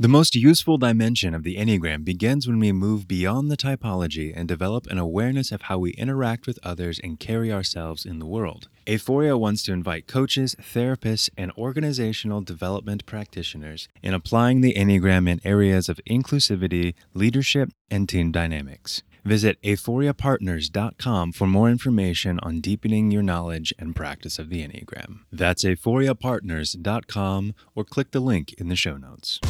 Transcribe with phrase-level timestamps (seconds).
[0.00, 4.48] The most useful dimension of the Enneagram begins when we move beyond the typology and
[4.48, 8.70] develop an awareness of how we interact with others and carry ourselves in the world.
[8.86, 15.38] Aephoria wants to invite coaches, therapists, and organizational development practitioners in applying the Enneagram in
[15.44, 19.02] areas of inclusivity, leadership, and team dynamics.
[19.22, 25.20] Visit aephoriapartners.com for more information on deepening your knowledge and practice of the Enneagram.
[25.30, 29.40] That's aephoriapartners.com or click the link in the show notes.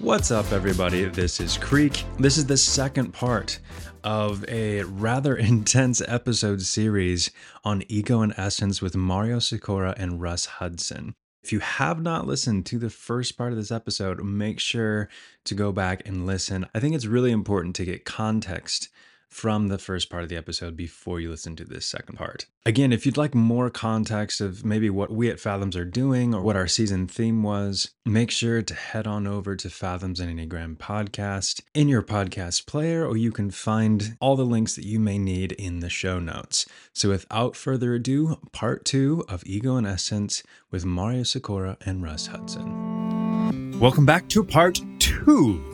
[0.00, 1.04] What's up, everybody?
[1.04, 2.04] This is Creek.
[2.18, 3.60] This is the second part
[4.02, 7.30] of a rather intense episode series
[7.64, 11.14] on ego and essence with Mario Sikora and Russ Hudson.
[11.42, 15.10] If you have not listened to the first part of this episode, make sure
[15.44, 16.66] to go back and listen.
[16.74, 18.88] I think it's really important to get context
[19.30, 22.46] from the first part of the episode before you listen to this second part.
[22.66, 26.42] Again, if you'd like more context of maybe what we at Fathoms are doing or
[26.42, 30.76] what our season theme was, make sure to head on over to Fathoms and Enneagram
[30.76, 35.16] podcast in your podcast player, or you can find all the links that you may
[35.16, 36.66] need in the show notes.
[36.92, 42.26] So without further ado, part two of Ego and Essence with Mario Sikora and Russ
[42.26, 43.78] Hudson.
[43.78, 45.64] Welcome back to part two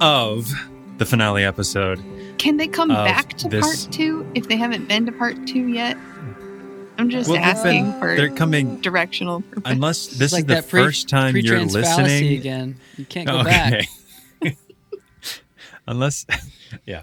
[0.00, 0.52] of
[0.98, 1.98] the finale episode.
[2.44, 5.66] Can they come back to this- part two if they haven't been to part two
[5.68, 5.96] yet?
[6.98, 9.40] I'm just Well, they've asking been- for they're coming directional.
[9.40, 9.62] purpose.
[9.72, 12.34] unless this like is the pre- first time you're listening.
[12.38, 12.76] again.
[12.98, 13.88] You can't go back.
[15.88, 16.26] unless,
[16.86, 17.02] yeah.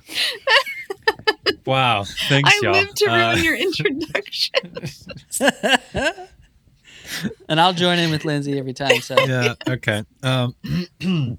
[1.66, 2.04] wow.
[2.30, 2.76] Thanks, I y'all.
[2.76, 4.72] I live to ruin Uh, your introduction.
[7.50, 9.02] and I'll join in with Lindsey every time.
[9.02, 9.56] So yeah.
[9.68, 10.04] Okay.
[10.22, 10.56] Um,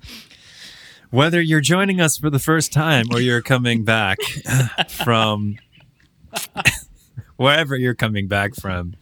[1.13, 4.19] whether you're joining us for the first time or you're coming back
[4.89, 5.57] from
[7.37, 8.95] wherever you're coming back from,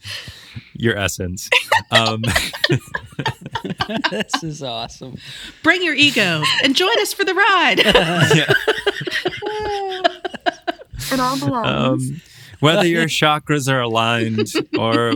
[0.73, 1.49] your essence.
[1.89, 2.21] Um,
[4.11, 5.17] this is awesome.
[5.63, 7.79] Bring your ego and join us for the ride.
[8.35, 8.53] yeah.
[11.13, 12.09] it all belongs.
[12.09, 12.21] um,
[12.59, 15.13] whether your chakras are aligned or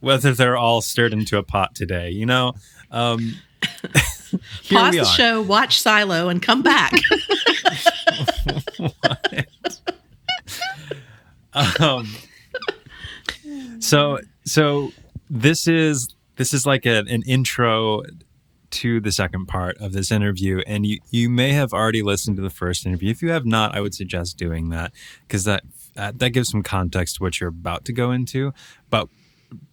[0.00, 2.54] whether they're all stirred into a pot today, you know.
[2.90, 3.34] Um,
[4.62, 6.92] here Pause the show, watch Silo, and come back.
[11.80, 12.08] um,
[13.80, 14.92] so so
[15.30, 18.02] this is this is like a, an intro
[18.70, 22.42] to the second part of this interview and you you may have already listened to
[22.42, 23.10] the first interview.
[23.10, 24.92] If you have not i would suggest doing that
[25.26, 25.64] because that
[25.96, 28.52] uh, that gives some context to what you're about to go into.
[28.88, 29.08] But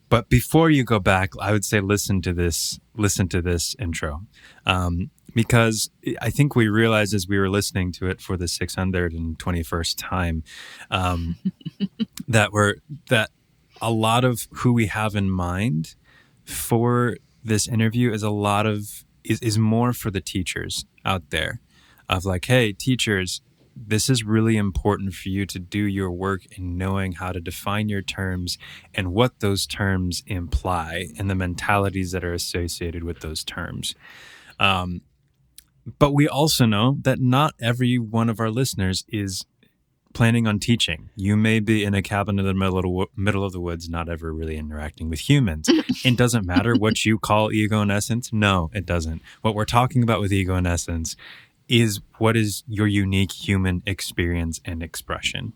[0.10, 4.22] but before you go back i would say listen to this listen to this intro.
[4.66, 5.90] Um, because
[6.22, 10.44] i think we realized as we were listening to it for the 621st time
[10.92, 11.36] um,
[12.28, 12.76] that we're
[13.10, 13.30] that
[13.82, 15.96] a lot of who we have in mind
[16.46, 21.60] for this interview is a lot of is, is more for the teachers out there
[22.08, 23.42] of like hey teachers
[23.76, 27.90] this is really important for you to do your work in knowing how to define
[27.90, 28.58] your terms
[28.94, 33.96] and what those terms imply and the mentalities that are associated with those terms
[34.60, 35.02] um,
[36.00, 39.46] but we also know that not every one of our listeners is
[40.16, 41.10] planning on teaching.
[41.16, 43.60] You may be in a cabin in the middle of the, wo- middle of the
[43.60, 45.70] woods, not ever really interacting with humans.
[46.06, 48.32] it doesn't matter what you call ego and essence.
[48.32, 49.22] No, it doesn't.
[49.42, 51.16] What we're talking about with ego and essence
[51.68, 55.54] is what is your unique human experience and expression.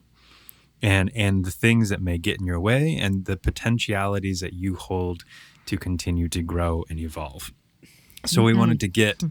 [0.81, 4.75] And, and the things that may get in your way and the potentialities that you
[4.75, 5.24] hold
[5.66, 7.52] to continue to grow and evolve.
[8.25, 8.59] So we mm-hmm.
[8.59, 9.22] wanted to get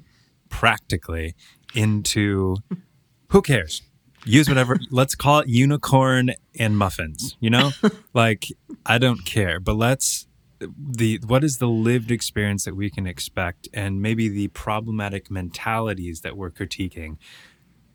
[0.50, 1.34] practically
[1.74, 2.56] into
[3.30, 3.82] who cares?
[4.24, 4.78] Use whatever.
[4.90, 7.36] let's call it unicorn and muffins.
[7.40, 7.70] You know,
[8.14, 8.46] like
[8.84, 10.27] I don't care, but let's
[10.60, 16.22] the what is the lived experience that we can expect, and maybe the problematic mentalities
[16.22, 17.16] that we're critiquing,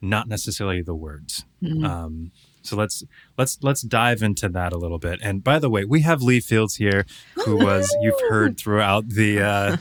[0.02, 1.46] not necessarily the words.
[1.86, 2.32] Um,
[2.62, 3.04] so let's
[3.38, 5.20] let's let's dive into that a little bit.
[5.22, 7.06] And by the way, we have Lee Fields here,
[7.46, 9.78] who was you've heard throughout the uh,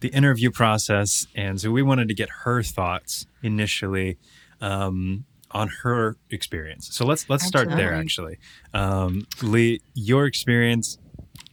[0.00, 4.18] the interview process, and so we wanted to get her thoughts initially
[4.60, 6.88] um, on her experience.
[6.92, 7.94] So let's let's start there.
[7.94, 8.38] Actually,
[8.74, 10.98] um, Lee, your experience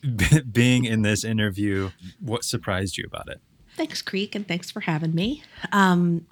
[0.52, 3.42] being in this interview, what surprised you about it?
[3.75, 5.44] thanks, Creek, and thanks for having me.
[5.72, 6.25] Um,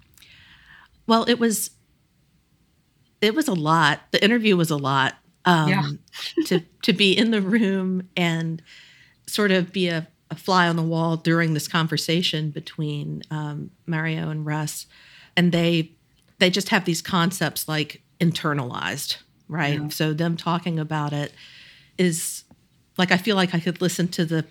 [1.08, 1.72] well, it was
[3.22, 4.02] it was a lot.
[4.12, 5.16] The interview was a lot.
[5.46, 5.90] Um, Yeah.
[6.46, 8.62] to to be in the room and
[9.28, 14.30] sort of be a, a fly on the wall during this conversation between um, Mario
[14.30, 14.86] and Russ,
[15.36, 15.92] and they
[16.40, 19.18] they just have these concepts like internalized,
[19.48, 19.82] right?
[19.82, 19.90] Yeah.
[19.90, 21.34] So them talking about it
[21.98, 22.43] is
[22.98, 24.46] like I feel like I could listen to the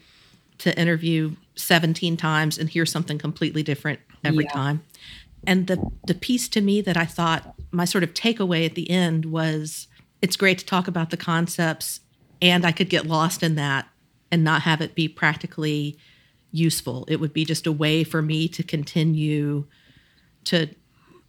[0.59, 4.53] to interview 17 times and hear something completely different every Yeah.
[4.53, 4.83] time.
[5.47, 8.91] And the the piece to me that I thought my sort of takeaway at the
[8.91, 9.89] end was
[10.21, 12.01] it's great to talk about the concepts
[12.41, 13.89] and I could get lost in that
[14.31, 15.99] and not have it be practically
[16.53, 17.05] useful.
[17.09, 19.65] It would be just a way for me to continue
[20.45, 20.69] to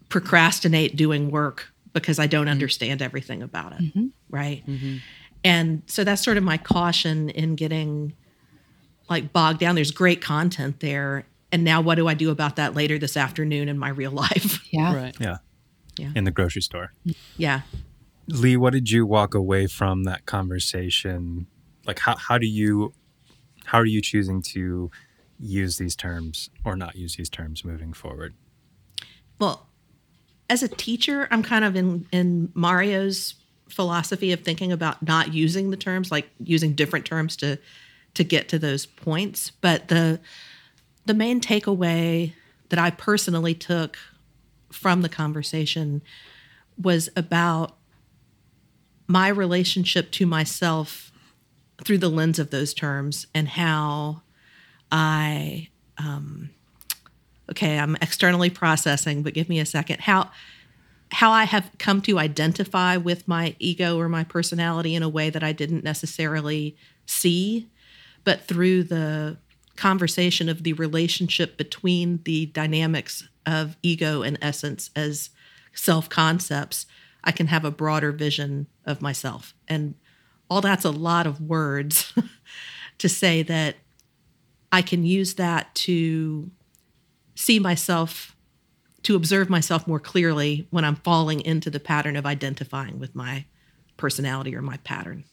[0.09, 2.51] procrastinate doing work because I don't mm-hmm.
[2.51, 3.81] understand everything about it.
[3.81, 4.07] Mm-hmm.
[4.29, 4.65] Right.
[4.67, 4.97] Mm-hmm.
[5.43, 8.13] And so that's sort of my caution in getting
[9.09, 9.75] like bogged down.
[9.75, 11.25] There's great content there.
[11.51, 14.61] And now what do I do about that later this afternoon in my real life?
[14.71, 14.95] Yeah.
[14.95, 15.15] Right.
[15.19, 15.37] Yeah.
[15.97, 16.11] Yeah.
[16.15, 16.93] In the grocery store.
[17.37, 17.61] yeah.
[18.27, 21.45] Lee, what did you walk away from that conversation?
[21.85, 22.93] Like how how do you
[23.65, 24.89] how are you choosing to
[25.39, 28.33] use these terms or not use these terms moving forward?
[29.39, 29.67] Well,
[30.49, 33.35] as a teacher, I'm kind of in in Mario's
[33.73, 37.57] philosophy of thinking about not using the terms, like using different terms to
[38.13, 39.49] to get to those points.
[39.49, 40.19] But the
[41.05, 42.33] the main takeaway
[42.69, 43.97] that I personally took
[44.71, 46.01] from the conversation
[46.81, 47.75] was about
[49.07, 51.11] my relationship to myself
[51.83, 54.21] through the lens of those terms and how
[54.91, 56.49] I um
[57.51, 60.01] okay, I'm externally processing, but give me a second.
[60.01, 60.31] How
[61.13, 65.29] how I have come to identify with my ego or my personality in a way
[65.29, 66.75] that I didn't necessarily
[67.05, 67.69] see,
[68.23, 69.37] but through the
[69.75, 75.29] conversation of the relationship between the dynamics of ego and essence as
[75.73, 76.85] self concepts,
[77.23, 79.53] I can have a broader vision of myself.
[79.67, 79.95] And
[80.49, 82.13] all that's a lot of words
[82.97, 83.75] to say that
[84.71, 86.49] I can use that to
[87.35, 88.32] see myself,
[89.03, 93.45] to observe myself more clearly when I'm falling into the pattern of identifying with my
[93.97, 95.25] personality or my pattern.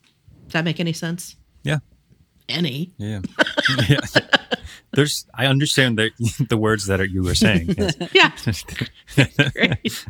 [0.45, 1.37] Does that make any sense?
[1.63, 1.79] Yeah.
[2.49, 2.93] Any.
[2.99, 3.21] Yeah.
[3.89, 4.01] yeah.
[4.93, 6.11] There's I understand the
[6.49, 7.77] the words that are, you were saying.
[8.13, 8.65] Yes.
[9.17, 9.27] Yeah.
[9.53, 10.07] Great.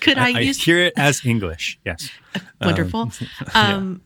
[0.00, 1.80] Could I, I, I use hear it as English.
[1.84, 2.10] Yes.
[2.60, 3.10] wonderful?
[3.54, 4.02] Um,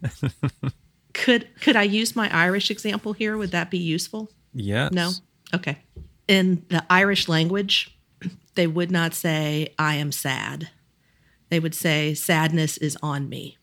[1.12, 3.36] could could I use my Irish example here?
[3.36, 4.30] Would that be useful?
[4.54, 4.92] Yes.
[4.92, 5.10] No?
[5.52, 5.78] Okay.
[6.26, 7.93] In the Irish language,
[8.54, 10.70] they would not say, I am sad.
[11.50, 13.58] They would say, sadness is on me.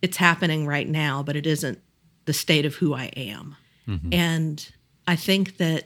[0.00, 1.80] It's happening right now, but it isn't
[2.24, 3.56] the state of who I am.
[3.86, 4.12] Mm-hmm.
[4.12, 4.72] And
[5.06, 5.84] I think that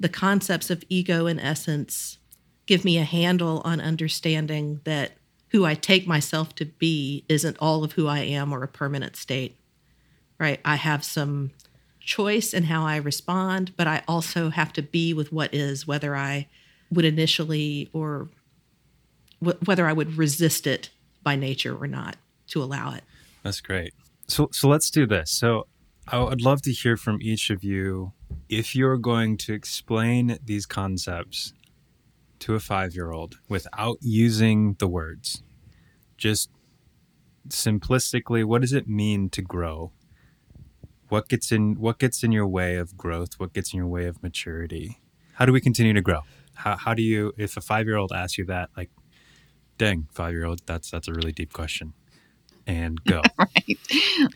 [0.00, 2.18] the concepts of ego and essence
[2.66, 5.12] give me a handle on understanding that
[5.48, 9.16] who I take myself to be isn't all of who I am or a permanent
[9.16, 9.58] state.
[10.38, 10.60] Right?
[10.64, 11.52] I have some
[12.00, 16.16] choice in how I respond, but I also have to be with what is, whether
[16.16, 16.48] I
[16.92, 18.28] would initially or
[19.42, 20.90] w- whether I would resist it
[21.22, 22.16] by nature or not
[22.48, 23.02] to allow it.
[23.42, 23.94] That's great.
[24.28, 25.30] So so let's do this.
[25.30, 25.66] So
[26.08, 28.12] I would love to hear from each of you
[28.48, 31.52] if you're going to explain these concepts
[32.40, 35.42] to a 5-year-old without using the words.
[36.16, 36.50] Just
[37.48, 39.92] simplistically, what does it mean to grow?
[41.08, 43.38] What gets in what gets in your way of growth?
[43.38, 45.00] What gets in your way of maturity?
[45.34, 46.20] How do we continue to grow?
[46.54, 48.90] How how do you if a 5-year-old asks you that like
[49.78, 51.94] dang, 5-year-old, that's that's a really deep question.
[52.66, 53.22] And go.
[53.38, 53.78] Right.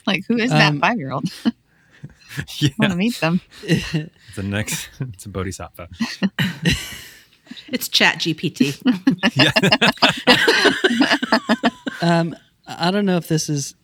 [0.06, 1.30] Like, who is that Um, five year old?
[2.58, 2.70] yeah.
[2.78, 3.40] want to meet them.
[3.62, 5.88] It's the next, it's a bodhisattva.
[7.68, 8.74] It's Chat GPT.
[12.02, 12.34] Um,
[12.66, 13.74] I don't know if this is.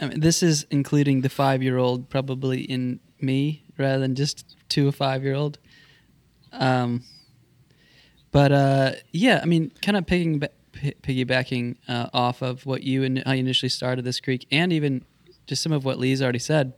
[0.00, 4.92] I mean, this is including the five-year-old probably in me rather than just to a
[4.92, 5.58] five-year-old.
[6.52, 7.04] Um,
[8.32, 13.22] but uh, yeah, I mean, kind of picking, piggybacking uh, off of what you and
[13.24, 15.04] how you initially started this creek, and even
[15.46, 16.72] just some of what Lee's already said.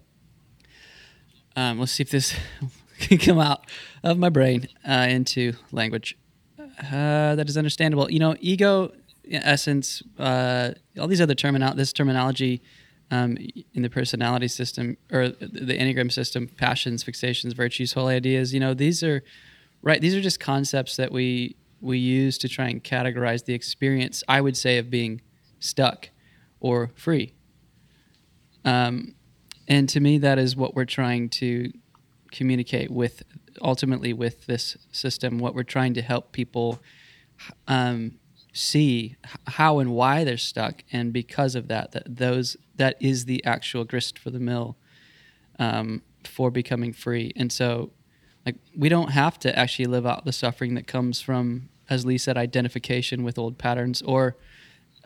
[1.56, 2.34] Um, let's see if this
[2.98, 3.64] can come out
[4.02, 6.18] of my brain uh, into language
[6.58, 8.10] uh, that is understandable.
[8.10, 8.92] You know, ego,
[9.30, 12.62] essence, uh, all these other terminal, this terminology
[13.10, 13.36] um,
[13.74, 18.52] in the personality system or the enneagram system, passions, fixations, virtues, whole ideas.
[18.52, 19.22] You know, these are
[19.84, 20.00] right.
[20.00, 24.24] These are just concepts that we we use to try and categorize the experience.
[24.26, 25.20] I would say of being
[25.60, 26.08] stuck
[26.60, 27.34] or free.
[28.64, 29.14] Um,
[29.68, 31.70] and to me, that is what we're trying to
[32.32, 33.22] communicate with,
[33.60, 35.38] ultimately with this system.
[35.38, 36.80] What we're trying to help people
[37.68, 38.18] um,
[38.52, 43.44] see how and why they're stuck, and because of that, that those that is the
[43.44, 44.76] actual grist for the mill
[45.58, 47.32] um, for becoming free.
[47.36, 47.90] And so,
[48.46, 52.18] like, we don't have to actually live out the suffering that comes from, as Lee
[52.18, 54.02] said, identification with old patterns.
[54.02, 54.36] Or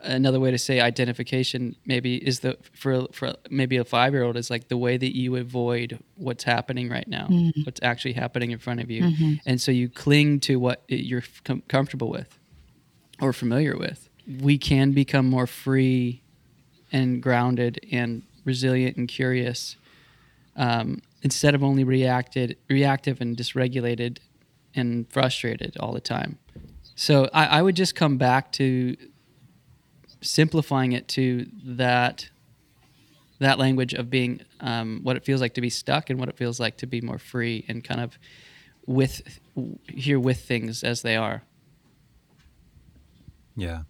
[0.01, 4.37] another way to say identification maybe is the for for maybe a five year old
[4.37, 7.27] is like the way that you avoid what's happening right now,
[7.65, 9.03] what's actually happening in front of you,
[9.45, 12.37] and so you cling to what you're com- comfortable with
[13.21, 14.09] or familiar with.
[14.41, 16.21] We can become more free
[16.91, 19.75] and grounded and resilient and curious
[20.55, 24.19] um, instead of only reacted reactive and dysregulated
[24.75, 26.37] and frustrated all the time.
[26.95, 28.95] So I, I would just come back to
[30.21, 32.29] simplifying it to that
[33.39, 36.35] that language of being um, what it feels like to be stuck and what it
[36.35, 38.19] feels like to be more free and kind of
[38.85, 39.39] with
[39.87, 41.43] here with things as they are.
[43.55, 43.83] Yeah.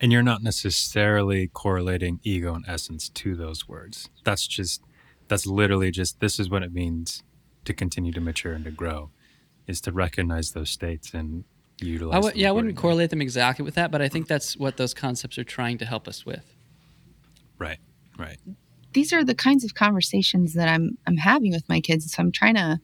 [0.00, 4.08] And you're not necessarily correlating ego and essence to those words.
[4.24, 4.82] That's just,
[5.28, 7.22] that's literally just, this is what it means
[7.64, 9.10] to continue to mature and to grow,
[9.66, 11.44] is to recognize those states and
[11.80, 14.26] utilize I w- them yeah, I wouldn't correlate them exactly with that, but I think
[14.26, 16.54] that's what those concepts are trying to help us with.
[17.58, 17.78] Right,
[18.18, 18.38] right.
[18.92, 22.10] These are the kinds of conversations that I'm I'm having with my kids.
[22.10, 22.80] So I'm trying to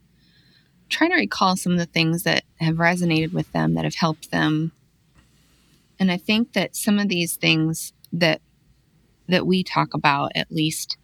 [0.91, 4.31] trying to recall some of the things that have resonated with them that have helped
[4.31, 4.73] them.
[5.99, 8.43] And I think that some of these things that
[9.29, 10.99] that we talk about at least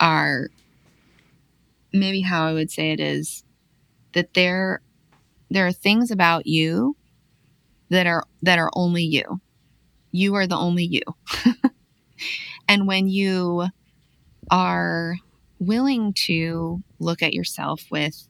[0.00, 0.48] are
[1.92, 3.44] maybe how I would say it is
[4.12, 4.82] that there
[5.50, 6.96] there are things about you
[7.88, 9.40] that are that are only you.
[10.12, 11.02] You are the only you.
[12.68, 13.66] and when you
[14.50, 15.16] are
[15.58, 18.28] willing to look at yourself with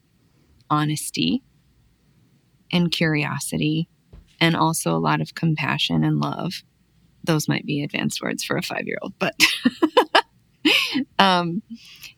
[0.68, 1.42] honesty
[2.72, 3.88] and curiosity
[4.40, 6.62] and also a lot of compassion and love
[7.22, 9.34] those might be advanced words for a five year old but
[11.18, 11.62] um,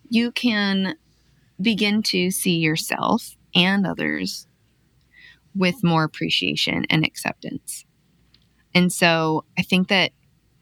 [0.09, 0.95] you can
[1.63, 4.47] begin to see yourself and others
[5.55, 7.85] with more appreciation and acceptance.
[8.75, 10.13] And so i think that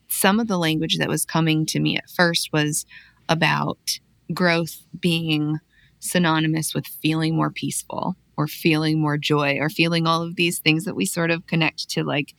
[0.09, 2.85] some of the language that was coming to me at first was
[3.29, 4.01] about
[4.35, 5.59] growth being
[6.01, 10.85] synonymous with feeling more peaceful or feeling more joy or feeling all of these things
[10.85, 12.35] that we sort of connect to like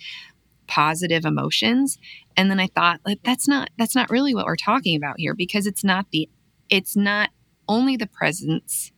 [0.68, 1.98] positive emotions.
[2.36, 5.34] And then i thought like that's not that's not really what we're talking about here
[5.34, 6.30] because it's not the
[6.70, 7.30] it's not
[7.68, 8.92] only the presence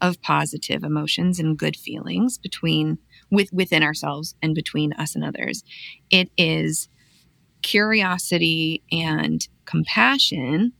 [0.00, 2.98] of positive emotions and good feelings between
[3.30, 5.62] with within ourselves and between us and others.
[6.10, 6.88] It is
[7.62, 10.72] curiosity and compassion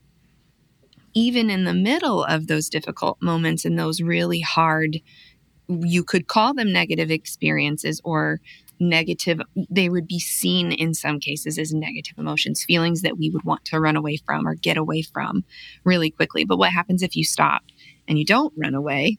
[1.13, 4.99] even in the middle of those difficult moments and those really hard
[5.67, 8.41] you could call them negative experiences or
[8.81, 13.43] negative they would be seen in some cases as negative emotions feelings that we would
[13.43, 15.43] want to run away from or get away from
[15.83, 16.43] really quickly.
[16.43, 17.63] But what happens if you stop
[18.07, 19.17] and you don't run away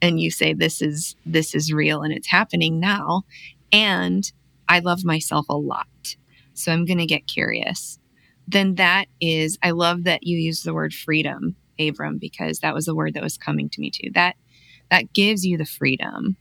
[0.00, 3.22] and you say this is this is real and it's happening now
[3.70, 4.32] and
[4.68, 6.16] i love myself a lot
[6.54, 7.98] so i'm going to get curious
[8.48, 12.86] then that is i love that you use the word freedom abram because that was
[12.86, 14.10] the word that was coming to me too.
[14.12, 14.36] That
[14.90, 16.36] that gives you the freedom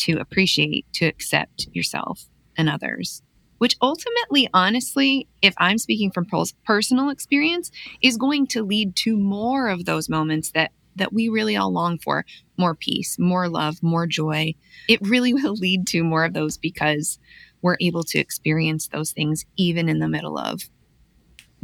[0.00, 2.26] to appreciate to accept yourself
[2.56, 3.22] and others
[3.58, 7.70] which ultimately honestly if i'm speaking from pers- personal experience
[8.02, 11.98] is going to lead to more of those moments that that we really all long
[11.98, 12.24] for.
[12.56, 14.54] More peace more love more joy.
[14.88, 17.18] It really will lead to more of those because
[17.62, 20.62] we're able to experience those things even in the middle of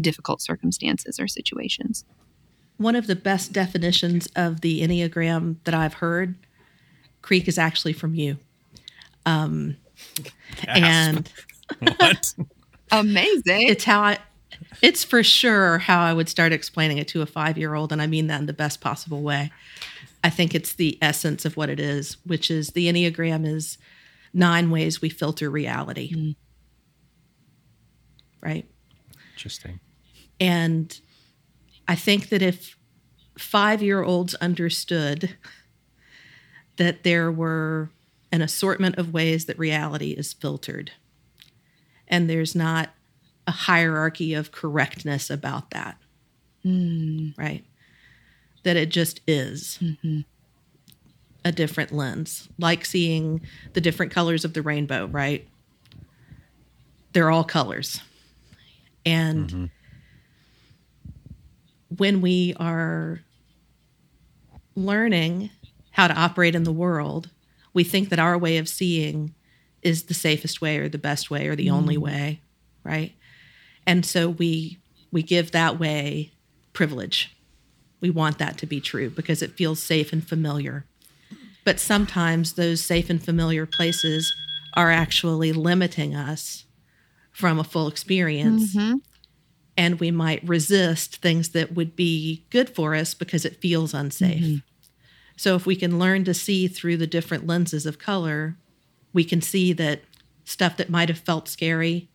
[0.00, 2.04] difficult circumstances or situations.
[2.76, 6.34] One of the best definitions of the Enneagram that I've heard,
[7.26, 8.38] Creek, is actually from you.
[9.26, 9.76] Um,
[10.68, 11.30] and
[11.80, 12.34] what?
[12.92, 14.18] amazing it's how I,
[14.80, 17.92] it's for sure how I would start explaining it to a five year old.
[17.92, 19.50] And I mean that in the best possible way.
[20.22, 23.76] I think it's the essence of what it is, which is the Enneagram is
[24.32, 26.34] nine ways we filter reality.
[28.40, 28.68] Right.
[29.34, 29.80] Interesting.
[30.38, 30.98] And
[31.88, 32.76] I think that if
[33.36, 35.36] five year olds understood
[36.76, 37.90] that there were
[38.32, 40.92] an assortment of ways that reality is filtered,
[42.08, 42.90] and there's not
[43.46, 45.96] a hierarchy of correctness about that,
[46.64, 47.36] mm.
[47.38, 47.64] right?
[48.64, 49.78] That it just is.
[49.80, 50.20] Mm-hmm.
[51.44, 53.40] A different lens, like seeing
[53.72, 55.46] the different colors of the rainbow, right?
[57.12, 58.00] They're all colors.
[59.04, 59.64] And mm-hmm.
[61.96, 63.20] when we are
[64.74, 65.50] learning
[65.96, 67.30] how to operate in the world,
[67.72, 69.34] we think that our way of seeing
[69.80, 72.40] is the safest way or the best way or the only way,
[72.84, 73.14] right?
[73.86, 74.78] And so we
[75.10, 76.32] we give that way
[76.74, 77.34] privilege.
[78.02, 80.84] We want that to be true because it feels safe and familiar.
[81.64, 84.30] But sometimes those safe and familiar places
[84.74, 86.66] are actually limiting us
[87.32, 89.00] from a full experience Mhm.
[89.78, 94.60] and we might resist things that would be good for us because it feels unsafe.
[95.36, 98.56] So if we can learn to see through the different lenses of color,
[99.12, 100.00] we can see that
[100.44, 102.08] stuff that might have felt scary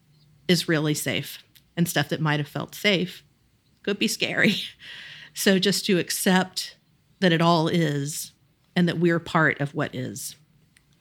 [0.47, 1.43] is really safe
[1.77, 3.23] and stuff that might have felt safe
[3.83, 4.55] could be scary.
[5.33, 6.75] So just to accept
[7.21, 8.33] that it all is
[8.75, 10.35] and that we're part of what is.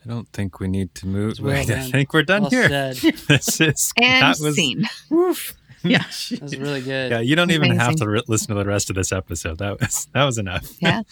[0.04, 1.40] I don't think we need to move.
[1.40, 2.68] well I think we're done Well here.
[2.68, 2.94] said.
[3.28, 4.84] this is And that was scene.
[5.10, 5.54] woof.
[5.82, 6.04] Yeah.
[6.30, 7.10] That was really good.
[7.10, 9.58] Yeah, you don't even have to re- listen to the rest of this episode.
[9.58, 10.70] That was that was enough.
[10.80, 11.02] Yeah.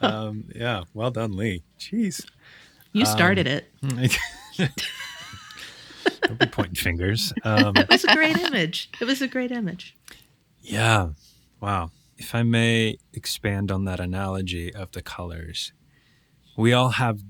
[0.00, 0.84] Um, yeah.
[0.94, 1.62] Well done, Lee.
[1.78, 2.26] Jeez.
[2.92, 3.70] You started it.
[6.22, 7.32] don't be pointing fingers.
[7.44, 8.90] Um, It was a great image.
[9.00, 9.94] It was a great image.
[10.60, 11.10] Yeah.
[11.60, 11.90] Wow.
[12.16, 15.72] If I may expand on that analogy of the colors,
[16.56, 17.20] we all have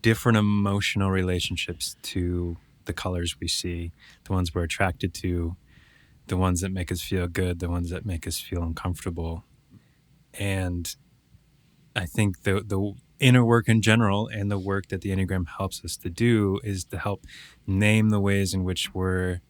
[0.00, 3.92] different emotional relationships to the colors we see,
[4.24, 5.56] the ones we're attracted to,
[6.28, 9.44] the ones that make us feel good, the ones that make us feel uncomfortable.
[10.34, 10.94] And
[11.98, 15.84] I think the the inner work in general and the work that the Enneagram helps
[15.84, 17.24] us to do is to help
[17.66, 19.40] name the ways in which we're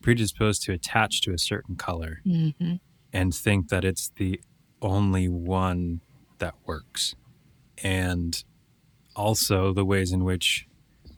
[0.00, 2.76] predisposed to attach to a certain color hmm
[3.12, 4.38] and think that it's the
[4.82, 6.00] only one
[6.38, 7.14] that works.
[7.82, 8.42] And
[9.16, 10.66] also the ways in which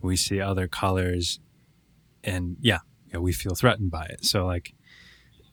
[0.00, 1.40] we see other colors
[2.22, 2.78] and yeah,
[3.12, 4.24] yeah, we feel threatened by it.
[4.24, 4.74] So like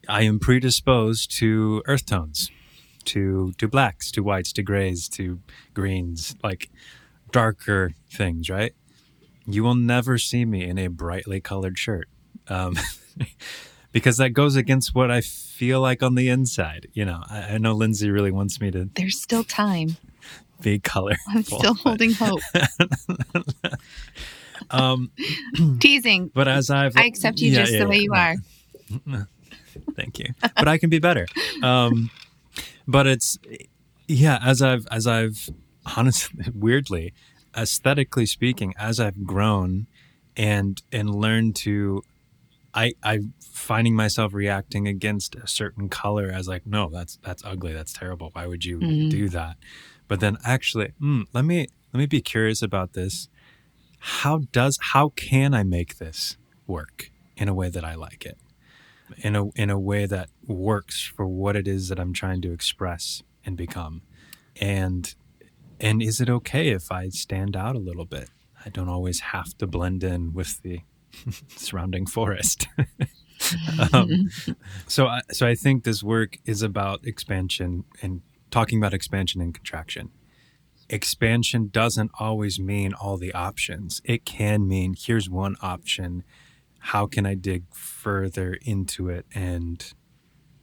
[0.08, 2.52] I am predisposed to earth tones,
[3.08, 5.40] to to blacks, to whites, to grays, to
[5.74, 6.70] greens, like
[7.32, 8.74] darker things, right?
[9.46, 12.08] You will never see me in a brightly colored shirt.
[12.48, 12.76] Um,
[13.92, 16.88] because that goes against what I feel like on the inside.
[16.94, 19.98] You know, I, I know Lindsey really wants me to There's still time.
[20.62, 22.42] be color I'm still holding hope.
[24.72, 25.12] Um,
[25.80, 26.32] Teasing.
[26.34, 28.36] but as I've, I accept you Yeah, just yeah, the way you are.
[29.96, 30.34] Thank you.
[30.42, 31.28] But I can be better.
[31.62, 32.10] Um,
[32.88, 33.38] but it's
[34.08, 35.50] yeah, as I've as I've
[35.98, 37.14] honestly weirdly,
[37.56, 39.88] aesthetically speaking, as I've grown
[40.36, 42.02] and and learned to
[42.74, 43.20] I I
[43.52, 48.30] finding myself reacting against a certain color as like, no, that's that's ugly, that's terrible.
[48.34, 49.10] Why would you Mhm.
[49.10, 49.58] do that?
[50.08, 53.30] But then actually, mm, let me let me be curious about this.
[54.00, 58.38] How does how can I make this work in a way that I like it?
[59.18, 62.52] In a in a way that works for what it is that I'm trying to
[62.52, 64.02] express and become.
[64.60, 65.14] And
[65.80, 68.30] and is it okay if I stand out a little bit?
[68.66, 70.82] I don't always have to blend in with the
[71.56, 72.68] surrounding forest.
[73.94, 74.30] um,
[74.88, 79.54] so I, so I think this work is about expansion and talking about expansion and
[79.54, 80.10] contraction.
[80.90, 84.02] Expansion doesn't always mean all the options.
[84.06, 86.24] It can mean here's one option
[86.92, 89.94] how can I dig further into it and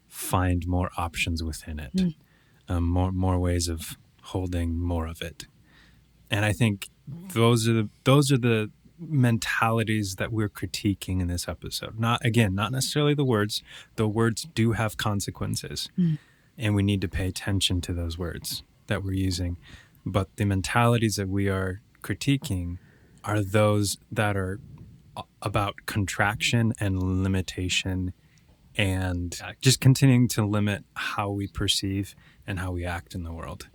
[0.09, 2.15] find more options within it, Mm.
[2.69, 3.97] um, more more ways of
[4.33, 5.47] holding more of it,
[6.31, 6.89] and I think
[7.35, 11.99] those are the, those are the mentalities that we're critiquing in this episode.
[11.99, 13.63] Not again, not necessarily the words.
[13.97, 16.19] The words do have consequences, Mm.
[16.57, 19.57] and we need to pay attention to those words that we're using.
[20.07, 22.79] But the mentalities that we are critiquing
[23.25, 24.61] are those that are
[25.45, 28.13] about contraction and limitation
[28.77, 33.69] and just continuing to limit how we perceive and how we act in the world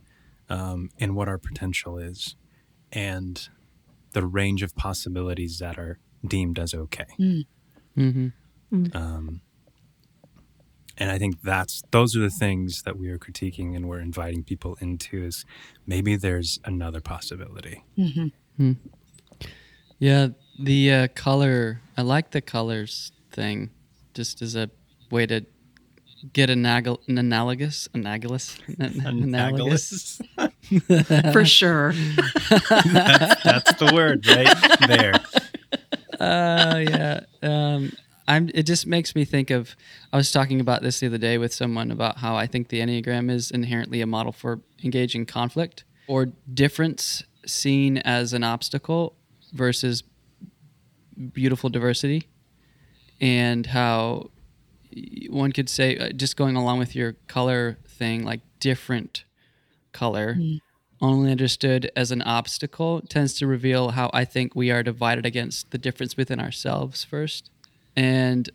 [0.49, 2.35] um, and what our potential is
[2.91, 3.47] and
[4.11, 7.05] the range of possibilities that are deemed as okay.
[7.19, 8.27] Mm-hmm.
[8.93, 9.41] um,
[10.97, 14.43] and i think that's those are the things that we are critiquing and we're inviting
[14.43, 15.45] people into is
[15.87, 17.83] maybe there's another possibility.
[17.97, 18.31] Mhm.
[19.99, 20.29] Yeah,
[20.59, 21.81] the uh, color.
[21.97, 23.69] I like the colors thing,
[24.13, 24.69] just as a
[25.09, 25.45] way to
[26.33, 30.21] get anag- an analogous, analogous, an- analogous.
[31.31, 31.93] For sure.
[31.93, 35.13] that's, that's the word right there
[36.19, 37.21] Oh yeah.
[37.41, 37.91] Um,
[38.27, 38.49] I'm.
[38.53, 39.75] It just makes me think of.
[40.11, 42.79] I was talking about this the other day with someone about how I think the
[42.79, 49.15] enneagram is inherently a model for engaging conflict or difference seen as an obstacle
[49.53, 50.03] versus
[51.33, 52.27] beautiful diversity,
[53.19, 54.31] and how
[55.29, 59.25] one could say uh, just going along with your color thing, like different
[59.91, 60.37] color.
[61.01, 65.71] Only understood as an obstacle tends to reveal how I think we are divided against
[65.71, 67.49] the difference within ourselves first.
[67.95, 68.49] And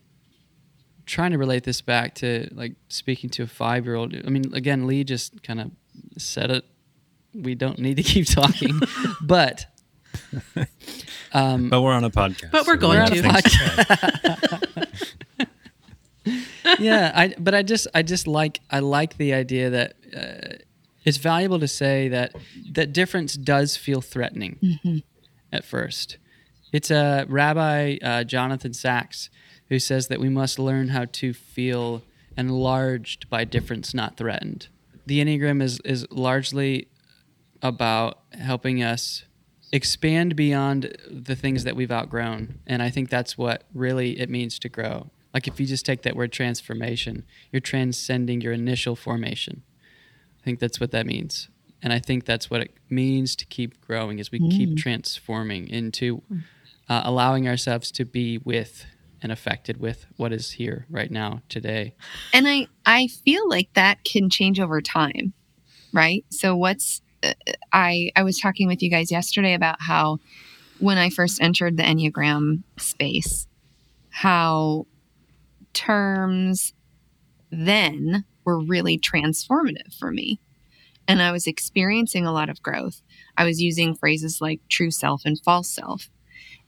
[1.05, 4.15] trying to relate this back to like speaking to a five year old.
[4.15, 5.71] I mean, again, Lee just kind of
[6.17, 6.65] said it.
[7.33, 8.79] We don't need to keep talking,
[9.21, 9.65] but
[11.33, 13.21] um, but we're on a podcast But we're so we going to.
[13.21, 13.53] things
[16.25, 16.75] say.
[16.79, 20.55] yeah, I but I just I just like I like the idea that uh,
[21.03, 22.33] it's valuable to say that
[22.71, 25.03] that difference does feel threatening Mhm.
[25.51, 26.17] at first.
[26.71, 29.29] It's a uh, Rabbi uh, Jonathan Sacks
[29.69, 32.03] who says that we must learn how to feel
[32.37, 34.67] enlarged by difference, not threatened.
[35.05, 36.87] The Enneagram is is largely
[37.61, 39.23] about helping us
[39.75, 42.59] expand beyond the things that we've outgrown.
[42.65, 45.11] And I think that's what really it means to grow.
[45.33, 49.63] Like if you just take that word transformation, you're transcending your initial formation.
[50.39, 51.49] I think that's what that means.
[51.81, 56.21] And I think that's what it means to keep growing as we keep transforming into
[56.87, 58.85] uh, allowing ourselves to be with
[59.21, 61.95] and affected with what is here right now today.
[62.33, 65.33] and i i feel like that can change over time
[65.93, 67.01] right so what's
[67.71, 70.17] i i was talking with you guys yesterday about how
[70.79, 73.47] when i first entered the enneagram space
[74.09, 74.85] how
[75.73, 76.73] terms
[77.51, 80.39] then were really transformative for me.
[81.07, 83.01] And i was experiencing a lot of growth.
[83.37, 86.09] I was using phrases like true self and false self.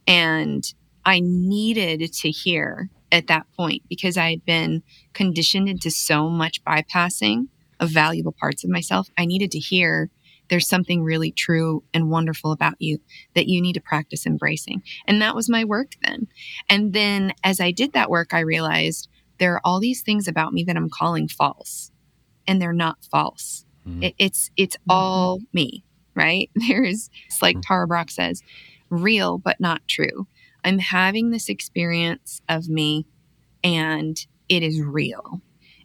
[0.06, 0.72] And
[1.06, 6.64] i needed to hear at that point because i had been conditioned into so much
[6.66, 7.48] bypassing
[7.80, 10.10] of valuable parts of myself, I needed to hear
[10.50, 13.00] there's something really true and wonderful about you
[13.36, 14.82] that you need to practice embracing.
[15.06, 16.28] And that was my work then.
[16.70, 20.54] And then as I did that work, I realized there are all these things about
[20.54, 21.92] me that I'm calling false,
[22.48, 23.66] and they're not false.
[23.88, 24.06] Mhm.
[24.06, 25.84] It, it's it's all me,
[26.16, 26.50] right?
[26.68, 28.42] There's it's like Tara Brach says,
[28.90, 30.28] real but not true.
[30.64, 33.06] I'm having this experience of me
[33.64, 34.18] and
[34.50, 35.42] it is real.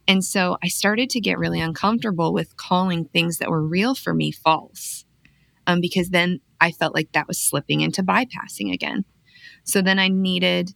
[0.09, 4.12] And so I started to get really uncomfortable with calling things that were real for
[4.12, 5.05] me false
[5.67, 9.05] um, because then I felt like that was slipping into bypassing again.
[9.65, 10.75] So then I needed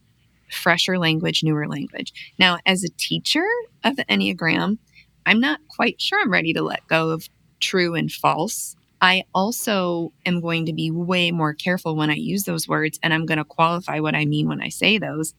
[0.49, 2.13] fresher language, newer language.
[2.39, 3.45] Now, as a teacher
[3.83, 4.77] of the Enneagram,
[5.25, 7.27] I'm not quite sure I'm ready to let go of
[7.59, 8.75] true and false.
[9.01, 13.13] I also am going to be way more careful when I use those words, and
[13.13, 15.33] I'm going to qualify what I mean when I say those.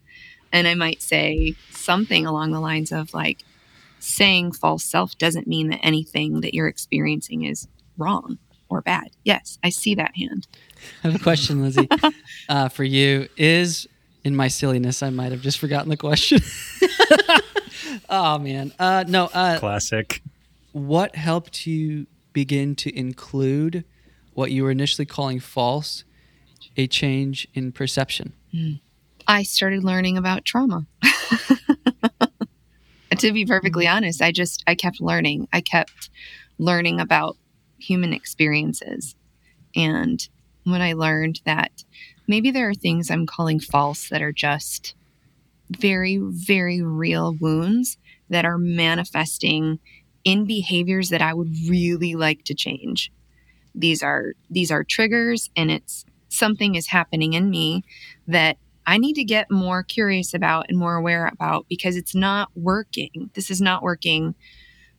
[0.53, 3.43] And I might say something along the lines of like,
[3.99, 9.11] saying false self doesn't mean that anything that you're experiencing is wrong or bad.
[9.25, 10.47] Yes, I see that hand.
[11.03, 11.89] I have a question, Lizzie,
[12.49, 13.29] uh, for you.
[13.37, 13.87] Is
[14.25, 16.41] in my silliness, I might have just forgotten the question.
[18.09, 19.31] oh man, uh, no.
[19.33, 20.23] Uh, Classic.
[20.73, 23.85] what helped you begin to include
[24.35, 26.05] what you were initially calling false,
[26.77, 28.33] a change in perception?
[29.27, 30.87] I started learning about trauma.
[33.19, 33.97] to be perfectly mm-hmm.
[33.97, 35.49] honest, I just I kept learning.
[35.53, 36.11] I kept
[36.59, 37.37] learning about
[37.79, 39.15] human experiences.
[39.77, 40.27] And
[40.65, 41.85] when I learned that
[42.27, 44.95] maybe there are things I'm calling false that are just
[45.71, 47.99] very very real wounds
[48.31, 49.79] that are manifesting
[50.25, 53.13] in behaviors that I would really like to change.
[53.75, 57.85] These are these are triggers and it's something is happening in me
[58.27, 62.49] that I need to get more curious about and more aware about because it's not
[62.57, 63.31] working.
[63.35, 64.35] This is not working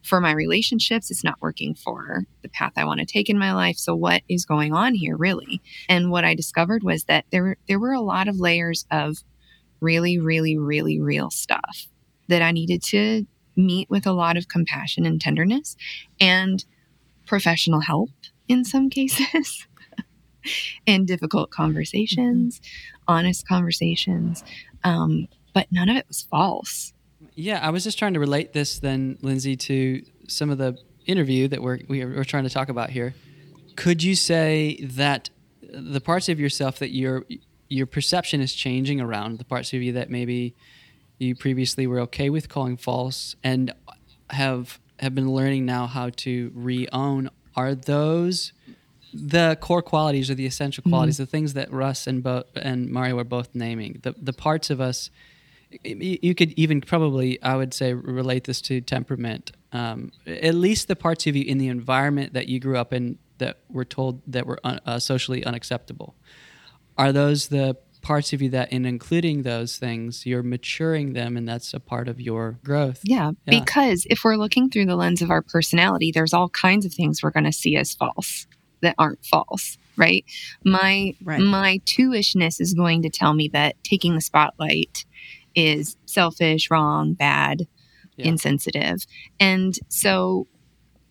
[0.03, 1.09] for my relationships.
[1.09, 3.77] It's not working for the path I want to take in my life.
[3.77, 5.59] So what is going on here really?
[5.89, 9.17] And what I discovered was that there were, there were a lot of layers of
[9.81, 11.87] really really really real stuff
[12.27, 13.25] that I needed to
[13.55, 15.75] meet with a lot of compassion and tenderness
[16.21, 16.63] and
[17.25, 18.11] professional help
[18.47, 19.65] in some cases.
[20.87, 21.63] and difficult mm-hmm.
[21.63, 22.61] conversations,
[23.09, 24.43] honest conversations.
[24.83, 26.93] Um, but none of it was false.
[27.35, 31.47] Yeah, I was just trying to relate this then, Lindsey, to some of the interview
[31.47, 33.15] that we're we are- we're trying to talk about here.
[33.75, 35.29] Could you say that
[35.61, 37.25] the parts of yourself that your
[37.67, 40.55] your perception is changing around the parts of you that maybe
[41.19, 43.73] you previously were okay with calling false and
[44.31, 48.51] have have been learning now how to re-own are those
[49.13, 53.15] the core qualities or the essential qualities the things that Russ and Bo- and Mario
[53.15, 55.09] were both naming the the parts of us
[55.83, 59.51] you could even probably i would say relate this to temperament.
[59.71, 63.19] Um, at least the parts of you in the environment that you grew up in
[63.37, 66.15] that were told that were un- uh, socially unacceptable.
[66.97, 71.47] Are those the parts of you that in including those things you're maturing them and
[71.47, 73.01] that's a part of your growth?
[73.03, 73.59] Yeah, Yeah.
[73.59, 77.21] because if we're looking through the lens of our personality, there's all kinds of things
[77.21, 78.47] we're going to see as false
[78.81, 80.25] that aren't false, right?
[80.63, 81.41] My Right.
[81.41, 85.05] my two-ishness is going to tell me that taking the spotlight
[85.55, 87.67] is selfish, wrong, bad,
[88.17, 88.27] Yeah.
[88.27, 89.05] insensitive.
[89.39, 90.47] And so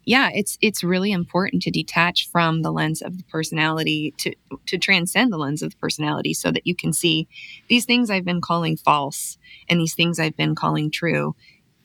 [0.05, 4.33] yeah, it's it's really important to detach from the lens of the personality to
[4.65, 7.29] to transcend the lens of the personality so that you can see
[7.69, 9.37] these things I've been calling false
[9.69, 11.37] and these things I've been calling true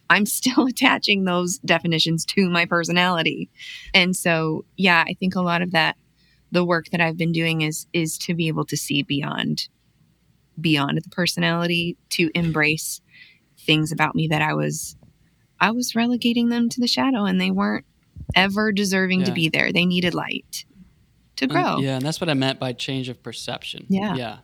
[0.09, 3.49] I'm still attaching those definitions to my personality.
[3.93, 5.95] And so, yeah, I think a lot of that
[6.51, 9.69] the work that I've been doing is is to be able to see beyond
[10.59, 13.01] beyond the personality to embrace
[13.65, 14.95] things about me that I was
[15.59, 17.85] I was relegating them to the shadow and they weren't
[18.35, 19.71] ever deserving to be there.
[19.71, 20.65] They needed light
[21.37, 21.79] to And- grow.
[21.79, 23.85] yeah, and that's what I meant by change of perception.
[23.89, 24.15] Yeah.
[24.15, 24.37] Yeah.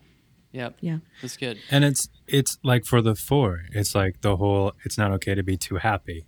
[0.52, 0.78] Yep.
[0.82, 0.98] Yeah.
[1.22, 1.60] That's good.
[1.70, 5.44] And it's it's like for the four, it's like the whole it's not okay to
[5.44, 6.26] be too happy,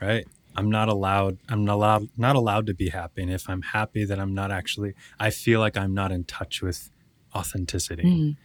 [0.00, 0.26] right?
[0.56, 3.22] I'm not allowed I'm not allowed not allowed to be happy.
[3.22, 6.60] And if I'm happy that I'm not actually I feel like I'm not in touch
[6.60, 6.90] with
[7.34, 8.02] authenticity.
[8.02, 8.36] Mhm.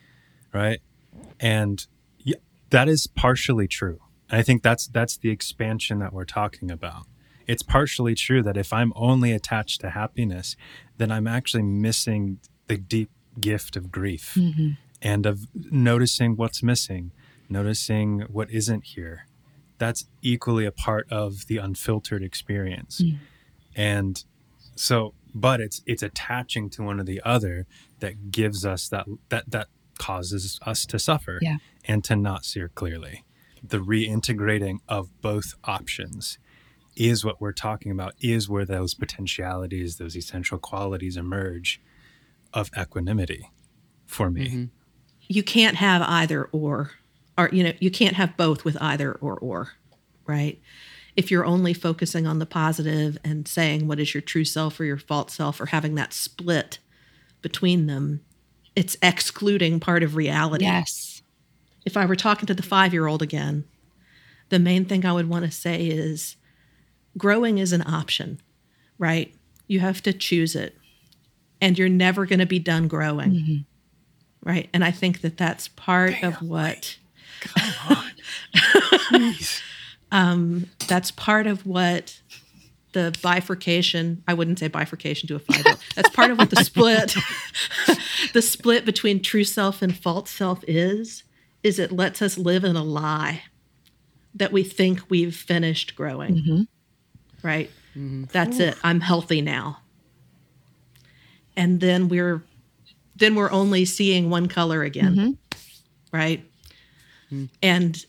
[0.54, 0.80] Right?
[1.40, 1.86] And
[2.20, 2.38] yeah,
[2.70, 4.00] that is partially true.
[4.30, 7.04] And I think that's that's the expansion that we're talking about.
[7.48, 10.56] It's partially true that if I'm only attached to happiness,
[10.98, 14.78] then I'm actually missing the deep gift of grief Mhm.
[15.02, 17.12] And of noticing what's missing,
[17.50, 19.28] noticing what isn't here.
[19.78, 23.02] That's equally a part of the unfiltered experience.
[23.02, 23.18] Mm.
[23.76, 24.24] And
[24.76, 27.68] so, but it's it's attaching to one or the other
[28.00, 29.68] that gives us that that that
[30.00, 31.58] causes us to suffer Yeah.
[31.86, 33.24] and to not see clearly.
[33.64, 36.38] The reintegrating of both options
[36.96, 41.80] is what we're talking about, is where those potentialities, those essential qualities emerge
[42.54, 43.50] of equanimity
[44.06, 44.48] for me.
[44.50, 44.70] Mhm.
[45.28, 46.92] You can't have either or
[47.38, 49.70] or you know you can't have both with either or or
[50.26, 50.60] right
[51.16, 54.86] if you're only focusing on the positive and saying what is your true self or
[54.86, 56.80] your false self or having that split
[57.42, 58.22] between them
[58.76, 61.22] it's excluding part of reality Yes.
[61.86, 63.66] if i were talking to the 5 year old again
[64.50, 66.36] the main thing i would want to say is
[67.18, 68.40] growing is an option
[68.98, 69.34] right
[69.68, 70.78] you have to choose it
[71.60, 73.66] and you're never going to be done growing Mhm.
[74.48, 76.98] Right and i think that that's part of what
[77.40, 78.04] Come
[80.12, 82.20] um, that's part of what
[82.94, 87.16] the bifurcation i wouldn't say bifurcation to a five that's part of what the split
[88.34, 91.24] the split between true self and false self is
[91.64, 93.44] is it lets us live in a lie
[94.34, 96.36] that we think we've finished growing.
[96.36, 96.68] Mhm.
[97.44, 97.72] right?
[97.96, 98.78] That's it.
[98.84, 99.80] I'm healthy now.
[101.56, 102.44] And then we're
[103.20, 105.38] then we're only seeing one color again Mhm.
[106.12, 106.44] right?
[107.62, 108.06] And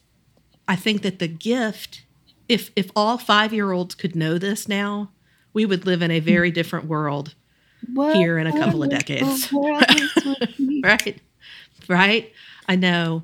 [0.68, 2.02] i think that the gift
[2.48, 5.10] if if all 5 year olds could know this now
[5.54, 7.34] we would live in a very different world
[7.96, 9.50] Here in a couple of decades.
[10.82, 11.20] right
[11.88, 12.32] right?
[12.68, 13.22] I know.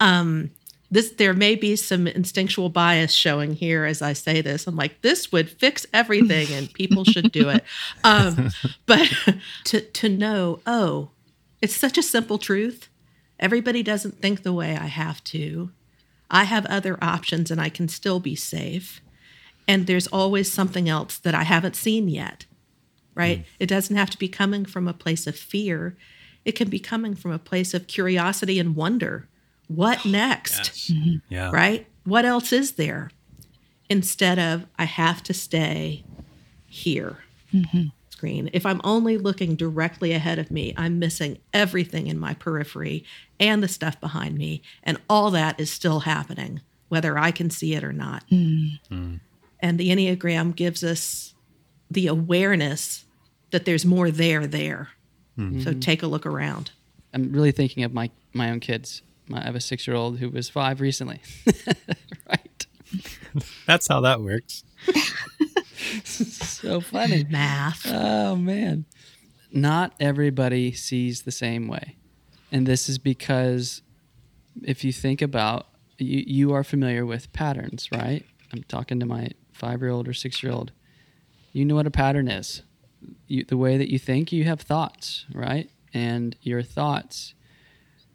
[0.00, 0.50] Um
[0.90, 4.66] this there may be some instinctual bias showing here as i say this.
[4.68, 7.64] I'm like this would fix everything and people should do it.
[8.04, 8.50] Um
[8.86, 9.10] but
[9.64, 11.10] to to know oh
[11.64, 12.88] it's such a simple truth.
[13.40, 15.70] Everybody doesn't think the way i have to.
[16.30, 19.00] I have other options and i can still be safe.
[19.66, 22.46] And there's always something else that i haven't seen yet
[23.14, 23.40] right?
[23.40, 23.44] Mm.
[23.60, 25.96] It doesn't have to be coming from a place of fear.
[26.44, 29.28] It can be coming from a place of curiosity and wonder.
[29.68, 30.92] What next?
[30.92, 31.16] Mm-hmm.
[31.28, 31.50] Yeah.
[31.50, 31.86] right?
[32.04, 33.10] What else is there?
[33.88, 36.04] Instead of, I have to stay
[36.66, 37.18] here.
[37.52, 37.88] Mm-hmm.
[38.24, 38.48] Screen.
[38.54, 43.04] If I'm only looking directly ahead of me, I'm missing everything in my periphery
[43.38, 44.62] and the stuff behind me.
[44.82, 48.24] And all that is still happening, whether I can see it or not.
[48.30, 48.66] Hmm.
[48.88, 49.14] Hmm.
[49.60, 51.34] And the Enneagram gives us
[51.90, 53.04] the awareness
[53.50, 54.88] that there's more there there.
[55.36, 55.60] Hmm.
[55.60, 56.70] So take a look around.
[57.12, 59.02] I'm really thinking of my my own kids.
[59.28, 61.20] My, I have a six year old who was five recently.
[62.26, 62.66] right.
[63.66, 64.64] That's how that works.
[66.04, 67.24] So funny.
[67.28, 67.86] Math.
[67.86, 68.86] Oh man.
[69.52, 71.96] Not everybody sees the same way.
[72.50, 73.82] And this is because
[74.62, 75.66] if you think about
[75.98, 78.24] you, you are familiar with patterns, right?
[78.52, 80.72] I'm talking to my five year old or six year old.
[81.52, 82.62] You know what a pattern is.
[83.26, 85.70] You, the way that you think, you have thoughts, right?
[85.92, 87.34] And your thoughts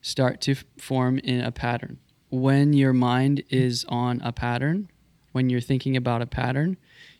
[0.01, 1.99] start to form in a pattern.
[2.29, 4.89] When your mind is on a pattern,
[5.31, 6.77] when you're thinking about a pattern,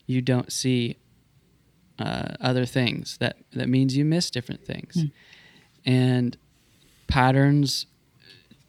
[0.10, 0.98] you don't see
[2.00, 3.18] uh, other things.
[3.20, 5.06] That that means you miss different things,
[5.86, 6.36] and
[7.08, 7.86] patterns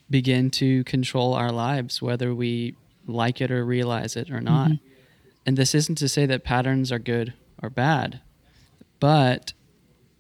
[0.09, 2.75] begin to control our lives, whether we
[3.07, 4.73] like it or realize it or not.
[5.47, 8.21] And this isn't to say that patterns are good or bad,
[8.99, 9.53] but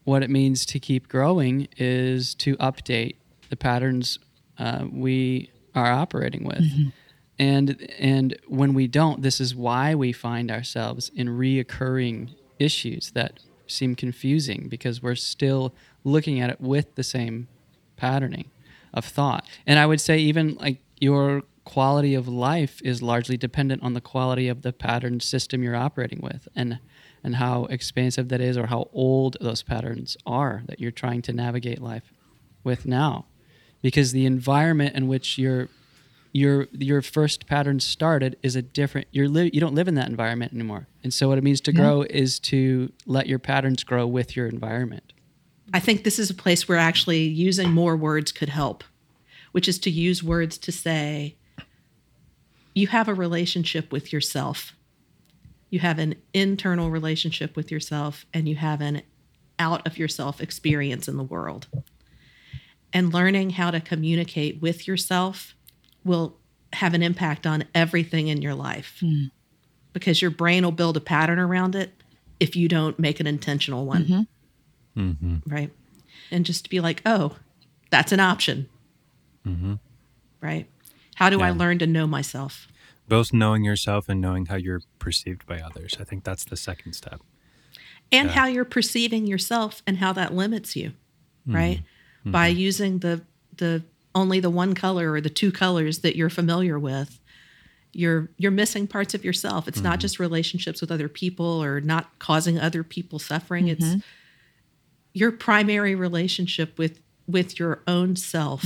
[0.05, 3.17] what it means to keep growing is to update
[3.51, 4.19] the patterns
[4.59, 6.65] uh, we are operating with.
[7.41, 13.41] And and when we don't, this is why we find ourselves in reoccurring issues that
[13.67, 15.75] seem confusing because we're still
[16.05, 17.49] looking at it with the same
[17.97, 18.51] patterning
[18.93, 19.47] of thought.
[19.67, 24.03] And I would say even like your quality of life is largely dependent on the
[24.03, 26.79] quality of the pattern system you're operating with and
[27.25, 31.33] and how expansive that is or how old those patterns are that you're trying to
[31.33, 32.13] navigate life
[32.65, 33.25] with now
[33.81, 35.69] because the environment in which your
[36.33, 40.09] your your first pattern started is a different you're li- you don't live in that
[40.09, 41.81] environment anymore and so what it means to Yeah.
[41.81, 45.13] grow is to let your patterns grow with your environment
[45.73, 48.83] I think this is a place where actually using more words could help,
[49.53, 51.37] which is to use words to say,
[52.75, 54.73] you have a relationship with yourself.
[55.69, 59.03] You have an internal relationship with yourself, and you have an
[59.61, 61.69] out of yourself experience in the world.
[62.93, 65.55] And learning how to communicate with yourself
[66.05, 66.37] will
[66.73, 69.25] have an impact on everything in your life hmm.
[69.93, 71.93] because your brain will build a pattern around it
[72.39, 74.23] if you don't make an intentional one mm-hmm.
[74.97, 75.37] Mm-hmm.
[75.53, 75.71] right?
[76.31, 77.37] And just to be like, oh,
[77.91, 78.69] that's an option,
[79.47, 79.75] mm-hmm.
[80.41, 80.69] right?
[81.17, 82.67] How do I learn to know myself?
[83.09, 85.97] Both knowing yourself and knowing how you're perceived by others.
[86.01, 87.21] I think that's the second step.
[88.13, 88.35] And Yeah.
[88.35, 90.93] how you're perceiving yourself and how that limits you,
[91.47, 91.83] right?
[92.25, 93.23] By using the
[93.57, 93.83] the
[94.15, 97.21] only the one color or the two colors that you're familiar with,
[97.93, 99.67] you're you're missing parts of yourself.
[99.67, 103.69] It's not just relationships with other people or not causing other people suffering.
[103.69, 103.97] It's
[105.13, 108.65] your primary relationship with with your own self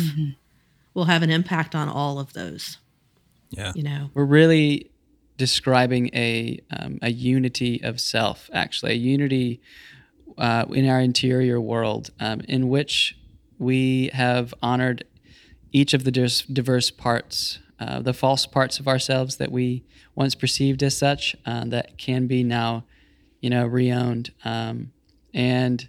[0.95, 2.79] will have an impact on all of those.
[3.51, 3.73] Yeah.
[3.75, 4.91] You know, we're really
[5.37, 9.61] describing a um, a unity of self, actually, a unity
[10.39, 13.17] uh, in our interior world, um, in which
[13.59, 15.05] we have honored
[15.75, 19.85] each of the diverse parts, uh, the false parts of ourselves that we
[20.15, 22.85] once perceived as such, uh, that can be now,
[23.41, 24.93] you know, reowned, um,
[25.35, 25.89] and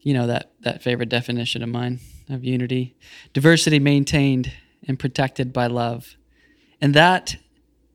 [0.00, 1.98] you know that that favorite definition of mine
[2.30, 2.96] of unity,
[3.32, 4.52] diversity maintained
[4.86, 6.16] and protected by love.
[6.80, 7.36] And that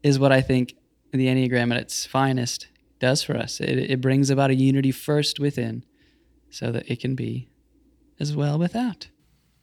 [0.04, 0.76] is what I think
[1.12, 2.68] the Enneagram at its finest
[3.00, 3.62] does for us.
[3.62, 5.86] It, it brings about a unity first within
[6.50, 7.48] so that it can be
[8.20, 9.08] as well without.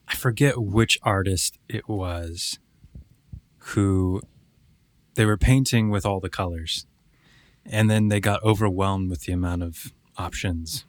[0.09, 2.59] I forget which artist it was
[3.59, 4.21] who
[5.15, 6.87] they were painting with all the colors
[7.67, 10.85] and then they got overwhelmed with the amount of options,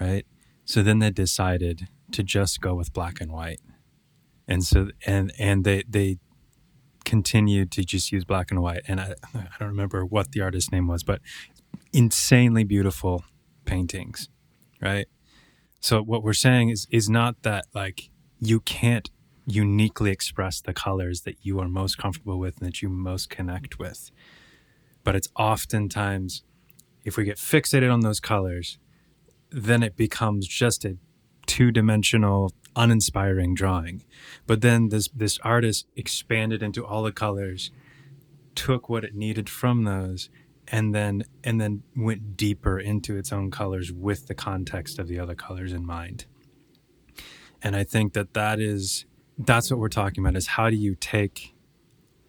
[0.00, 0.24] right?
[0.64, 3.60] So then they decided to just go with black and white.
[4.48, 6.18] And so and and they they
[7.04, 10.72] continued to just use black and white and I I don't remember what the artist's
[10.72, 11.20] name was, but
[11.92, 13.24] insanely beautiful
[13.64, 14.28] paintings,
[14.80, 15.06] right?
[15.80, 18.10] So what we're saying is is not that like
[18.42, 19.08] you can't
[19.46, 23.78] uniquely express the colors that you are most comfortable with and that you most connect
[23.78, 24.10] with.
[25.04, 26.42] But it's oftentimes
[27.04, 28.78] if we get fixated on those colors,
[29.50, 30.96] then it becomes just a
[31.46, 34.04] two-dimensional uninspiring drawing.
[34.46, 37.70] But then this this artist expanded into all the colors,
[38.56, 40.30] took what it needed from those
[40.68, 45.18] and then and then went deeper into its own colors with the context of the
[45.18, 46.26] other colors in mind
[47.62, 49.04] and i think that that is
[49.38, 51.54] that's what we're talking about is how do you take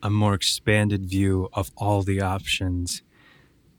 [0.01, 3.01] a more expanded view of all the options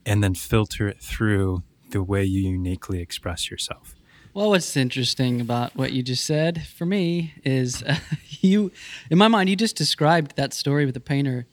[0.05, 3.95] and then filter it through the way you uniquely express yourself
[4.33, 7.95] Well, what's interesting about what you just said for me is uh,
[8.41, 8.71] you,
[9.09, 11.45] in my mind, you just described that story with the painter,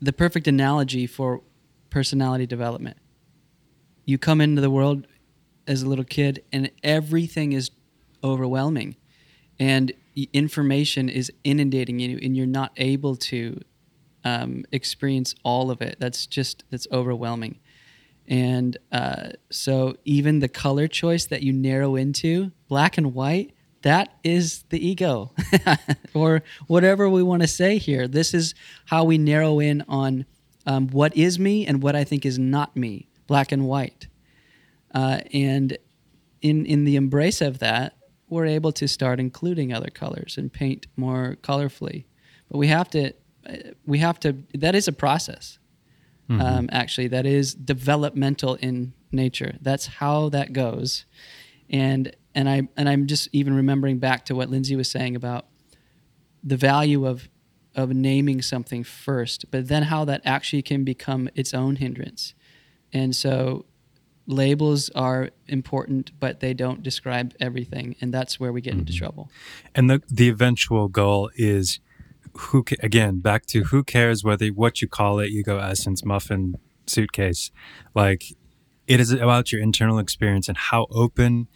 [0.00, 1.42] the perfect analogy for
[1.90, 2.96] personality development.
[4.04, 5.06] You come into the world
[5.66, 7.70] as a little kid, and everything is
[8.22, 8.94] overwhelming,
[9.60, 9.92] and
[10.32, 13.60] information is inundating you, and you're not able to
[14.24, 15.96] um, experience all of it.
[16.00, 17.60] That's just that's overwhelming.
[18.26, 24.14] And uh, so, even the color choice that you narrow into, black and white, that
[24.24, 25.32] is the ego,
[26.14, 28.08] or whatever we want to say here.
[28.08, 28.54] This is
[28.86, 30.26] how we narrow in on
[30.66, 34.06] um, what is me and what I think is not me, black and white.
[34.94, 35.76] Uh, and
[36.40, 37.96] in in the embrace of that,
[38.30, 42.04] we're able to start including other colors and paint more colorfully.
[42.50, 43.12] But we have to,
[43.86, 44.36] we have to.
[44.54, 45.58] That is a process
[46.38, 51.04] um, actually that is developmental in nature that's how that goes
[51.68, 55.46] and and i and i'm just even remembering back to what Lindsey was saying about
[56.44, 57.28] the value of
[57.74, 62.34] of naming something first but then how that actually can become its own hindrance
[62.92, 63.64] and so
[64.30, 68.98] labels are important but they don't describe everything and that's where we get into mm-hmm.
[68.98, 69.30] trouble.
[69.74, 71.80] And the the eventual goal is
[72.34, 76.56] who again back to who cares whether what you call it ego essence muffin
[76.86, 77.50] suitcase.
[77.94, 78.24] Like
[78.86, 81.48] it is about your internal experience and how open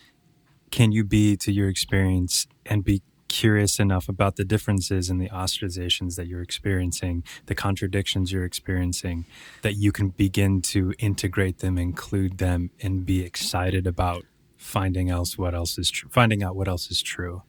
[0.71, 3.03] can you be to your experience and be
[3.35, 9.25] curious enough about the differences in the ostracizations that you're experiencing, the contradictions you're experiencing,
[9.63, 14.25] that you can begin to integrate them, include them, and be excited about
[14.57, 17.43] finding else what else is true, finding out what else is true.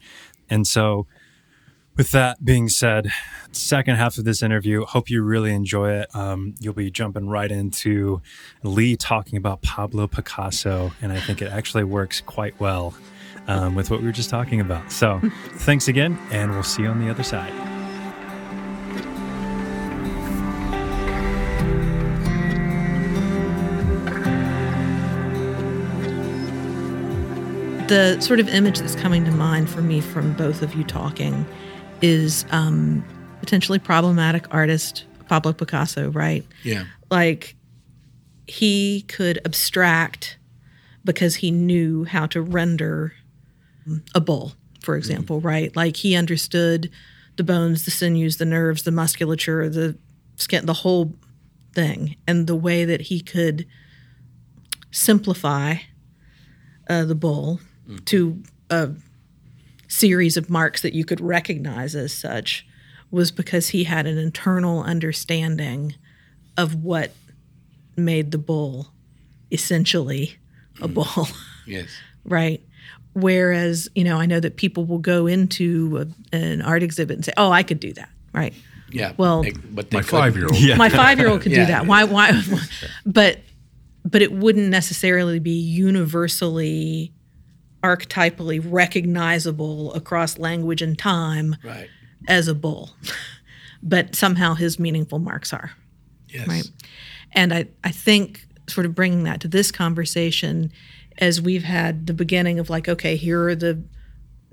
[0.50, 1.06] And so,
[1.96, 3.12] with that being said,
[3.52, 6.14] second half of this interview, hope you really enjoy it.
[6.16, 8.24] Um, you'll be jumping right into
[8.64, 12.96] Lee talking about Pablo Picasso, and I think it actually works quite well
[13.48, 14.92] um, with what we were just talking about.
[14.92, 15.22] So,
[15.58, 17.54] thanks again, and we'll see you on the other side.
[27.88, 31.46] the sort of image that's coming to mind for me from both of you talking
[32.02, 33.06] is um,
[33.40, 36.44] potentially problematic artist Pablo Picasso, right?
[36.64, 36.86] Yeah.
[37.12, 37.56] Like
[38.48, 40.38] he could abstract
[41.04, 43.14] because he knew how to render
[44.14, 45.00] a bull, for mm-hmm.
[45.00, 45.76] example, right?
[45.76, 46.90] Like he understood
[47.38, 49.98] the bones, the sinews, the nerves, the musculature, the
[50.38, 51.14] skin, the whole
[51.74, 53.66] thing, and the way that he could
[54.92, 55.76] simplify
[56.90, 58.04] uh, the bull mm-hmm.
[58.06, 58.92] to a
[59.88, 62.66] series of marks that you could recognize as such
[63.12, 65.96] was because he had an internal understanding
[66.58, 67.12] of what
[67.96, 68.88] made the bull
[69.52, 70.38] essentially
[70.82, 70.94] a mm.
[70.94, 71.28] bull,
[71.66, 71.90] Yes.
[72.26, 72.62] right?
[73.16, 77.26] Whereas, you know, I know that people will go into a, an art exhibit and
[77.26, 78.54] say, "Oh, I could do that," right?
[78.92, 79.14] Yeah.
[79.18, 80.20] Well- they- but they My couldn't.
[80.20, 80.60] five year old.
[80.60, 80.76] Yeah.
[80.76, 81.62] my five year old could Yeah.
[81.66, 81.88] do that.
[81.88, 82.04] Why?
[82.04, 82.42] Why?
[83.06, 83.40] But
[84.04, 87.12] but it wouldn't necessarily be universally
[87.84, 91.88] archetypally recognizable across language and time Right.
[92.28, 92.92] as a bull.
[93.88, 95.70] But somehow his meaningful marks are.
[96.30, 96.48] Yes.
[96.48, 96.68] Right.
[97.34, 100.72] And I, I think sort of bringing that to this conversation
[101.18, 103.82] as we've had the beginning of like, okay, here are the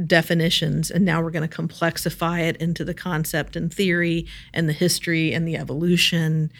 [0.04, 4.72] definitions, and now we're going to complexify it into the concept and theory and the
[4.72, 6.52] history and the evolution.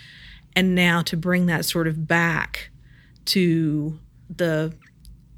[0.55, 2.70] And now to bring that sort of back
[3.26, 3.98] to
[4.28, 4.74] the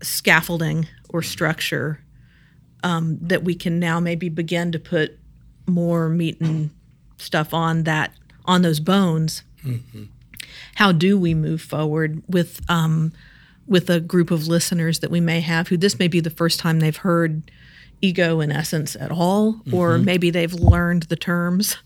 [0.02, 2.00] scaffolding or structure
[2.82, 5.18] um, that we can now maybe begin to put
[5.66, 6.70] more meat and
[7.16, 8.12] stuff on that
[8.44, 9.42] on those bones
[10.74, 13.12] how do we move forward with um,
[13.66, 16.60] with a group of listeners that we may have who this may be the first
[16.60, 17.50] time they've heard
[18.00, 21.76] ego in essence at all or maybe they've learned the terms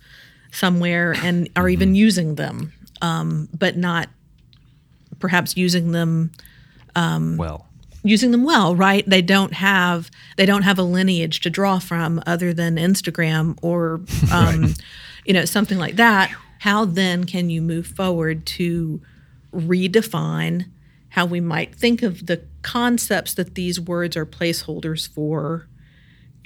[0.51, 2.73] somewhere and are even using them
[3.03, 4.09] um, but not
[5.21, 6.31] perhaps using them
[7.37, 7.67] Well,
[8.03, 9.09] using them well right?
[9.09, 14.01] They don't have they don't have a lineage to draw from other than instagram or
[14.33, 14.75] um,
[15.25, 16.35] you know something like that.
[16.61, 19.01] How then can you move forward to
[19.55, 20.67] redefine
[21.19, 25.67] how we might think of the concepts that these words are placeholders for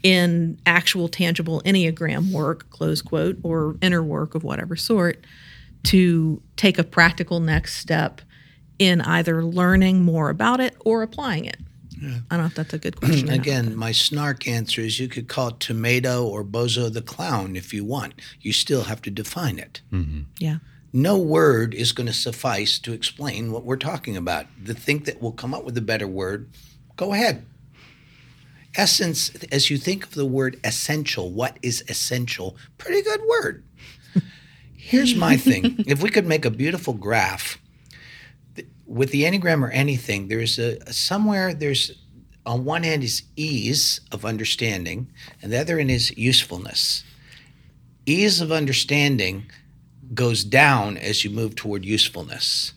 [0.03, 5.27] in actual tangible enneagram work close quote or inner work of whatever sort
[5.83, 8.23] to take a practical next step
[8.79, 11.59] in either learning more about it or applying it
[12.03, 13.29] I don't know if that's a good question.
[13.29, 13.41] or not.
[13.41, 17.73] Again, my snark answer is you could call it tomato or bozo the clown if
[17.73, 18.15] you want.
[18.41, 19.83] You still have to define it.
[19.93, 20.23] Mm-hmm.
[20.41, 20.57] Yeah.
[20.93, 24.47] No word is going to suffice to explain what we're talking about.
[24.63, 26.51] The think that we'll come up with a better word,
[26.97, 27.47] go ahead.
[28.75, 32.57] Essence, as you think of the word essential, what is essential?
[32.79, 33.65] Pretty good word.
[34.77, 37.59] Here's my thing if we could make a beautiful graph
[38.93, 41.93] with the Enneagram or anything, there's a somewhere there's
[42.45, 45.09] on one end is ease of understanding,
[45.41, 47.05] and the other end is usefulness.
[48.05, 49.47] Ease of understanding
[50.15, 52.73] goes down as you move toward usefulness.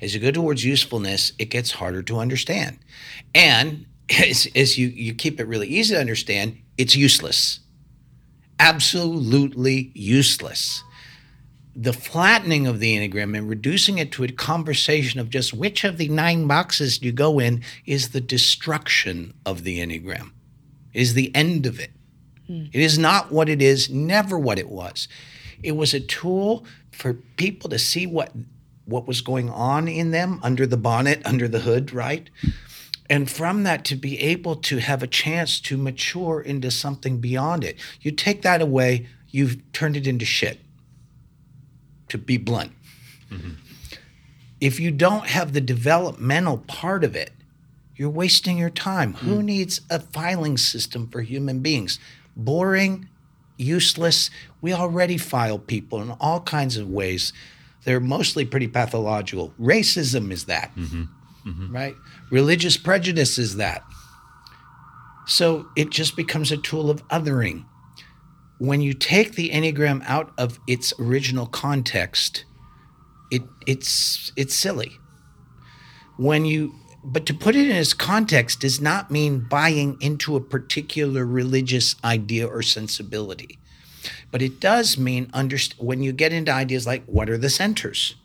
[0.00, 2.78] As you go towards usefulness, it gets harder to understand.
[3.34, 7.60] And as, as you, you keep it really easy to understand, it's useless.
[8.58, 10.82] Absolutely useless.
[11.74, 15.98] The flattening of the Enneagram and reducing it to a conversation of just which of
[15.98, 20.30] the nine boxes you go in is the destruction of the Enneagram,
[20.94, 21.90] is the end of it.
[22.46, 22.66] Hmm.
[22.72, 25.06] It is not what it is, never what it was.
[25.66, 28.32] It was a tool for people to see what
[28.84, 32.30] what was going on in them under the bonnet, under the hood, right?
[33.10, 37.64] And from that to be able to have a chance to mature into something beyond
[37.64, 37.78] it.
[38.00, 40.60] You take that away, you've turned it into shit.
[42.10, 42.70] To be blunt.
[43.32, 43.54] Mm-hmm.
[44.60, 47.32] If you don't have the developmental part of it,
[47.96, 49.14] you're wasting your time.
[49.14, 49.44] Who mm.
[49.44, 51.98] needs a filing system for human beings?
[52.36, 53.08] Boring,
[53.56, 54.30] useless.
[54.60, 57.32] We already file people in all kinds of ways.
[57.84, 59.54] They're mostly pretty pathological.
[59.60, 61.04] Racism is that, mm-hmm.
[61.48, 61.74] Mm-hmm.
[61.74, 61.94] right?
[62.30, 63.82] Religious prejudice is that.
[65.26, 67.64] So it just becomes a tool of othering.
[68.58, 72.44] When you take the Enneagram out of its original context,
[73.30, 74.92] it it's it's silly.
[76.16, 76.74] When you
[77.06, 81.94] but to put it in its context does not mean buying into a particular religious
[82.02, 83.58] idea or sensibility.
[84.32, 88.16] But it does mean underst- when you get into ideas like what are the centers?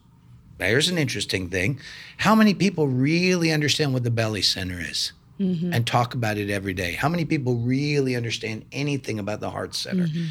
[0.57, 1.79] There's an interesting thing.
[2.17, 5.73] How many people really understand what the belly center is mm-hmm.
[5.73, 6.93] and talk about it every day?
[6.93, 10.07] How many people really understand anything about the heart center?
[10.07, 10.25] Mm-hmm.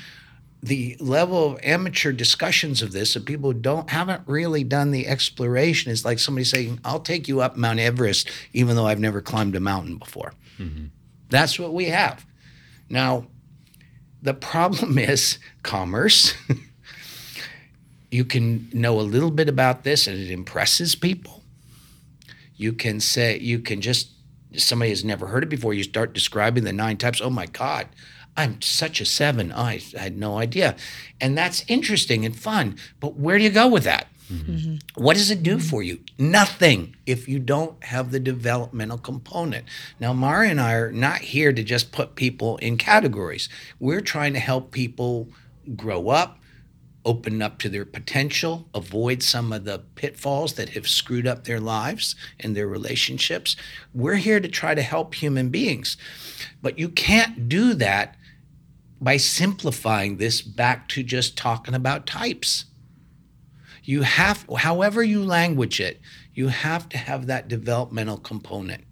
[0.62, 5.06] The level of amateur discussions of this of people who don't haven't really done the
[5.06, 9.22] exploration is like somebody saying, "I'll take you up Mount Everest, even though I've never
[9.22, 10.86] climbed a mountain before." Mm-hmm.
[11.30, 12.26] That's what we have.
[12.90, 13.26] Now,
[14.22, 16.34] the problem is commerce.
[18.10, 21.42] you can know a little bit about this and it impresses people.
[22.56, 24.10] You can say, you can just,
[24.56, 27.20] somebody has never heard it before, you start describing the nine types.
[27.20, 27.86] Oh my God,
[28.36, 29.52] I'm such a seven.
[29.52, 30.76] I, I had no idea.
[31.20, 32.76] And that's interesting and fun.
[33.00, 34.06] But where do you go with that?
[34.32, 35.02] Mm-hmm.
[35.02, 35.68] What does it do mm-hmm.
[35.68, 36.00] for you?
[36.18, 39.64] Nothing if you don't have the developmental component.
[39.98, 43.48] Now, Mario and I are not here to just put people in categories.
[43.80, 45.28] We're trying to help people
[45.74, 46.38] grow up,
[47.04, 51.60] open up to their potential, avoid some of the pitfalls that have screwed up their
[51.60, 53.56] lives and their relationships.
[53.92, 55.96] We're here to try to help human beings.
[56.62, 58.16] But you can't do that
[59.00, 62.66] by simplifying this back to just talking about types.
[63.82, 66.00] You have however you language it
[66.32, 68.84] you have to have that developmental component.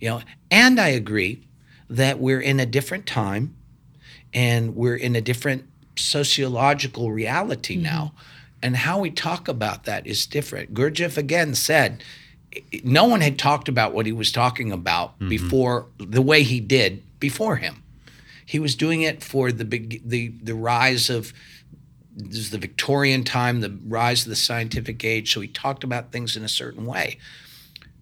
[0.00, 1.46] You know and i agree
[1.88, 3.56] that we're in a different time
[4.32, 5.64] and we're in a different
[5.96, 7.84] sociological reality mm-hmm.
[7.84, 8.14] now.
[8.62, 10.74] And how we talk about that is different.
[10.74, 12.02] Gurdjieff again said
[12.82, 15.28] no one had talked about what he was talking about mm-hmm.
[15.28, 17.83] before the way he did before him
[18.46, 21.32] he was doing it for the big the the rise of
[22.16, 25.32] this is the Victorian time, the rise of the scientific age.
[25.32, 27.18] So he talked about things in a certain way.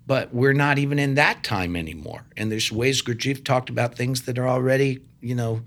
[0.07, 2.27] But we're not even in that time anymore.
[2.37, 5.63] And there's ways Gurdjieff talked about things that are already, you know,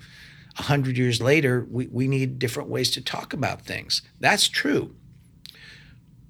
[0.60, 1.66] a hundred years later.
[1.70, 4.02] We, we need different ways to talk about things.
[4.20, 4.94] That's true.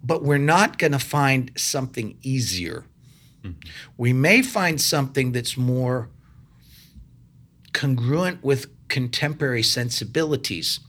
[0.04, 2.86] But we're not going to find something easier.
[3.44, 3.70] Mm-hmm.
[3.98, 6.10] We may find something that's more
[7.76, 10.80] congruent with contemporary sensibilities.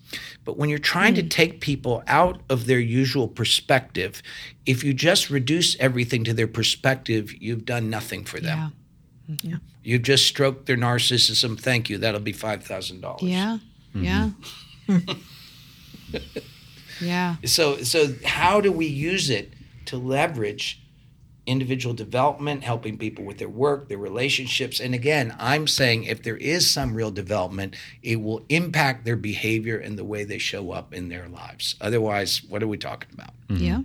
[0.45, 1.28] But when you're trying to hmm.
[1.28, 4.22] take people out of their usual perspective,
[4.64, 8.72] if you just reduce everything to their perspective, you've done nothing for them.
[9.28, 9.34] Yeah.
[9.34, 9.51] Mm-hmm.
[9.51, 9.57] Yeah.
[9.82, 11.59] You've just stroked their narcissism.
[11.59, 11.99] Thank you.
[11.99, 13.22] That'll be five thousand dollars.
[13.22, 13.59] Yeah.
[13.95, 15.11] Mm-hmm.
[16.09, 16.20] Yeah.
[17.01, 17.37] yeah.
[17.45, 19.53] So so how do we use it
[19.87, 20.80] to leverage
[21.47, 24.81] individual development, helping people with their work, their relationships?
[24.81, 29.79] And again, I'm saying if there is some real development, it will impact their behavior
[29.79, 31.77] and the way they show up in their lives.
[31.81, 33.35] Otherwise, what are we talking about?
[33.49, 33.65] Mm-hmm.
[33.65, 33.81] Yeah.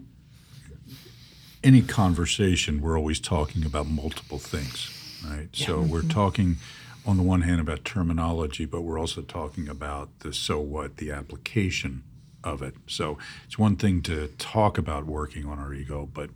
[1.63, 4.89] any conversation, we're always talking about multiple things,
[5.27, 5.49] right?
[5.53, 6.09] So we're mm-hmm.
[6.09, 6.57] talking
[7.05, 11.11] on the one hand about terminology, but we're also talking about the so what, the
[11.11, 12.03] application
[12.43, 12.75] of it.
[12.87, 16.29] So it's one thing to talk about working on our ego, but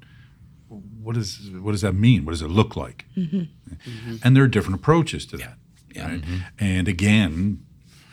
[0.70, 2.26] what does what does that mean?
[2.26, 3.06] What does it look like?
[3.16, 4.16] Mm-hmm.
[4.24, 5.58] And there are different approaches to that.
[5.94, 6.08] Yeah.
[6.10, 6.22] Right?
[6.22, 6.38] Mm-hmm.
[6.60, 7.66] And again,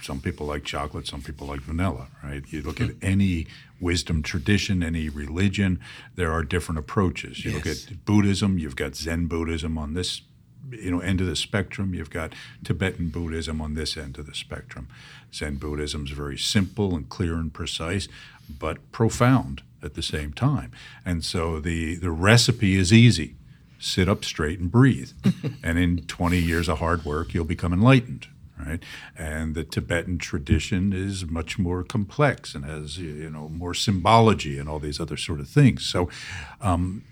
[0.03, 2.43] some people like chocolate, some people like vanilla, right?
[2.49, 3.47] You look at any
[3.81, 5.81] wisdom tradition, any religion,
[6.17, 7.45] there are different approaches.
[7.45, 7.65] You Yes.
[7.65, 10.23] look at Buddhism, you've got Zen Buddhism on this
[10.71, 12.33] you know end of the spectrum you've got
[12.63, 14.87] tibetan buddhism on this end of the spectrum
[15.35, 18.07] zen buddhism is very simple and clear and precise
[18.49, 20.71] but profound at the same time
[21.05, 23.37] and so the the recipe is easy
[23.79, 25.13] sit up straight and breathe
[25.63, 28.29] and in 20 years of hard work you'll become enlightened
[28.59, 28.83] right
[29.19, 34.69] and the tibetan tradition is much more complex and has you know more symbology and
[34.69, 36.09] all these other sort of things so
[36.61, 37.03] um,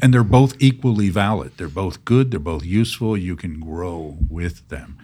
[0.00, 1.52] and they're both equally valid.
[1.56, 2.30] They're both good.
[2.30, 3.16] They're both useful.
[3.16, 4.98] You can grow with them.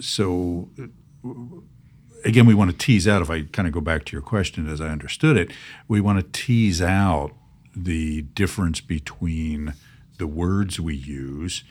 [0.00, 1.30] So, uh,
[2.24, 3.22] again, we want to tease out.
[3.22, 5.50] If I kind of go back to your question as I understood it,
[5.88, 7.32] we want to tease out
[7.74, 9.74] the difference between
[10.18, 11.62] the words we use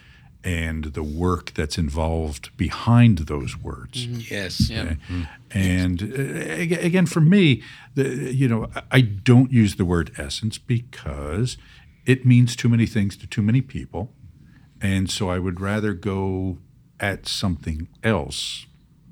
[0.44, 4.06] and the work that's involved behind those words.
[4.06, 4.70] Yes.
[4.70, 4.96] Yeah.
[5.52, 6.06] And uh,
[6.86, 7.62] again, for me,
[7.96, 11.58] the, you know, I- I don't use the word essence because
[12.06, 14.14] it means too many things to too many people,
[14.82, 16.58] and so I would rather go
[17.02, 18.66] at something else,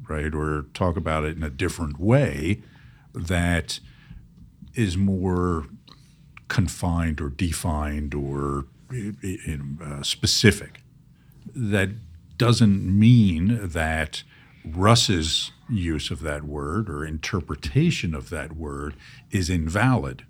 [0.10, 2.62] right, or talk about it in a different way
[3.14, 3.80] that
[4.74, 5.66] is more
[6.48, 10.82] confined or defined or uh, specific
[11.54, 11.90] that
[12.38, 14.24] doesn't mean that
[14.64, 18.96] Russ's use of that word or interpretation of that word
[19.32, 20.26] is invalid,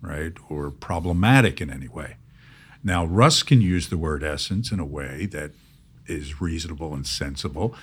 [0.00, 2.16] right, or problematic in any way.
[2.82, 5.52] Now, Russ can use the word essence in a way that
[6.06, 7.74] is reasonable and sensible.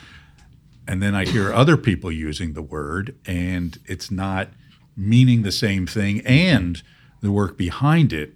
[0.88, 4.50] And then I hear other people using the word, and it's not
[4.98, 6.82] meaning the same thing, and
[7.22, 8.34] the work behind it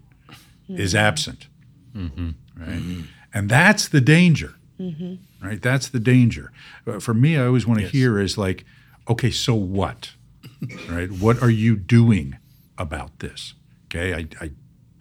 [0.69, 1.05] is mm-hmm.
[1.05, 1.47] absent.
[1.95, 2.29] Mm-hmm.
[2.57, 3.03] Right?
[3.33, 4.55] And that's the danger.
[4.79, 5.45] Mm-hmm.
[5.45, 5.61] Right?
[5.61, 6.51] That's the danger.
[6.99, 8.65] For me, I always want to hear is like,
[9.09, 10.11] okay, so what?
[10.89, 11.11] right?
[11.11, 12.37] What are you doing
[12.77, 13.53] about this?
[13.85, 14.51] Okay, I, I,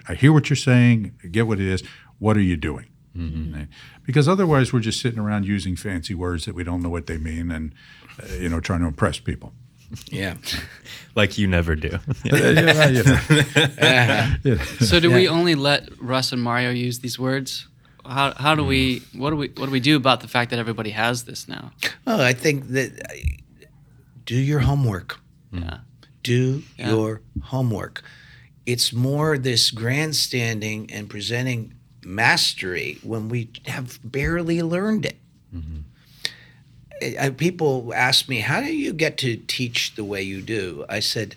[0.09, 1.15] I hear what you're saying.
[1.23, 1.83] I get what it is.
[2.19, 2.87] What are you doing?
[3.17, 3.69] Right?
[4.05, 7.17] Because otherwise, we're just sitting around using fancy words that we don't know what they
[7.19, 7.73] mean, and
[8.23, 9.53] uh, you know, trying to impress people.
[10.11, 10.35] Yeah.
[11.15, 11.99] like you never do.
[12.25, 12.91] Yeah,
[14.43, 14.57] you know.
[14.81, 17.69] So do we only let Russ and Mario use these words?
[18.05, 20.59] How, how do we what do we what do we do about the fact that
[20.59, 21.71] everybody has this now?
[22.07, 23.15] Well, I think that uh,
[24.27, 25.21] do your homework.
[25.53, 25.79] Yeah.
[26.23, 26.91] Do Yeah.
[26.91, 28.03] your homework.
[28.67, 31.75] It's more this grandstanding and presenting
[32.07, 35.17] mastery when we have barely learned it.
[35.55, 35.79] Mm-hmm.
[37.19, 40.85] Uh, People ask me, How do you get to teach the way you do?
[40.89, 41.35] I said,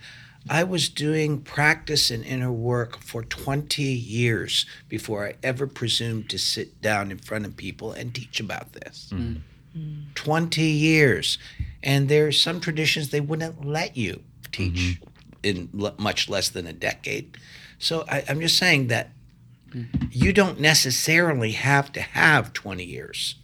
[0.49, 6.37] I was doing practice and inner work for 20 years before I ever presumed to
[6.37, 9.09] sit down in front of people and teach about this.
[9.11, 9.37] Mm-hmm.
[9.77, 10.13] Mm-hmm.
[10.15, 11.37] 20 years.
[11.83, 15.01] And there are some traditions they wouldn't let you teach
[15.43, 17.37] in l- much less than a decade.
[17.77, 19.11] So I, I'm just saying that
[19.77, 20.07] Mm-hmm.
[20.11, 23.35] you don't necessarily have to have 20 years.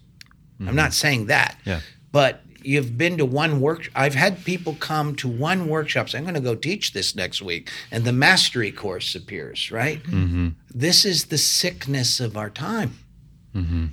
[0.59, 0.75] I'm mm-hmm.
[0.75, 1.57] not saying that.
[1.65, 1.81] Yeah.
[2.11, 3.89] But you've been to one work.
[3.95, 6.09] I've had people come to one workshop.
[6.09, 9.71] Say, I'm going to go teach this next week, and the mastery course appears.
[9.71, 10.01] Right.
[10.03, 10.49] Mm-hmm.
[10.73, 12.97] This is the sickness of our time.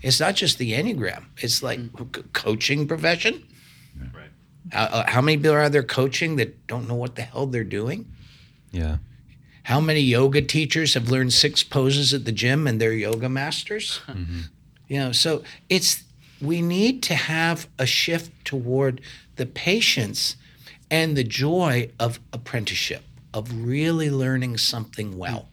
[0.02, 1.26] It's not just the enneagram.
[1.38, 2.16] It's like mm.
[2.16, 3.46] c- coaching profession.
[3.98, 4.30] Right.
[4.70, 7.64] How, uh, how many people are there coaching that don't know what the hell they're
[7.64, 8.10] doing?
[8.72, 8.98] Yeah.
[9.70, 14.00] How many yoga teachers have learned six poses at the gym and they're yoga masters?
[14.88, 16.02] You know, so it's
[16.42, 19.00] we need to have a shift toward
[19.36, 20.34] the patience
[20.90, 25.48] and the joy of apprenticeship, of really learning something well.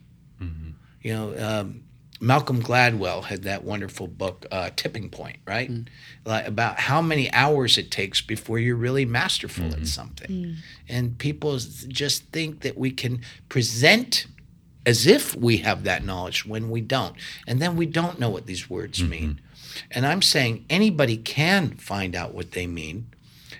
[1.04, 1.84] You know, um,
[2.20, 5.70] Malcolm Gladwell had that wonderful book, uh, Tipping Point, right?
[5.70, 5.82] Hmm.
[6.26, 9.84] Like about how many hours it takes before you're really masterful at mm-hmm.
[9.86, 10.30] something.
[10.30, 10.54] Hmm.
[10.90, 14.26] And people just think that we can present
[14.86, 17.16] as if we have that knowledge when we don't.
[17.46, 19.10] And then we don't know what these words mm-hmm.
[19.10, 19.42] mean.
[19.92, 23.08] And I'm saying anybody can find out what they mean.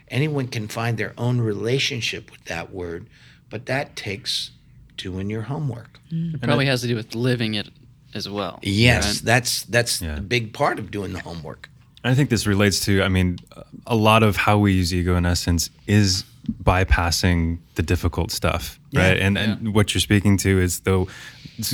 [0.08, 3.08] Anyone can find their own relationship with that word,
[3.50, 4.52] but that takes
[4.96, 6.00] doing your homework.
[6.10, 6.36] Hmm.
[6.36, 7.70] It probably has to do with living it
[8.14, 8.60] as well.
[8.64, 9.22] Yes, right?
[9.26, 10.18] that's that's Yeah.
[10.18, 11.70] a big part of doing the homework.
[12.04, 13.38] I think this relates to, I mean,
[13.86, 16.24] a lot of how we use ego in essence is
[16.64, 19.18] bypassing the difficult stuff, right?
[19.18, 21.08] And, and what you're speaking to is though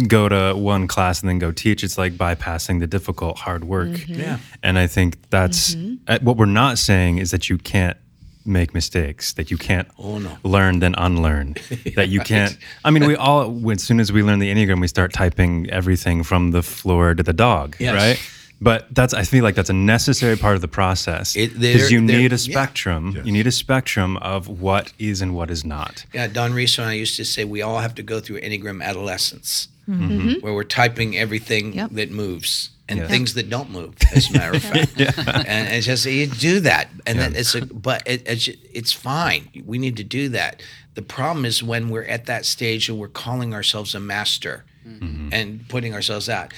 [0.08, 4.08] go to one class and then go teach, it's like bypassing the difficult hard work.
[4.08, 4.40] Yeah.
[4.64, 5.76] And I think that's
[6.08, 7.98] uh, what we're not saying is that you can't
[8.46, 10.38] make mistakes, that you can't Oh, no.
[10.44, 11.56] learn then unlearn,
[11.96, 12.58] that you can't.
[12.84, 16.24] I mean, we all, as soon as we learn the Enneagram, we start typing everything
[16.24, 17.96] from the floor to the dog, Yes.
[17.96, 18.20] right?
[18.62, 22.32] But that's, I feel like that's a necessary part of the process because you need
[22.32, 22.38] a yeah.
[22.38, 23.12] spectrum.
[23.16, 23.26] Yes.
[23.26, 26.06] You need a spectrum of what is and what is not.
[26.14, 28.82] Yeah, Don Riso and I used to say we all have to go through Enneagram
[28.82, 30.12] adolescence, mm-hmm.
[30.12, 30.40] Mm-hmm.
[30.46, 31.90] where we're typing everything Yep.
[31.92, 33.10] that moves and Yes.
[33.10, 35.00] things that don't move, as a matter of fact.
[35.00, 39.50] And it's just you do that, and then it's a but it, it's it's fine.
[39.66, 40.62] We need to do that.
[40.96, 45.30] The problem is when we're at that stage and we're calling ourselves a master mm-hmm.
[45.32, 46.54] and putting ourselves out.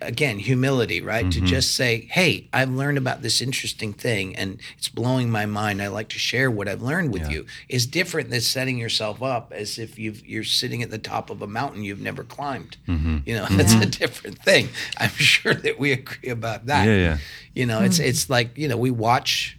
[0.00, 1.30] Again, humility, right?
[1.30, 1.46] To mm-hmm.
[1.46, 5.82] just say, "Hey, I've learned about this interesting thing, and it's blowing my mind.
[5.82, 9.52] I like to share what I've learned with you." Is different than setting yourself up
[9.52, 12.76] as if you've, you're sitting at the top of a mountain you've never climbed.
[12.86, 13.18] Mm-hmm.
[13.26, 13.82] You know, that's mm-hmm.
[13.82, 14.68] a different thing.
[14.98, 16.86] I'm sure that we agree about that.
[16.86, 17.18] Yeah, yeah.
[17.54, 18.04] You know, it's mm.
[18.04, 19.57] it's like you know we watch.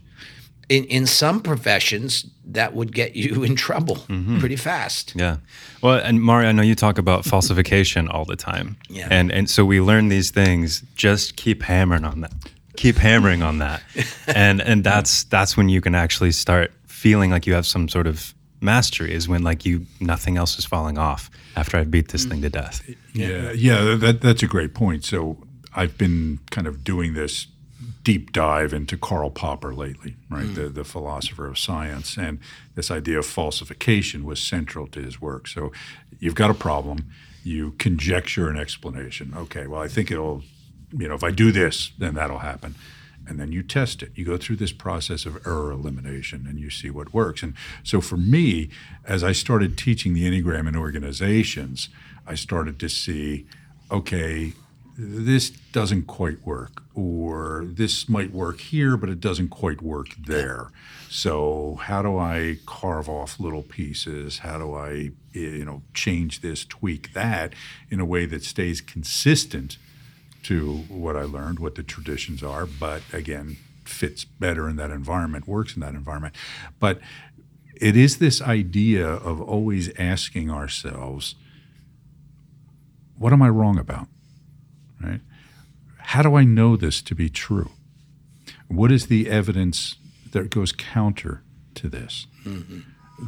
[0.69, 4.39] In in some professions, that would get you in trouble mm-hmm.
[4.39, 5.13] pretty fast.
[5.15, 5.37] Yeah.
[5.81, 8.77] Well, and Mario, I know you talk about falsification all the time.
[8.89, 9.07] Yeah.
[9.09, 10.83] And and so we learn these things.
[10.95, 12.33] Just keep hammering on that.
[12.77, 13.81] Keep hammering on that.
[14.35, 18.07] And and that's that's when you can actually start feeling like you have some sort
[18.07, 19.13] of mastery.
[19.13, 22.49] Is when like you nothing else is falling off after I've beat this thing to
[22.49, 22.61] mm-hmm.
[22.61, 22.89] death.
[23.13, 25.03] Yeah, yeah, that, that's a great point.
[25.03, 25.37] So
[25.75, 27.47] I've been kind of doing this
[28.03, 30.55] deep dive into Karl Popper lately, right?
[30.55, 32.17] The, the philosopher of science.
[32.17, 32.39] And
[32.75, 35.47] this idea of falsification was central to his work.
[35.47, 35.71] So
[36.19, 37.11] you've got a problem,
[37.43, 39.33] you conjecture an explanation.
[39.35, 40.43] Okay, well, I think it'll,
[40.97, 42.75] you know, if I do this, then that'll happen.
[43.29, 44.11] and then you test it.
[44.15, 47.43] You go through this process of error elimination and you see what works.
[47.43, 48.69] And so for me,
[49.05, 51.89] as I started teaching the Enneagram in organizations,
[52.25, 53.45] I started to see,
[53.91, 54.53] okay,
[55.01, 60.71] this doesn't quite work, or this might work here, but it doesn't quite work there.
[61.09, 64.39] So how do I carve off little pieces?
[64.39, 67.53] How do I, eh, you know, change this, tweak that
[67.89, 69.77] in a way that stays consistent
[70.43, 75.47] to what I learned, what the traditions are, but again, fits better in that environment,
[75.47, 76.35] works in that environment.
[76.77, 76.99] But
[77.79, 81.35] it is this idea of always asking ourselves,
[83.17, 84.09] what am I wrong about?
[85.01, 85.21] Right?
[85.97, 87.71] How do I know this to be true?
[88.67, 89.95] What is the evidence
[90.31, 91.43] that goes counter
[91.75, 92.79] to this mm-hmm.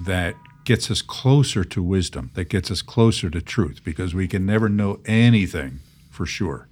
[0.06, 3.82] that gets us closer to wisdom, that gets us closer to truth?
[3.84, 6.68] Because we can never know anything for sure.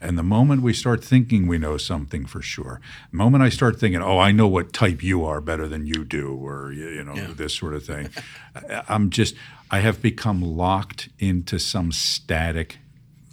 [0.00, 2.80] And the moment we start thinking we know something for sure,
[3.10, 6.04] the moment I start thinking, "Oh, I know what type you are better than you
[6.04, 8.10] do," or you you know this sort of thing,
[8.88, 9.34] I'm just
[9.70, 12.78] I have become locked into some static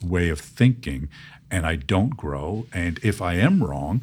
[0.03, 1.09] way of thinking,
[1.49, 2.65] and I don't grow.
[2.73, 4.01] And if I am wrong,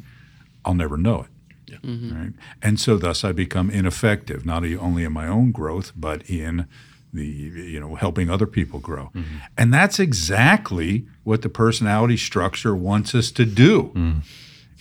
[0.65, 1.81] I'll never know it.
[1.81, 2.15] Mm-hmm.
[2.15, 2.33] Right?
[2.61, 6.67] And so thus I become ineffective, not only in my own growth, but in
[7.13, 9.11] the you know helping other people grow.
[9.15, 9.37] Mm-hmm.
[9.57, 13.83] And that's exactly what the personality structure wants us to do.
[13.83, 14.19] Mm-hmm.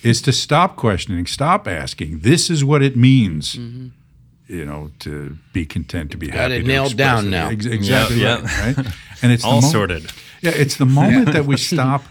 [0.03, 2.21] Is to stop questioning, stop asking.
[2.21, 6.39] This is what it means, you know, to be content, to be happy.
[6.39, 6.55] Got happy.
[6.55, 7.31] it to nailed down it.
[7.31, 7.51] now.
[7.51, 8.87] Exactly Yeah, right, right?
[9.23, 10.12] And it's the All mo- sorted.
[10.41, 12.03] Yeah, it's the moment that we stop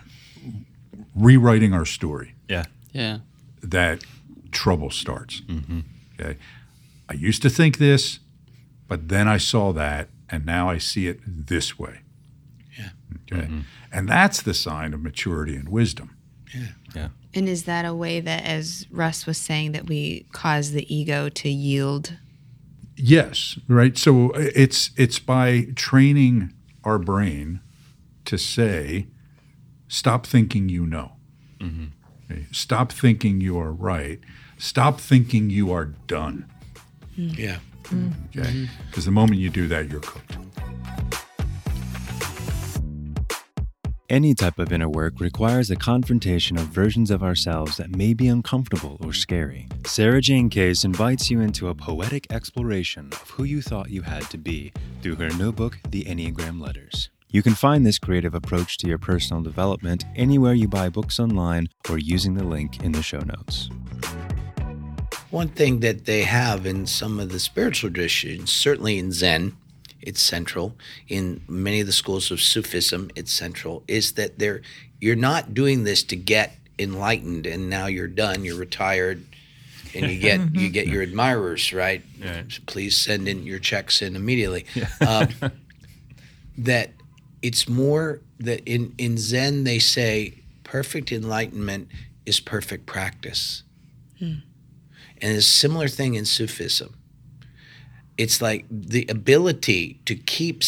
[1.15, 2.65] rewriting our story Yeah.
[2.91, 3.19] Yeah.
[3.61, 4.03] that
[4.51, 5.41] trouble starts.
[6.19, 6.37] Okay,
[7.07, 8.19] I used to think this,
[8.87, 12.01] but then I saw that, and now I see it this way.
[12.77, 12.89] Yeah.
[13.31, 13.47] Okay,
[13.91, 16.15] and that's the sign of maturity and wisdom.
[16.53, 16.61] Yeah.
[16.95, 17.07] Yeah.
[17.33, 21.29] And is that a way that, as Russ was saying, that we cause the ego
[21.29, 22.13] to yield?
[22.95, 23.97] Yes, right.
[23.97, 26.53] So uh, it's it's by training
[26.89, 27.61] our brain
[28.25, 29.07] to say,
[29.87, 31.13] stop thinking you know.
[32.25, 32.47] Okay?
[32.51, 34.19] Stop thinking you are right.
[34.57, 36.45] Stop thinking you are done.
[37.17, 37.37] Mm.
[37.37, 37.59] Yeah.
[37.83, 38.13] Mm.
[38.29, 38.65] Okay, mm-hmm.
[38.87, 40.37] because the moment you do that, you're cooked.
[44.09, 48.27] Any type of inner work requires a confrontation of versions of ourselves that may be
[48.27, 49.67] uncomfortable or scary.
[49.85, 54.23] Sarah Jane Case invites you into a poetic exploration of who you thought you had
[54.31, 57.11] to be through her new book, The Enneagram Letters.
[57.29, 61.69] You can find this creative approach to your personal development anywhere you buy books online
[61.87, 63.69] or using the link in the show notes.
[65.29, 69.55] One thing that they have in some of the spiritual traditions, certainly in Zen,
[70.01, 70.75] it's central.
[71.07, 73.83] In many of the schools of Sufism, it's central.
[73.87, 74.61] Is that they're
[74.99, 79.25] you're not doing this to get enlightened and now you're done, you're retired,
[79.93, 82.03] and you get you get your admirers, right?
[82.65, 84.65] Please send in your checks in immediately.
[85.05, 85.29] Um,
[86.57, 86.91] that
[87.41, 91.87] it's more that in in Zen they say perfect enlightenment
[92.25, 93.63] is perfect practice.
[95.21, 96.95] And it's a similar thing in Sufism.
[98.19, 100.61] It's like the ability to keep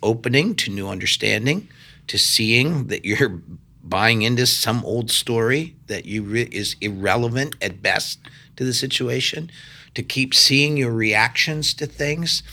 [0.00, 1.68] opening to new understanding,
[2.06, 3.42] to seeing that you're
[3.82, 8.20] buying into some old story that you re- is irrelevant at best
[8.56, 9.50] to the situation,
[9.96, 12.44] to keep seeing your reactions to things,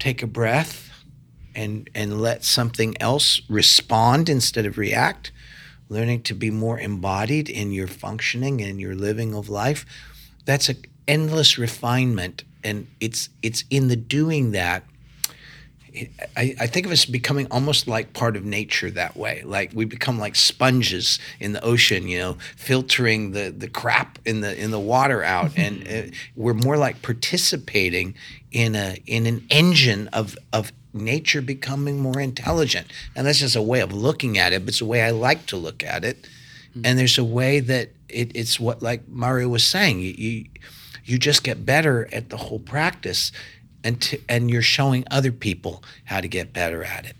[0.00, 0.90] take a breath
[1.54, 5.30] and and let something else respond instead of react,
[5.88, 9.86] learning to be more embodied in your functioning and your living of life.
[10.44, 14.82] That's an endless refinement and it's it's in the doing that
[16.36, 19.42] I, I think of us becoming almost like part of nature that way.
[19.44, 24.40] Like we become like sponges in the ocean you know filtering the the crap in
[24.40, 25.52] the in the water out.
[25.56, 28.14] And uh, we're more like participating
[28.52, 32.88] in a in an engine of of nature becoming more intelligent.
[33.14, 35.46] And that's just a way of looking at it but it's a way i like
[35.46, 36.28] to look at it.
[36.84, 40.44] And there's a way that it, it's what like Mario was saying you, you
[41.06, 43.32] you just get better at the whole practice
[43.82, 47.16] and to, and you're showing other people how to get better at it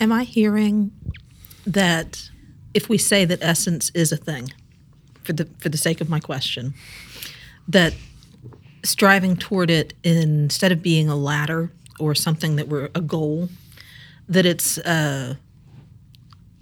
[0.00, 0.92] Am I hearing
[1.66, 2.30] that
[2.72, 4.50] if we say that essence is a thing,
[5.24, 6.72] for the for the sake of my question,
[7.68, 7.92] that
[8.82, 13.50] striving toward it instead of being a ladder or something that we're a goal,
[14.26, 15.34] that it's uh,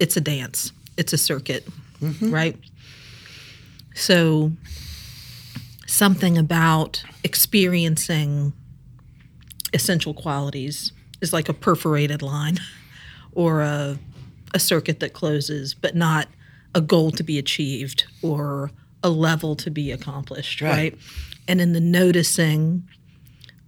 [0.00, 1.64] it's a dance, it's a circuit,
[2.20, 2.56] right?
[3.94, 4.50] So
[5.88, 8.52] something about experiencing
[9.72, 12.58] essential qualities is like a perforated line
[13.32, 13.98] or a,
[14.54, 16.28] a circuit that closes, but not
[16.74, 18.70] a goal to be achieved or
[19.02, 20.70] a level to be accomplished, Right.
[20.92, 20.98] right?
[21.48, 22.86] And in the noticing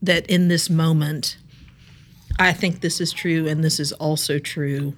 [0.02, 1.38] that in this moment,
[2.38, 4.94] I think this is true and this is also true.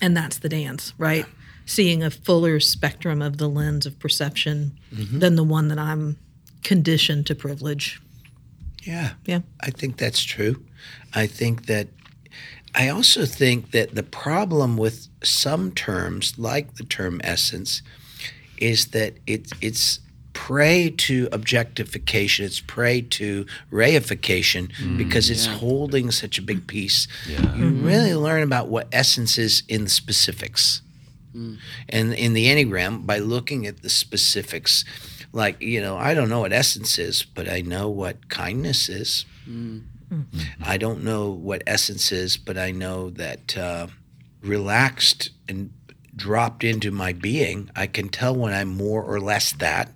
[0.00, 1.26] And that's the dance, right?
[1.68, 5.18] Seeing a fuller spectrum of the lens of perception mm-hmm.
[5.18, 6.16] than the one that I'm
[6.64, 8.00] conditioned to privilege.
[8.82, 9.10] Yeah.
[9.26, 9.40] Yeah.
[9.60, 10.64] I think that's true.
[11.14, 11.88] I think that
[12.74, 17.82] I also think that the problem with some terms, like the term essence,
[18.56, 20.00] is that it, it's
[20.32, 27.08] prey to objectification, it's prey to reification mm, because it's holding such a big piece.
[27.26, 27.84] You mm-hmm.
[27.84, 30.82] really learn about what essence is in the specifics.
[31.88, 34.84] And in the Enneagram, by looking at the specifics,
[35.32, 39.24] like, you know, I don't know what essence is, but I know what kindness is.
[40.64, 43.86] I don't know what essence is, but I know that uh,
[44.42, 45.70] relaxed and
[46.16, 49.92] dropped into my being, I can tell when I'm more or less that.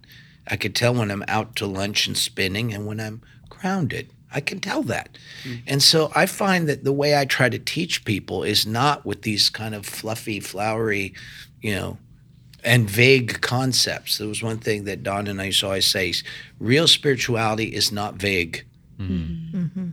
[0.47, 4.11] I can tell when I'm out to lunch and spinning and when I'm grounded.
[4.35, 5.19] I can tell that.
[5.45, 5.65] Mm-hmm.
[5.67, 9.23] And so I find that the way I try to teach people is not with
[9.23, 11.15] these kind of fluffy, flowery,
[11.61, 11.99] you know,
[12.65, 14.19] and vague concepts.
[14.19, 16.15] There was one thing that Don and I used to always say
[16.59, 18.65] real spirituality is not vague.
[18.99, 19.57] Mm-hmm.
[19.57, 19.89] Mm-hmm.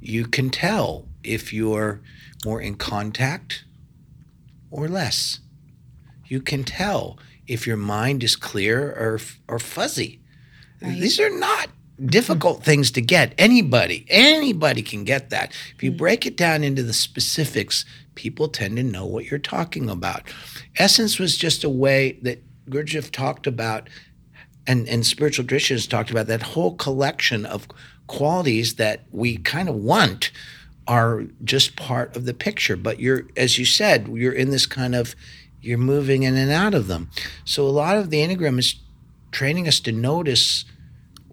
[0.00, 2.00] You can tell if you're
[2.44, 3.64] more in contact
[4.70, 5.40] or less.
[6.26, 10.20] You can tell if your mind is clear or, or fuzzy.
[10.80, 11.68] These are not
[12.04, 13.34] difficult things to get.
[13.38, 15.52] Anybody, anybody can get that.
[15.76, 15.96] If you mm.
[15.96, 17.84] break it down into the specifics,
[18.14, 20.22] people tend to know what you're talking about.
[20.76, 23.88] Essence was just a way that Gurdjieff talked about
[24.66, 27.68] and, and spiritual traditions talked about that whole collection of
[28.06, 30.30] qualities that we kind of want
[30.86, 32.76] are just part of the picture.
[32.76, 35.14] But you're, as you said, you're in this kind of,
[35.60, 37.10] you're moving in and out of them.
[37.44, 38.76] So a lot of the Enneagram is
[39.32, 40.64] training us to notice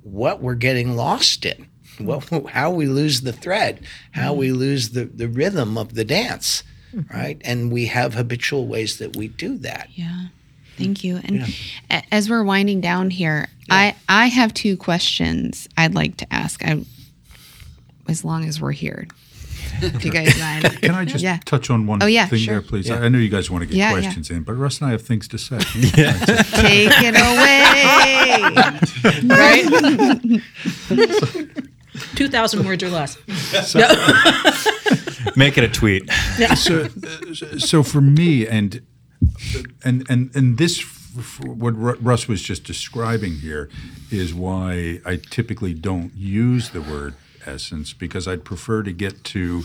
[0.03, 1.67] what we're getting lost in,
[1.99, 6.63] what, how we lose the thread, how we lose the, the rhythm of the dance,
[6.93, 7.15] mm-hmm.
[7.15, 7.41] right?
[7.43, 9.89] And we have habitual ways that we do that.
[9.93, 10.27] Yeah.
[10.77, 11.17] Thank you.
[11.23, 11.53] And
[11.89, 16.63] a- as we're winding down here, I I have two questions I'd like to ask.
[16.65, 16.83] I,
[18.07, 19.07] as long as we're here,
[19.83, 20.63] if you guys mind.
[20.81, 21.39] Can I just Yeah.
[21.45, 22.53] touch on one Oh, yeah, thing sure.
[22.55, 22.89] there, please?
[22.89, 24.01] I I know you guys want to get Yeah, yeah.
[24.01, 25.57] questions in, but Russ and I have things to say.
[26.61, 28.79] Take it away.
[29.37, 30.41] right?
[32.15, 33.17] 2,000 words or less.
[35.35, 36.09] Make it a tweet.
[36.55, 36.87] so,
[37.57, 38.81] so for me, and
[39.83, 41.71] and and and this, f- f- what
[42.03, 43.69] Russ was just describing here,
[44.09, 47.13] is why I typically don't use the word
[47.45, 49.63] essence because I'd prefer to get to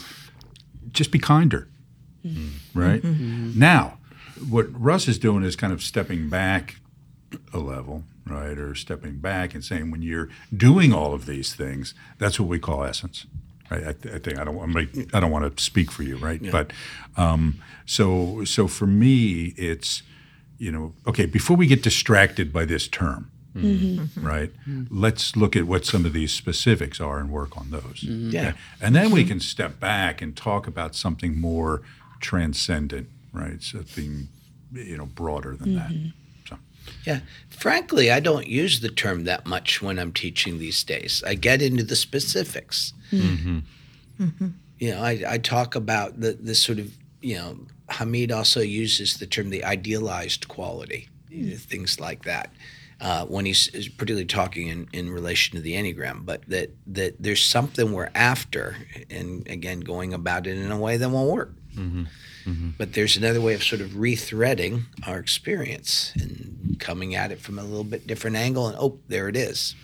[0.92, 1.68] just be kinder,
[2.24, 2.78] mm-hmm.
[2.78, 3.02] right?
[3.02, 3.24] Mm-hmm.
[3.24, 3.58] Mm-hmm.
[3.58, 3.98] Now,
[4.48, 6.76] what Russ is doing is kind of stepping back
[7.52, 11.94] a level, right, or stepping back and saying when you're doing all of these things,
[12.18, 13.26] that's what we call essence,
[13.70, 13.86] right?
[13.86, 14.76] I, th- I think I don't want
[15.14, 16.40] I don't want to speak for you, right?
[16.50, 16.72] But
[17.16, 20.02] um, so so for me, it's
[20.58, 23.30] you know okay before we get distracted by this term.
[23.56, 24.00] Mm-hmm.
[24.00, 24.26] Mm-hmm.
[24.26, 24.52] Right.
[24.90, 28.04] Let's look at what some of these specifics are and work on those.
[28.04, 28.30] Mm-hmm.
[28.30, 28.52] Yeah.
[28.80, 31.82] And then we can step back and talk about something more
[32.20, 33.62] transcendent, right?
[33.62, 34.28] Something,
[34.72, 35.90] you know, broader than that.
[36.48, 36.58] So.
[37.04, 37.20] Yeah.
[37.48, 41.22] Frankly, I don't use the term that much when I'm teaching these days.
[41.26, 42.92] I get into the specifics.
[43.10, 43.62] You
[44.80, 46.92] know, I, I talk about the, the sort of,
[47.22, 52.52] you know, Hameed also uses the term the idealized quality, you know, things like that.
[52.98, 57.42] Uh, when he's particularly talking in, in relation to the Enneagram, but that, that there's
[57.44, 58.74] something we're after,
[59.10, 61.52] and again, going about it in a way that won't work.
[62.78, 67.58] But there's another way of sort of rethreading our experience and coming at it from
[67.58, 68.68] a little bit different angle.
[68.68, 69.74] And oh, there it is.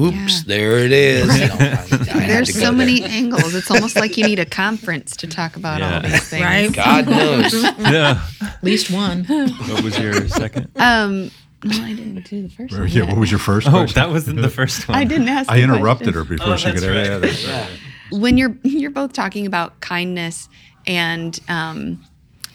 [0.00, 0.38] Oops, Yeah.
[0.46, 1.26] there it is.
[1.40, 1.86] You know, I-
[2.24, 2.72] I There's to go so there.
[2.72, 3.54] many angles.
[3.54, 5.94] It's almost like you need a conference to talk about Yeah.
[5.96, 6.42] all these things.
[6.44, 6.72] Right?
[6.72, 7.52] God knows.
[7.78, 8.20] yeah.
[8.42, 9.24] At least one.
[9.24, 10.70] What was your second?
[10.76, 11.30] Um,
[11.64, 12.88] no, I didn't do the first Or, one.
[12.88, 13.08] yeah, yet.
[13.08, 13.94] what was your first Oh, question?
[13.94, 14.98] that wasn't the first one.
[14.98, 15.50] I didn't ask.
[15.50, 16.82] I interrupted her before she could.
[16.94, 17.68] Yeah, that's right.
[18.12, 20.48] when you're you're both talking about kindness
[20.86, 22.04] and um,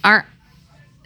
[0.03, 0.25] our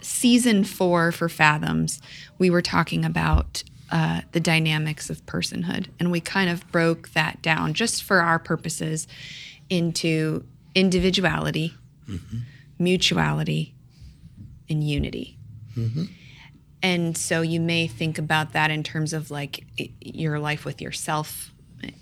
[0.02, 2.00] season four for Fathoms,
[2.38, 7.40] we were talking about uh, the dynamics of personhood, and we kind of broke that
[7.42, 9.06] down just for our purposes
[9.70, 10.44] into
[10.74, 11.74] individuality,
[12.78, 13.74] mutuality,
[14.68, 15.38] and unity.
[16.84, 19.64] And so you may think about that in terms of like
[20.02, 21.50] your life with yourself,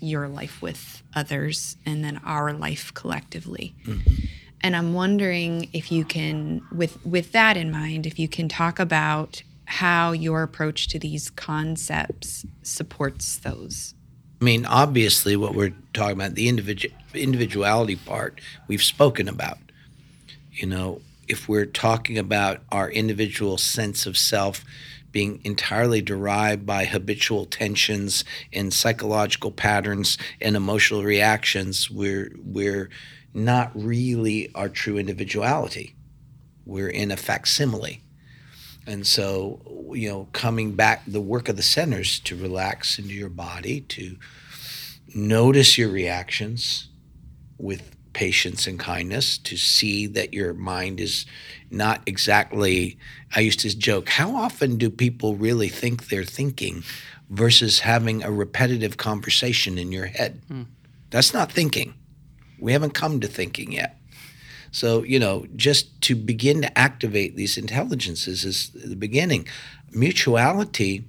[0.01, 3.73] your life with others, and then our life collectively.
[3.85, 4.25] Mm-hmm.
[4.59, 8.77] And I'm wondering if you can, with with that in mind, if you can talk
[8.77, 13.93] about how your approach to these concepts supports those.
[14.41, 19.59] I mean, obviously, what we're talking about, the individual individuality part, we've spoken about.
[20.51, 21.01] You know,
[21.33, 24.63] if we're talking about our individual sense of self
[25.11, 28.23] being entirely derived by habitual tensions
[28.53, 32.89] and psychological patterns and emotional reactions, we're we're
[33.33, 35.95] not really our true individuality.
[36.65, 38.01] We're in a facsimile.
[38.85, 43.29] And so, you know, coming back, the work of the centers to relax into your
[43.29, 44.17] body, to
[45.15, 46.89] notice your reactions
[47.57, 51.25] with patience and kindness, to see that your mind is
[51.71, 52.97] not exactly.
[53.35, 56.83] I used to joke, how often do people really think they're thinking
[57.29, 60.41] versus having a repetitive conversation in your head?
[60.47, 60.63] Hmm.
[61.09, 61.93] That's not thinking.
[62.59, 63.99] We haven't come to thinking yet.
[64.71, 69.47] So, you know, just to begin to activate these intelligences is the beginning.
[69.91, 71.05] Mutuality,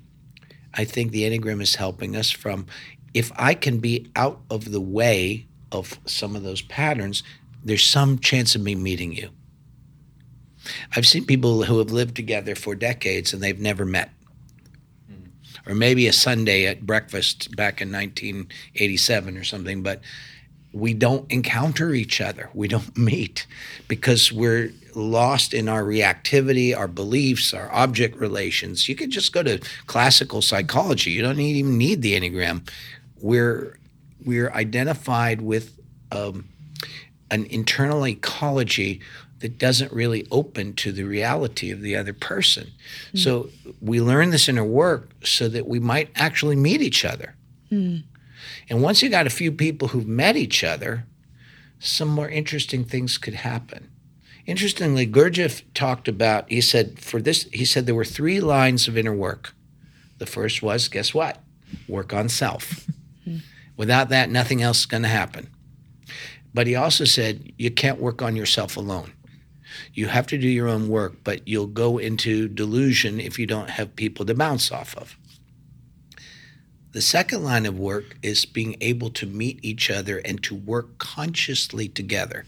[0.74, 2.66] I think the Enneagram is helping us from
[3.14, 7.22] if I can be out of the way of some of those patterns,
[7.64, 9.30] there's some chance of me meeting you.
[10.96, 14.10] I've seen people who have lived together for decades and they've never met.
[15.08, 15.70] Hmm.
[15.70, 20.00] Or maybe a Sunday at breakfast back in 1987 or something, but
[20.72, 22.50] we don't encounter each other.
[22.54, 23.46] We don't meet
[23.88, 28.88] because we're lost in our reactivity, our beliefs, our object relations.
[28.88, 31.10] You could just go to classical psychology.
[31.10, 32.68] You don't even need the Enneagram.
[33.20, 33.76] We're
[34.24, 35.78] we're identified with
[36.12, 36.48] um,
[37.30, 39.00] an internal ecology
[39.40, 42.70] that doesn't really open to the reality of the other person.
[43.14, 43.50] So
[43.80, 47.34] we learn this in our work so that we might actually meet each other.
[48.70, 51.04] And once you got a few people who've met each other,
[51.78, 53.90] some more interesting things could happen.
[54.46, 58.96] Interestingly, Gurdjieff talked about, he said, for this, he said there were three lines of
[58.96, 59.54] inner work.
[60.18, 61.40] The first was, guess what?
[61.88, 62.86] Work on self.
[63.76, 65.50] Without that, nothing else is going to happen.
[66.52, 69.12] But he also said, you can't work on yourself alone.
[69.92, 73.70] You have to do your own work, but you'll go into delusion if you don't
[73.70, 75.16] have people to bounce off of.
[76.92, 80.98] The second line of work is being able to meet each other and to work
[80.98, 82.46] consciously together,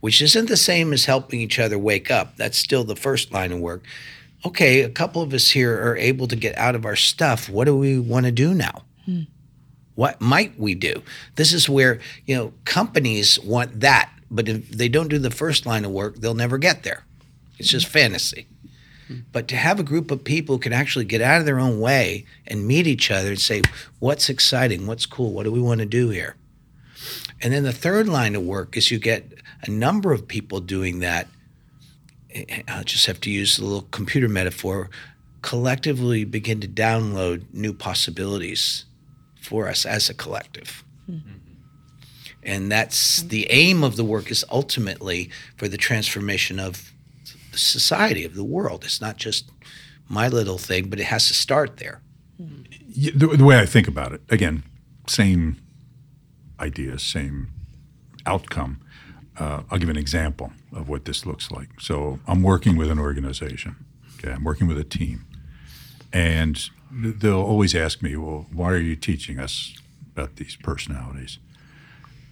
[0.00, 2.36] which isn't the same as helping each other wake up.
[2.36, 3.86] That's still the first line of work.
[4.44, 7.48] Okay, a couple of us here are able to get out of our stuff.
[7.48, 8.84] What do we want to do now?
[9.94, 11.02] What might we do?
[11.36, 15.66] This is where, you know, companies want that, but if they don't do the first
[15.66, 17.04] line of work, they'll never get there.
[17.58, 18.46] It's just fantasy.
[19.32, 22.24] But to have a group of people can actually get out of their own way
[22.46, 23.62] and meet each other and say,
[23.98, 24.86] what's exciting?
[24.86, 25.32] What's cool?
[25.32, 26.36] What do we want to do here?
[27.40, 29.30] And then the third line of work is you get
[29.62, 31.28] a number of people doing that.
[32.30, 34.88] Eh, eh, I'll just have to use the little computer metaphor.
[35.42, 38.86] Collectively begin to download new possibilities
[39.44, 40.84] for us as a collective.
[41.06, 41.12] Hmm.
[41.12, 41.30] Mm-hmm.
[42.42, 43.28] And that's hmm.
[43.28, 46.92] the aim of the work is ultimately for the transformation of
[47.52, 48.84] the society, of the world.
[48.84, 49.50] It's not just
[50.08, 52.00] my little thing, but it has to start there.
[52.38, 52.64] Hmm.
[52.96, 54.64] Y- the, the way I think about it, again,
[55.06, 55.56] same
[56.58, 57.48] idea, same
[58.26, 58.80] outcome.
[59.36, 61.80] Uh, I'll give an example of what this looks like.
[61.80, 63.84] So I'm working with an organization.
[64.18, 65.26] Okay, I'm working with a team,
[66.12, 69.74] and th- they'll always ask me, "Well, why are you teaching us
[70.12, 71.38] about these personalities?"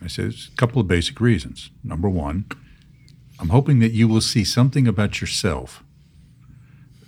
[0.03, 1.71] I say there's a couple of basic reasons.
[1.85, 2.45] Number one,
[3.39, 5.83] I'm hoping that you will see something about yourself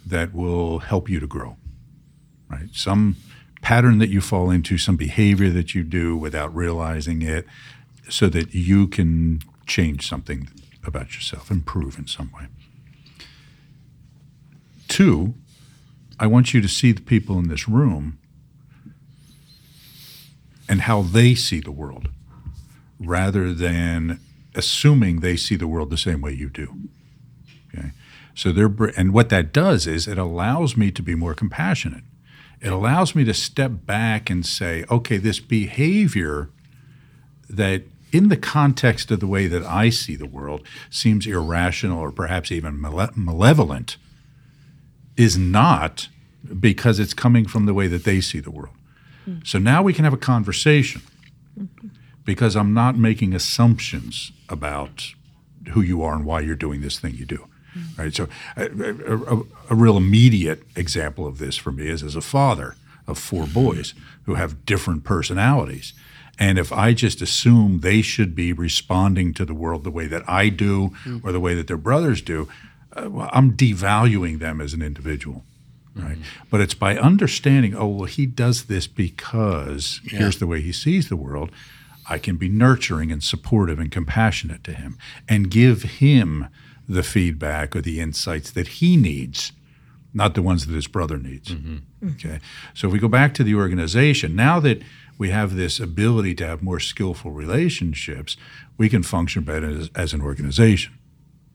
[0.06, 1.56] that will help you to grow
[2.54, 2.68] right?
[2.72, 3.16] Some
[3.62, 7.46] pattern that you fall into, some behavior that you do without realizing it,
[8.08, 10.48] so that you can change something
[10.84, 12.46] about yourself, improve in some way.
[14.88, 15.34] Two,
[16.18, 18.18] I want you to see the people in this room
[20.68, 22.08] and how they see the world
[22.98, 24.20] rather than
[24.54, 26.74] assuming they see the world the same way you do.
[27.74, 27.90] Okay?
[28.34, 32.04] So they're, and what that does is it allows me to be more compassionate
[32.64, 36.48] it allows me to step back and say, okay, this behavior
[37.50, 42.10] that in the context of the way that I see the world seems irrational or
[42.10, 43.98] perhaps even male- malevolent
[45.16, 46.08] is not
[46.60, 48.74] because it's coming from the way that they see the world.
[49.44, 51.00] So now we can have a conversation
[52.24, 55.14] because I'm not making assumptions about
[55.70, 57.46] who you are and why you're doing this thing you do.
[57.98, 58.14] Right.
[58.14, 62.20] So, a, a, a, a real immediate example of this for me is as a
[62.20, 63.94] father of four boys
[64.26, 65.92] who have different personalities.
[66.38, 70.28] And if I just assume they should be responding to the world the way that
[70.28, 70.92] I do
[71.22, 72.48] or the way that their brothers do,
[72.96, 75.44] uh, I'm devaluing them as an individual.
[75.94, 76.12] right?
[76.12, 76.46] Mm-hmm.
[76.50, 81.08] But it's by understanding, oh, well, he does this because here's the way he sees
[81.08, 81.50] the world.
[82.08, 86.48] I can be nurturing and supportive and compassionate to him and give him
[86.88, 89.52] the feedback or the insights that he needs,
[90.12, 91.48] not the ones that his brother needs.
[91.48, 91.74] Mm-hmm.
[91.74, 92.08] Mm-hmm.
[92.10, 92.40] Okay.
[92.74, 94.82] So if we go back to the organization, now that
[95.16, 98.36] we have this ability to have more skillful relationships,
[98.76, 100.92] we can function better as, as an organization.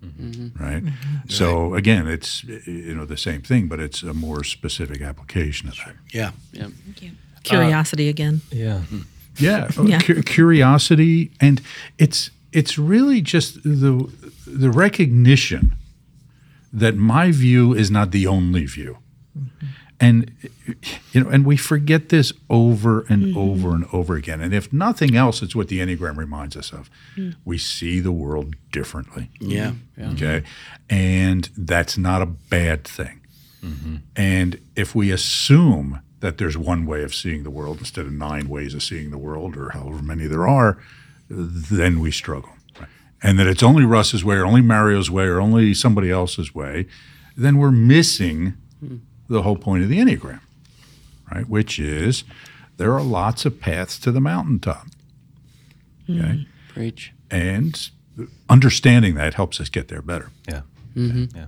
[0.03, 0.63] Mm-hmm.
[0.63, 0.83] Right.
[0.83, 1.29] Mm-hmm.
[1.29, 5.75] So again, it's you know the same thing, but it's a more specific application of
[5.75, 5.95] that.
[6.13, 6.31] Yeah.
[6.53, 6.69] Yeah.
[7.43, 8.41] Curiosity again.
[8.51, 8.79] Yeah.
[8.89, 9.01] Hmm.
[9.37, 9.99] Yeah, uh, Yeah.
[10.01, 11.61] cu- curiosity, and
[11.97, 14.07] it's it's really just the
[14.59, 15.71] the recognition
[16.79, 18.97] that my view is not the only view,
[19.37, 19.67] mm-hmm.
[19.99, 20.31] And
[21.11, 23.37] you know, and we forget this over and mm-hmm.
[23.37, 24.39] over and over again.
[24.41, 27.35] And if nothing else, it's what the enneagram reminds us of: mm.
[27.43, 29.29] we see the world differently.
[29.41, 29.51] Mm-hmm.
[29.51, 30.11] Yeah.
[30.11, 30.43] Okay.
[30.89, 33.21] And that's not a bad thing.
[33.63, 33.95] Mm-hmm.
[34.15, 38.47] And if we assume that there's one way of seeing the world instead of nine
[38.47, 40.77] ways of seeing the world or however many there are,
[41.29, 42.51] then we struggle.
[43.21, 46.87] And that it's only Russ's way or only Mario's way or only somebody else's way,
[47.35, 49.01] then we're missing mm.
[49.29, 50.41] The whole point of the Enneagram,
[51.31, 51.47] right?
[51.47, 52.23] Which is
[52.77, 54.87] there are lots of paths to the mountaintop.
[56.09, 56.19] Okay.
[56.19, 56.43] Mm-hmm.
[56.73, 57.13] Preach.
[57.31, 57.89] And
[58.49, 60.29] understanding that helps us get there better.
[60.47, 60.61] Yeah.
[60.95, 61.37] Mm-hmm.
[61.37, 61.45] Yeah.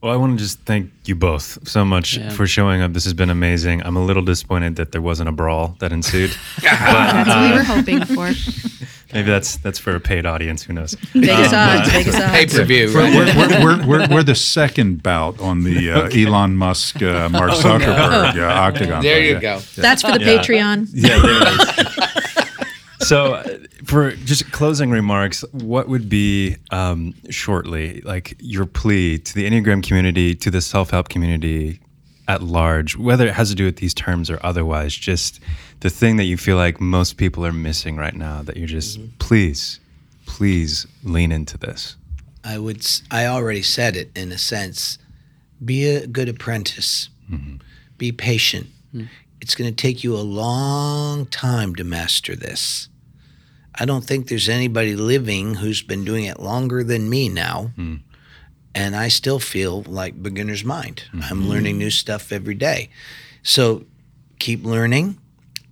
[0.00, 2.30] Well, I want to just thank you both so much Yeah.
[2.30, 2.92] for showing up.
[2.92, 3.82] This has been amazing.
[3.82, 6.30] I'm a little disappointed that there wasn't a brawl that ensued.
[6.62, 8.30] That's what we were hoping for.
[9.12, 10.62] Maybe that's that's for a paid audience.
[10.62, 10.92] Who knows?
[11.14, 11.90] Vegas odds.
[11.90, 12.30] Vegas odds.
[12.30, 13.36] Pay per view, We're, right?
[13.36, 18.36] we're, we're, we're, we're the second bout on the uh, Elon Musk, uh, Mark Zuckerberg
[18.36, 19.02] uh, octagon.
[19.02, 19.40] There you yeah.
[19.40, 19.60] go.
[19.76, 20.38] That's for the Yeah.
[20.38, 20.88] Patreon.
[20.92, 21.20] Yeah.
[21.20, 22.68] There it
[23.00, 23.08] is.
[23.08, 29.34] so, uh, for just closing remarks, what would be um, shortly like your plea to
[29.34, 31.80] the Enneagram community, to the self help community
[32.26, 35.40] at large, whether it has to do with these terms or otherwise, just
[35.80, 38.98] the thing that you feel like most people are missing right now that you're just,
[38.98, 39.16] mm-hmm.
[39.18, 39.80] please,
[40.26, 41.96] please lean into this.
[42.44, 42.78] I would.
[42.78, 44.98] s- I already said it in a sense.
[45.64, 47.08] Be a good apprentice.
[47.30, 47.56] Mm-hmm.
[47.98, 48.68] Be patient.
[48.92, 49.04] Hmm.
[49.40, 52.88] It's going to take you a long time to master this.
[53.74, 57.72] I don't think there's anybody living who's been doing it longer than me now.
[57.76, 57.96] Hmm.
[58.74, 61.04] And I still feel like beginner's mind.
[61.12, 61.48] I'm mm-hmm.
[61.48, 62.90] learning new stuff every day.
[63.42, 63.84] So
[64.38, 65.18] keep learning.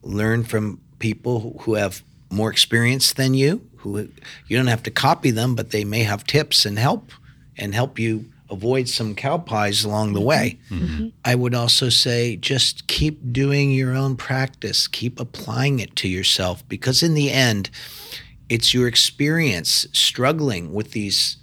[0.06, 4.08] Learn from people who- have more experience than you, who
[4.48, 7.12] you don't have to copy them, but they may have tips and help
[7.56, 10.28] and help you avoid some cow pies along the mm-hmm.
[10.28, 10.58] way.
[10.70, 11.08] Mm-hmm.
[11.24, 16.66] I would also say just keep doing your own practice, keep applying it to yourself
[16.68, 17.70] because in the end,
[18.48, 21.38] it's your experience struggling with these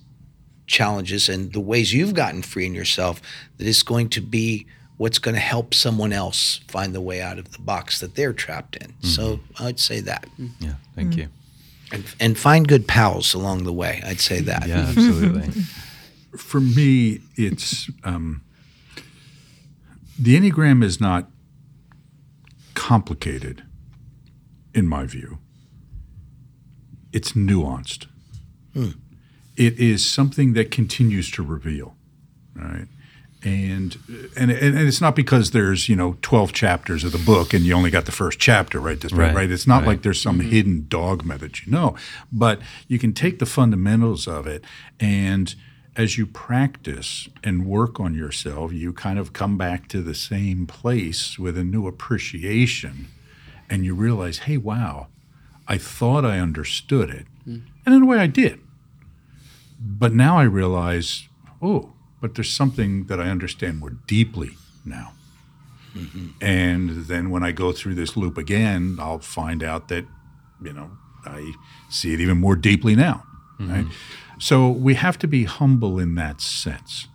[0.66, 3.22] challenges and the ways you've gotten free in yourself
[3.58, 4.66] that is going to be
[5.04, 8.32] what's going to help someone else find the way out of the box that they're
[8.32, 8.94] trapped in.
[9.02, 9.64] So mm-hmm.
[9.66, 10.26] I'd say that.
[10.38, 10.46] Yeah.
[10.48, 10.70] Mm-hmm.
[10.96, 11.28] Thank you.
[11.92, 14.02] And, and find good pals along the way.
[14.06, 14.66] I'd say that.
[14.66, 15.50] Yeah, absolutely.
[16.38, 18.46] For me, it's um,
[20.18, 21.30] the Enneagram is not
[22.74, 23.62] complicated,
[24.74, 25.40] in my view.
[27.12, 28.08] It's nuanced.
[28.74, 28.92] Hmm.
[29.58, 31.98] It is something that continues to reveal,
[32.56, 32.88] right?
[33.46, 33.98] And,
[34.38, 37.74] and and it's not because there's you know twelve chapters of the book and you
[37.74, 39.52] only got the first chapter right this Right, right.
[39.52, 39.88] It's not right.
[39.88, 40.50] like there's some mm-hmm.
[40.50, 41.96] hidden dogma that you know,
[42.32, 44.64] but you can take the fundamentals of it
[44.98, 45.56] and
[45.96, 50.66] as you practice and work on yourself, you kind of come back to the same
[50.66, 53.08] place with a new appreciation
[53.70, 55.08] and you realize, hey, wow,
[55.68, 57.26] I thought I understood it.
[57.48, 57.64] Mm.
[57.86, 58.60] And in a way, I did.
[59.80, 61.28] But now I realize,
[61.62, 61.93] oh,
[62.24, 64.52] but there's something that I understand more deeply
[64.86, 65.12] now.
[65.94, 66.28] Mm-hmm.
[66.40, 70.06] And then when I go through this loop again, I'll find out that,
[70.64, 70.92] you know,
[71.26, 71.52] I
[71.90, 73.26] see it even more deeply now.
[73.60, 73.84] Right?
[73.84, 74.40] Mm-hmm.
[74.40, 77.10] So we have to be humble in that sense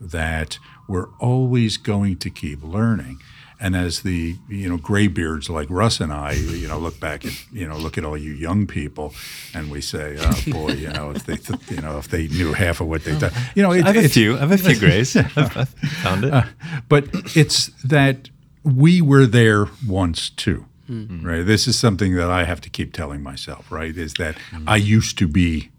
[0.00, 0.58] that
[0.88, 3.20] we're always going to keep learning.
[3.62, 7.32] And as the you know graybeards like Russ and I, you know, look back at
[7.52, 9.12] you know look at all you young people,
[9.54, 12.54] and we say, oh boy, you know, if they th- you know if they knew
[12.54, 14.36] half of what they done, you know, it, I have a few.
[14.36, 15.14] I have a few grays.
[15.14, 16.32] I've, I've found it.
[16.32, 16.44] Uh,
[16.88, 18.30] but it's that
[18.62, 21.26] we were there once too, hmm.
[21.26, 21.44] right?
[21.44, 23.96] This is something that I have to keep telling myself, right?
[23.96, 25.70] Is that I used to be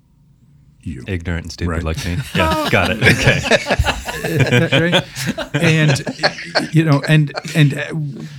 [0.85, 1.03] you.
[1.07, 1.83] Ignorant and stupid Right.
[1.83, 2.17] like me.
[2.35, 3.01] Yeah, got it.
[4.21, 4.91] Okay.
[4.91, 5.55] right?
[5.55, 7.87] And you know, and and uh,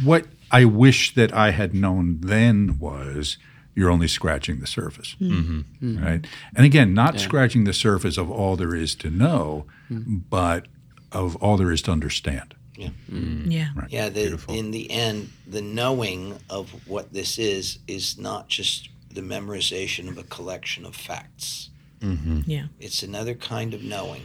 [0.04, 3.36] what I wish that I had known then was
[3.74, 5.98] you're only scratching the surface, mm-hmm.
[6.04, 6.26] right?
[6.54, 10.66] And again, not scratching the surface of all there is to know, but
[11.10, 12.54] of all there is to understand.
[12.76, 12.88] Yeah.
[13.08, 13.50] Hmm.
[13.50, 13.68] Yeah.
[13.74, 13.90] Right.
[13.90, 19.20] Yeah, the, in the end, the knowing of what this is is not just the
[19.20, 21.70] memorization of a collection of facts.
[22.02, 22.66] Yeah.
[22.80, 24.22] It's another kind of knowing.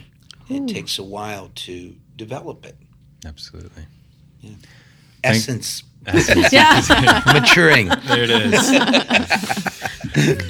[0.50, 2.76] It takes a while to develop it.
[3.26, 3.86] Absolutely.
[5.24, 5.82] Essence
[6.52, 6.80] Yeah.
[7.26, 7.88] maturing.
[7.88, 8.52] There it is.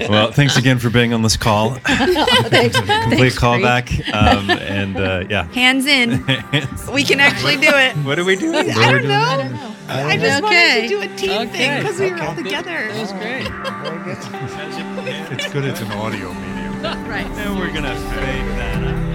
[0.08, 1.70] well, thanks again for being on this call.
[1.80, 3.90] Complete callback.
[4.14, 5.48] Um, and uh, yeah.
[5.52, 6.24] Hands in.
[6.92, 7.96] We can actually do it.
[8.04, 8.70] What are we doing?
[8.70, 9.74] I don't know.
[9.88, 10.80] I just Okay.
[10.80, 11.80] wanted to do a team thing Okay.
[11.80, 12.88] because we were all together.
[12.92, 13.48] That was great.
[15.32, 16.57] It's good it's an audio medium.
[16.82, 17.26] Right.
[17.26, 19.08] And we're gonna fade that out.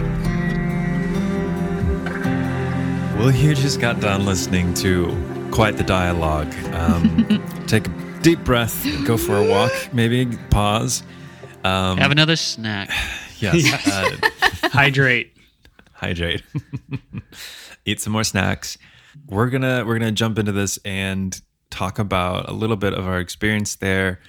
[3.18, 5.16] Well, you just got done listening to
[5.52, 6.54] quite the dialogue.
[6.74, 7.92] Um, take a
[8.22, 11.04] deep breath, go for a walk, maybe pause.
[11.64, 12.90] Um, Have another snack.
[13.40, 14.18] yes, uh,
[14.70, 15.34] Hydrate.
[15.94, 16.44] hydrate,
[17.86, 18.78] eat some more snacks.
[19.28, 23.20] We're gonna we're gonna jump into this and talk about a little bit of our
[23.20, 24.20] experience there,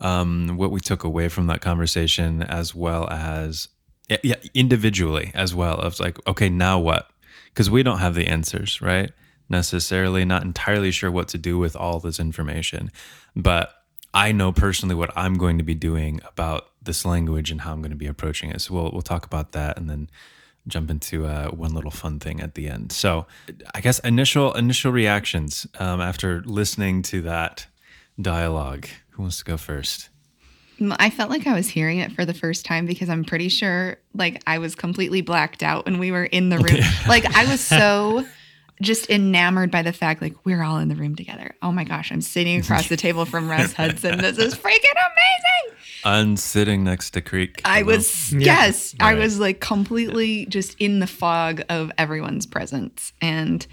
[0.00, 3.68] um, what we took away from that conversation, as well as
[4.22, 5.74] yeah, individually as well.
[5.74, 7.10] Of like, okay, now what?
[7.46, 9.12] Because we don't have the answers, right?
[9.48, 12.90] Necessarily, not entirely sure what to do with all this information,
[13.34, 13.74] but
[14.14, 17.80] I know personally what I'm going to be doing about this language and how I'm
[17.80, 18.60] going to be approaching it.
[18.60, 20.10] So we'll we'll talk about that and then
[20.66, 22.92] jump into uh, one little fun thing at the end.
[22.92, 23.26] So
[23.74, 27.66] I guess initial initial reactions um, after listening to that
[28.20, 28.86] dialogue.
[29.18, 30.10] Who wants to go first?
[30.80, 33.96] I felt like I was hearing it for the first time because I'm pretty sure
[34.14, 36.78] like I was completely blacked out when we were in the room.
[37.08, 38.24] like I was so
[38.80, 41.56] just enamored by the fact like we're all in the room together.
[41.62, 44.18] Oh my gosh, I'm sitting across the table from Russ Hudson.
[44.18, 45.78] This is freaking amazing.
[46.04, 47.60] I'm sitting next to Creek.
[47.64, 47.96] I Hello.
[47.96, 53.66] was yes, I was like completely just in the fog of everyone's presence and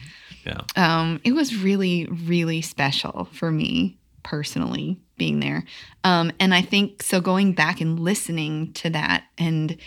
[0.43, 0.61] yeah.
[0.75, 5.63] um, it was really, really special for me personally being there.
[6.03, 9.77] Um, and I think so going back and listening to that and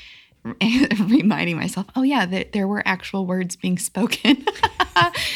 [0.62, 4.46] reminding myself, oh, yeah, that there were actual words being spoken.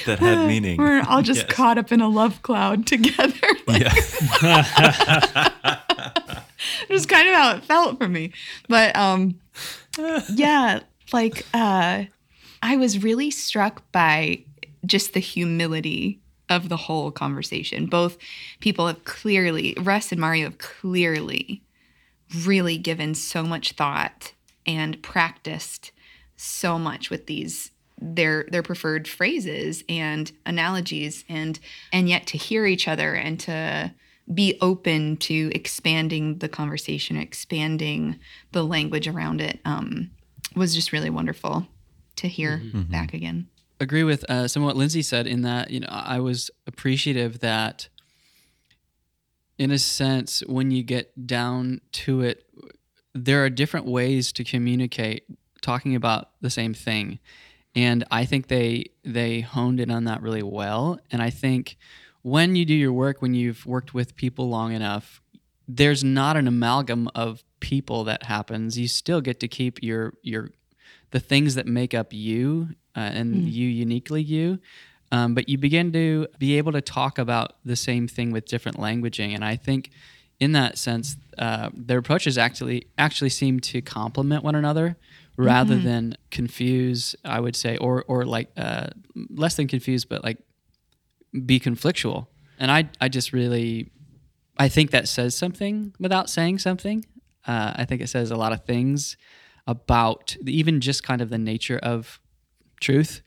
[0.07, 0.77] That had meaning.
[0.77, 1.53] We're all just Yes.
[1.53, 3.47] caught up in a love cloud together.
[3.69, 3.95] Like, Yeah.
[6.89, 8.33] just kind of how it felt for me.
[8.69, 9.39] But um
[10.35, 10.81] yeah,
[11.12, 12.05] like uh
[12.61, 14.43] I was really struck by
[14.85, 16.19] just the humility
[16.53, 17.87] of the whole conversation.
[17.87, 18.19] Both
[18.61, 21.62] people have clearly Russ and Mario have clearly
[22.45, 24.33] really given so much thought
[24.66, 25.93] and practiced
[26.37, 27.70] so much with these
[28.01, 31.59] their their preferred phrases and analogies and
[31.93, 33.93] and yet to hear each other and to
[34.33, 38.19] be open to expanding the conversation expanding
[38.53, 40.11] the language around it um,
[40.57, 41.66] was just really wonderful
[42.16, 42.61] to hear
[42.91, 43.49] back again
[43.82, 47.40] agree with uh, some of what Lindsey said in that you know I was appreciative
[47.40, 47.88] that
[49.59, 52.44] in a sense when you get down to it
[53.14, 55.24] there are different ways to communicate
[55.60, 57.18] talking about the same thing.
[57.74, 60.98] And I think they they honed in on that really well.
[61.10, 61.76] And I think
[62.22, 65.20] when you do your work when you've worked with people long enough
[65.68, 68.78] there's not an amalgam of people that happens.
[68.78, 70.50] You still get to keep your your
[71.10, 74.59] the things that make up you uh, and you uniquely you.
[75.10, 78.78] Um, but you begin to be able to talk about the same thing with different
[78.78, 79.35] languaging.
[79.35, 79.90] And i think
[80.40, 84.97] in that sense uh, their approaches actually actually seem to complement one another
[85.36, 88.86] rather than confuse i would say or or like uh,
[89.31, 90.39] less than confuse but like
[91.47, 92.27] be conflictual.
[92.59, 93.90] And i i just really
[94.59, 97.05] i think that says something without saying something.
[97.47, 99.16] Uh, i think it says a lot of things
[99.66, 102.20] about even just kind of the nature of
[102.82, 103.22] truth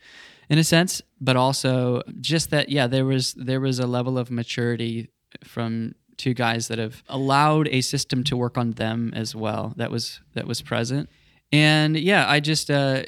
[0.48, 4.30] in a sense but also just that yeah there was there was a level of
[4.30, 5.08] maturity
[5.42, 9.90] from two guys that have allowed a system to work on them as well that
[9.90, 11.08] was that was present.
[11.52, 13.02] And yeah i just uh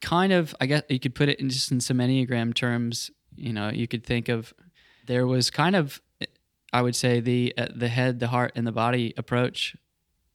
[0.00, 3.52] kind of i guess you could put it in just in some enneagram terms you
[3.52, 4.52] know you could think of
[5.06, 6.00] there was kind of
[6.72, 9.76] i would say the uh, the head the heart and the body approach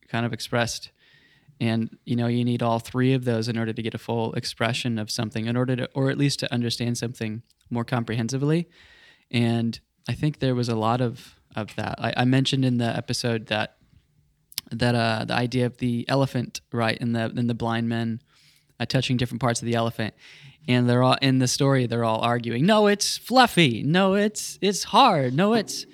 [0.07, 0.91] kind of expressed
[1.59, 4.33] and you know you need all three of those in order to get a full
[4.33, 8.67] expression of something in order to or at least to understand something more comprehensively.
[9.31, 11.95] And i think there was a lot of of that.
[11.99, 13.77] I, I mentioned in the episode that
[14.71, 18.21] that uh the idea of the elephant right and the and the blind men
[18.79, 20.13] uh, touching different parts of the elephant.
[20.67, 23.83] And they're all in the story they're all arguing no it's fluffy.
[23.83, 25.33] No it's it's hard.
[25.33, 25.85] No it's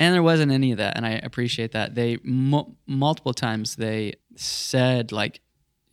[0.00, 4.14] and there wasn't any of that and i appreciate that they mu- multiple times they
[4.34, 5.40] said like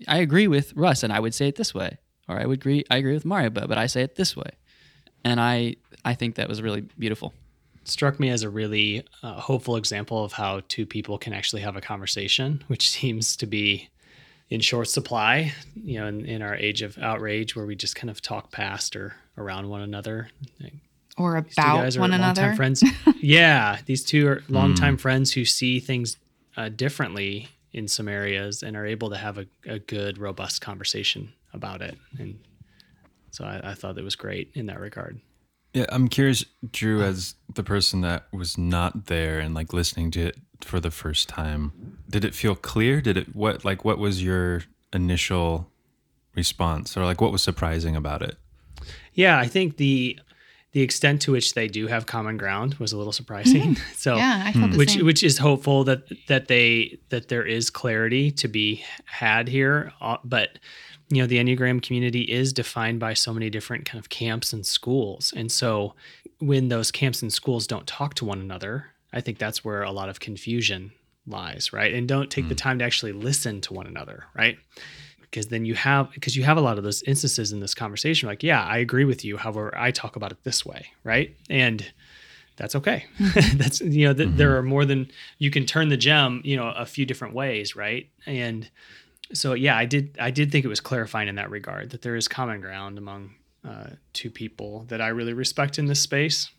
[0.07, 1.97] i agree with russ and i would say it this way
[2.27, 4.49] or i would agree i agree with mario but, but i say it this way
[5.23, 5.75] and I
[6.05, 7.33] I think that was really beautiful.
[7.83, 11.75] struck me as a really uh, hopeful example of how two people can actually have
[11.75, 13.89] a conversation, which seems to be
[14.49, 18.09] in short supply, you know, in, in our age of outrage where we just kind
[18.09, 20.29] of talk past or around one another.
[21.17, 22.55] Like, Or these two about guys are one longtime another.
[22.55, 22.83] friends.
[23.21, 26.17] yeah, these two are longtime friends who see things
[26.55, 31.33] uh, differently in some areas and are able to have a, a good, robust conversation
[31.53, 31.97] about it.
[32.17, 32.39] And
[33.31, 35.19] so I, I thought it was great in that regard.
[35.73, 40.27] Yeah, I'm curious, Drew, as the person that was not there and like listening to
[40.27, 42.99] it for the first time, did it feel clear?
[43.01, 44.63] Did it what like what was your
[44.93, 45.69] initial
[46.35, 48.37] response or like what was surprising about it?
[49.13, 50.19] Yeah, I think the
[50.77, 53.77] the extent to which they do have common ground was a little surprising.
[53.95, 55.05] so Yeah, I felt the which same.
[55.07, 59.91] which is hopeful that that they that there is clarity to be had here.
[59.99, 60.59] Uh, but
[61.09, 64.67] you know the enneagram community is defined by so many different kind of camps and
[64.67, 65.33] schools.
[65.35, 65.95] And so
[66.37, 69.91] when those camps and schools don't talk to one another i think that's where a
[69.91, 70.91] lot of confusion
[71.25, 71.91] lies right?
[71.93, 74.57] And don't take the time to actually listen to one another right
[75.29, 78.27] because then you have because you have a lot of those instances in this conversation
[78.27, 81.35] like yeah i agree with you however i talk about it this way right?
[81.49, 81.85] And
[82.55, 83.05] that's okay.
[83.53, 86.69] That's you know th- there are more than you can turn the gem you know
[86.69, 88.09] a few different ways right?
[88.25, 88.67] And
[89.33, 92.15] so yeah i did i did think it was clarifying in that regard that there
[92.15, 93.35] is common ground among
[93.67, 96.49] uh, two people that i really respect in this space.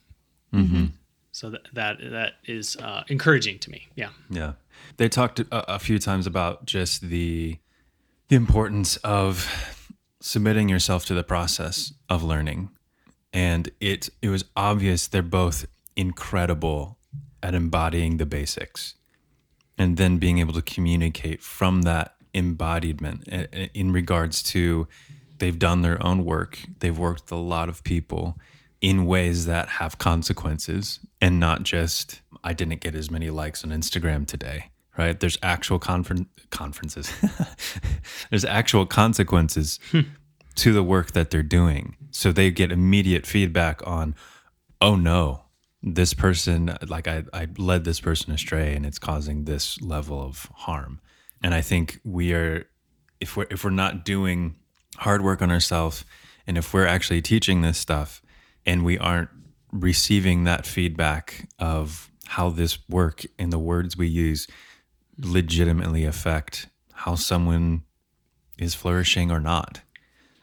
[1.32, 3.88] So that that, that is uh, encouraging to me.
[3.94, 4.10] Yeah.
[4.30, 4.52] Yeah.
[4.96, 7.58] They talked a, a few times about just the
[8.28, 9.48] the importance of
[10.20, 12.70] submitting yourself to the process of learning.
[13.32, 16.98] And it it was obvious they're both incredible
[17.42, 18.94] at embodying the basics
[19.76, 24.86] and then being able to communicate from that embodiment i- i- in regards to
[25.38, 28.38] they've done their own work they've worked with a lot of people
[28.80, 33.70] in ways that have consequences and not just i didn't get as many likes on
[33.70, 34.66] instagram today
[34.98, 35.18] right?
[35.18, 37.10] There's actual conferen- conferences.
[38.30, 40.00] There's actual consequences hmm.
[40.56, 41.96] to the work that they're doing.
[42.10, 44.14] So they get immediate feedback on
[44.80, 45.42] oh no
[45.82, 50.50] this person like I, I led this person astray and it's causing this level of
[50.54, 51.00] harm.
[51.42, 52.66] And i think we are
[53.20, 54.56] if we're if we're not doing
[54.96, 56.04] hard work on ourselves
[56.46, 58.22] and if we're actually teaching this stuff
[58.66, 59.30] and we aren't
[59.72, 64.48] receiving that feedback of how this work and the words we use
[65.18, 67.82] legitimately affect how someone
[68.58, 69.80] is flourishing or not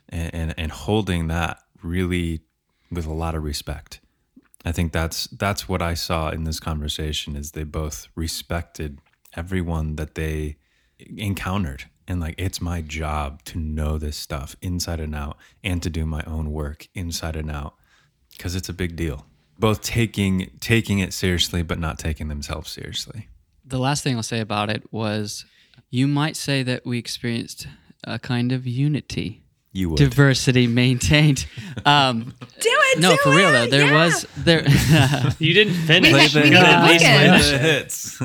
[0.10, 2.42] and, and, and holding that really
[2.92, 4.00] with a lot of respect
[4.66, 9.00] I think that's that's what I saw in this conversation is they both respected
[9.36, 10.58] everyone that they
[11.00, 15.90] encountered and like it's my job to know this stuff inside and out and to
[15.90, 17.76] do my own work inside and out
[18.32, 19.28] because it's a big deal.
[19.60, 23.30] Both taking taking it seriously but not taking themselves seriously.
[23.66, 25.46] The last thing I'll say about it was
[25.90, 27.68] you might say that we experienced
[28.04, 29.42] a kind of unity.
[29.72, 29.98] You would.
[29.98, 31.46] Diversity maintained.
[31.86, 33.00] Um, Do it.
[33.00, 34.06] no, do for real it, though, there yeah.
[34.06, 34.64] was there.
[35.40, 38.22] you didn't finish We Play the, we need to at least book play the hits.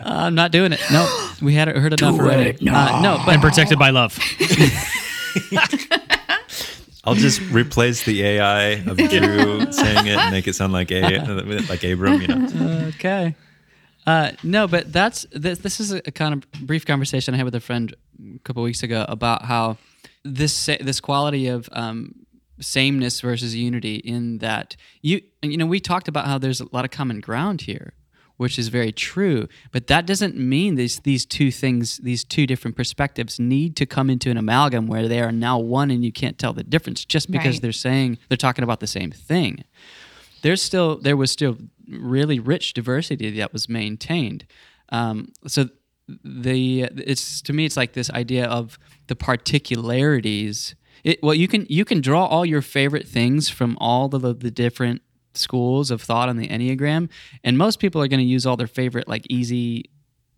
[0.00, 0.80] I'm not doing it.
[0.90, 1.06] No,
[1.40, 2.58] we had heard enough already.
[2.68, 4.18] Uh, no, but and protected by love
[7.04, 11.02] I'll just replace the AI of Drew saying it and make it sound like a
[11.68, 12.86] like Abram, you know.
[12.94, 13.34] okay.
[14.06, 17.54] Uh, no, but that's this, this is a kind of brief conversation I had with
[17.54, 17.94] a friend
[18.34, 19.78] a couple weeks ago about how
[20.24, 22.14] this this quality of um,
[22.60, 26.84] sameness versus unity in that you you know we talked about how there's a lot
[26.84, 27.94] of common ground here
[28.36, 32.76] which is very true but that doesn't mean these these two things these two different
[32.76, 36.38] perspectives need to come into an amalgam where they are now one and you can't
[36.38, 37.62] tell the difference just because Right.
[37.62, 39.64] they're saying they're talking about the same thing
[40.42, 41.56] there's still there was still
[41.88, 44.44] really rich diversity that was maintained.
[44.88, 45.68] Um, so
[46.24, 48.76] the it's to me it's like this idea of
[49.06, 50.74] the particularities.
[51.04, 54.50] It, well, you can you can draw all your favorite things from all the the
[54.50, 55.02] different
[55.34, 57.08] schools of thought on the enneagram,
[57.44, 59.90] and most people are going to use all their favorite like easy.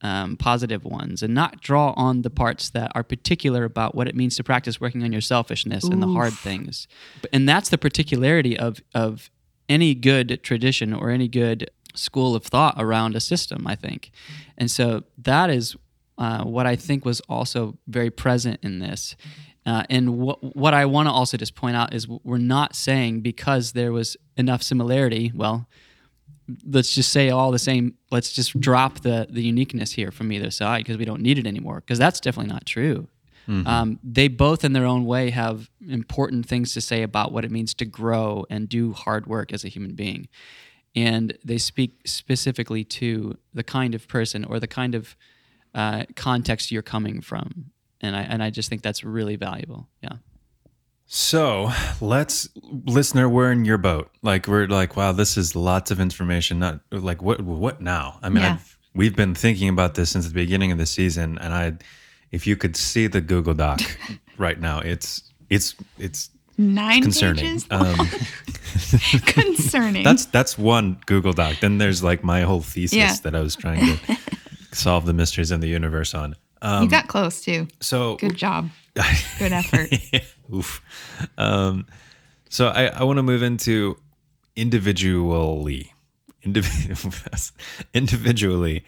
[0.03, 4.15] Um, positive ones and not draw on the parts that are particular about what it
[4.15, 6.87] means to practice working on your selfishness and the hard things
[7.33, 9.31] and that's the particularity of of
[9.69, 14.11] any good tradition or any good school of thought around a system, I think.
[14.59, 15.77] And so that is
[16.19, 19.17] uh, what I think was also very present in this.
[19.67, 23.21] Uh, and what, what I want to also just point out is we're not saying
[23.21, 25.67] because there was enough similarity, well,
[26.67, 30.51] let's just say all the same, let's just drop the, the uniqueness here from either
[30.51, 33.09] side because we don't need it anymore, because that's definitely not true.
[33.67, 37.51] Um, they both, in their own way, have important things to say about what it
[37.51, 40.29] means to grow and do hard work as a human being.
[40.97, 45.17] And they speak specifically to the kind of person or the kind of
[45.75, 47.71] uh, context you're coming from.
[48.05, 49.89] And I, and I just think that's really valuable.
[50.03, 50.17] Yeah.
[51.07, 51.71] So
[52.01, 52.49] let's,
[52.87, 54.11] listener, we're in your boat.
[54.23, 56.59] Like we're like, wow, this is lots of information.
[56.59, 58.19] Not like what what now?
[58.23, 58.55] I mean, Yeah.
[58.55, 61.73] I've, we've been thinking about this since the beginning of the season, and I,
[62.33, 63.81] if you could see the Google Doc
[64.39, 67.45] right now, it's it's it's Nine concerning.
[67.45, 67.67] pages.
[67.71, 67.97] Um,
[69.27, 70.05] concerning.
[70.05, 71.57] that's that's one Google Doc.
[71.61, 73.15] Then there's like my whole thesis Yeah.
[73.25, 74.17] that I was trying to
[74.73, 76.35] solve the mysteries in the universe on.
[76.65, 77.69] Um, you got close too.
[77.81, 78.71] so Good job.
[79.39, 79.91] Good effort.
[80.55, 80.81] Oof.
[81.37, 81.87] Um,
[82.49, 83.99] so I, I want to move into
[84.57, 85.93] individually,
[86.43, 87.53] indiv-
[87.95, 88.85] individually.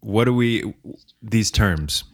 [0.00, 0.74] What do we
[1.22, 2.04] these terms?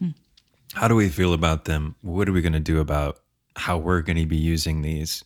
[0.74, 1.96] How do we feel about them?
[2.02, 3.18] What are we going to do about
[3.56, 5.24] how we're going to be using these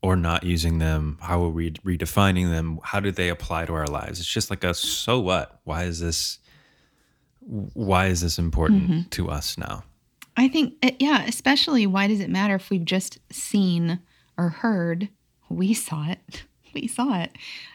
[0.00, 1.18] or not using them?
[1.20, 2.78] How are we redefining them?
[2.82, 4.20] How do they apply to our lives?
[4.20, 5.60] It's just like a so what?
[5.64, 6.38] Why is this?
[7.46, 9.84] Why is this important to us now?
[10.36, 14.00] I think, uh, yeah, especially why does it matter if we've just seen
[14.36, 15.08] or heard?
[15.48, 16.44] We saw it.
[16.74, 17.34] We saw it.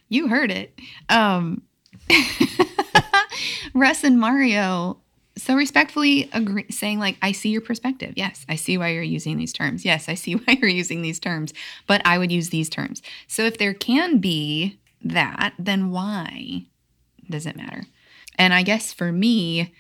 [0.10, 0.80] You heard it.
[1.10, 1.64] Um,
[3.74, 5.02] Russ and Mario
[5.38, 8.14] so respectfully agree, saying like, I see your perspective.
[8.16, 9.86] Yes, I see why you're using these terms.
[9.86, 11.54] Yes, I see why you're using these terms,
[11.88, 13.02] but I would use these terms.
[13.28, 16.66] So if there can be that, then why
[17.30, 17.86] does it matter?
[18.38, 19.74] And I guess for me,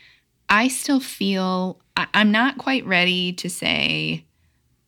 [0.50, 4.26] I still feel I- I'm not quite ready to say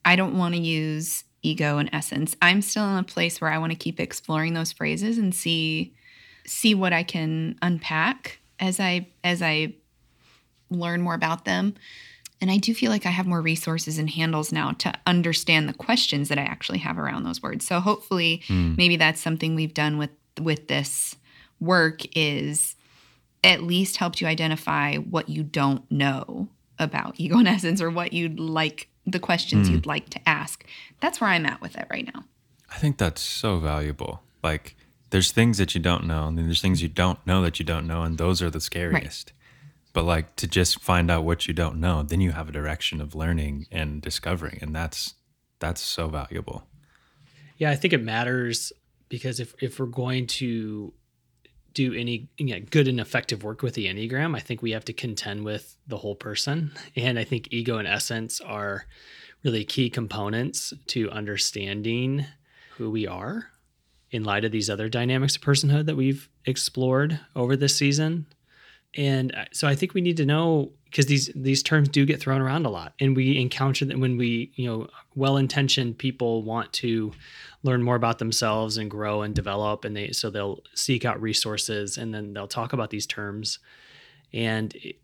[0.06, 2.36] I don't want to use ego and essence.
[2.42, 5.94] I'm still in a place where I want to keep exploring those phrases and see
[6.46, 9.76] see what I can unpack as I as I
[10.70, 11.76] learn more about them.
[12.42, 15.74] And I do feel like I have more resources and handles now to understand the
[15.74, 17.66] questions that I actually have around those words.
[17.66, 18.76] So hopefully hmm.
[18.76, 20.10] maybe that's something we've done with
[20.42, 21.16] with this
[21.60, 22.76] work is
[23.44, 26.48] at least helped you identify what you don't know
[26.80, 29.90] about ego and essence or what you'd like the questions you'd hmm.
[29.90, 30.66] like to ask.
[31.02, 32.24] That's where I'm at with it right now.
[32.70, 34.22] I think that's so valuable.
[34.42, 34.76] Like,
[35.10, 37.66] there's things that you don't know, and then there's things you don't know that you
[37.66, 39.32] don't know, and those are the scariest.
[39.94, 43.00] But like to just find out what you don't know, then you have a direction
[43.00, 45.14] of learning and discovering, and that's
[45.60, 46.66] that's so valuable.
[47.60, 48.74] Yeah, I think it matters
[49.08, 50.94] because if if we're going to
[51.74, 54.86] do any you know, good and effective work with the Enneagram, I think we have
[54.86, 56.72] to contend with the whole person.
[56.96, 58.86] And I think ego and essence are
[59.44, 62.26] really key components to understanding
[62.78, 63.48] who we are
[64.12, 68.28] in light of these other dynamics of personhood that we've explored over this season.
[68.96, 72.20] And uh, so I think we need to know because these these terms do get
[72.20, 76.72] thrown around a lot, and we encounter them when we you know well-intentioned people want
[76.72, 77.12] to
[77.64, 81.98] learn more about themselves and grow and develop, and they so they'll seek out resources
[81.98, 83.58] and then they'll talk about these terms,
[84.34, 84.98] and it,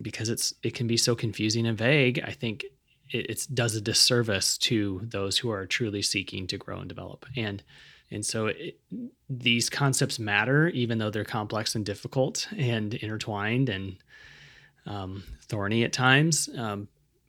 [0.00, 2.64] because it's it can be so confusing and vague, I think
[3.10, 7.26] it it's, does a disservice to those who are truly seeking to grow and develop,
[7.36, 7.60] and
[8.08, 8.78] and so it,
[9.28, 13.96] these concepts matter, even though they're complex and difficult and intertwined and
[14.86, 16.88] um, thorny at times um,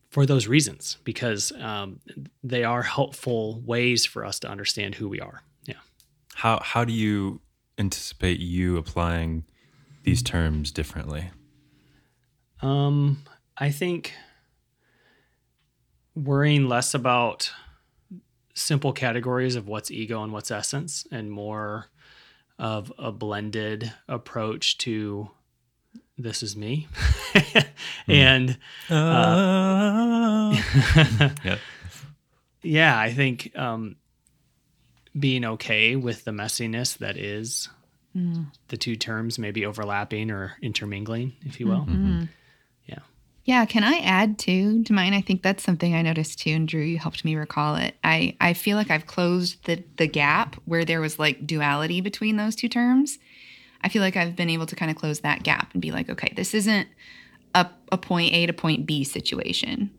[0.09, 1.99] for those reasons, because um,
[2.43, 5.41] they are helpful ways for us to understand who we are.
[5.65, 5.75] Yeah.
[6.33, 7.41] How how do you
[7.77, 9.45] anticipate you applying
[10.03, 11.31] these terms differently?
[12.61, 13.23] Um,
[13.57, 14.13] I think
[16.15, 17.51] worrying less about
[18.53, 21.87] simple categories of what's ego and what's essence and more
[22.57, 25.29] of a blended approach to
[26.17, 26.87] this is me
[27.33, 28.11] hmm.
[28.11, 28.57] and
[28.89, 30.49] ah.
[30.49, 31.57] uh, yeah.
[32.61, 33.95] yeah i think um,
[35.17, 37.69] being okay with the messiness that is
[38.13, 38.43] hmm.
[38.69, 41.91] the two terms maybe overlapping or intermingling if you will mm-hmm.
[41.93, 42.23] Mm-hmm.
[42.85, 42.99] yeah
[43.43, 45.13] Yeah, can I add too to mine?
[45.13, 47.93] I think that's something I noticed too, and Drew, you helped me recall it.
[48.03, 52.37] I, I feel like I've closed the the gap where there was like duality between
[52.37, 53.19] those two terms.
[53.85, 56.09] I feel like I've been able to kind of close that gap and be like,
[56.09, 56.87] okay, this isn't
[57.53, 59.91] a, a point A to point B situation,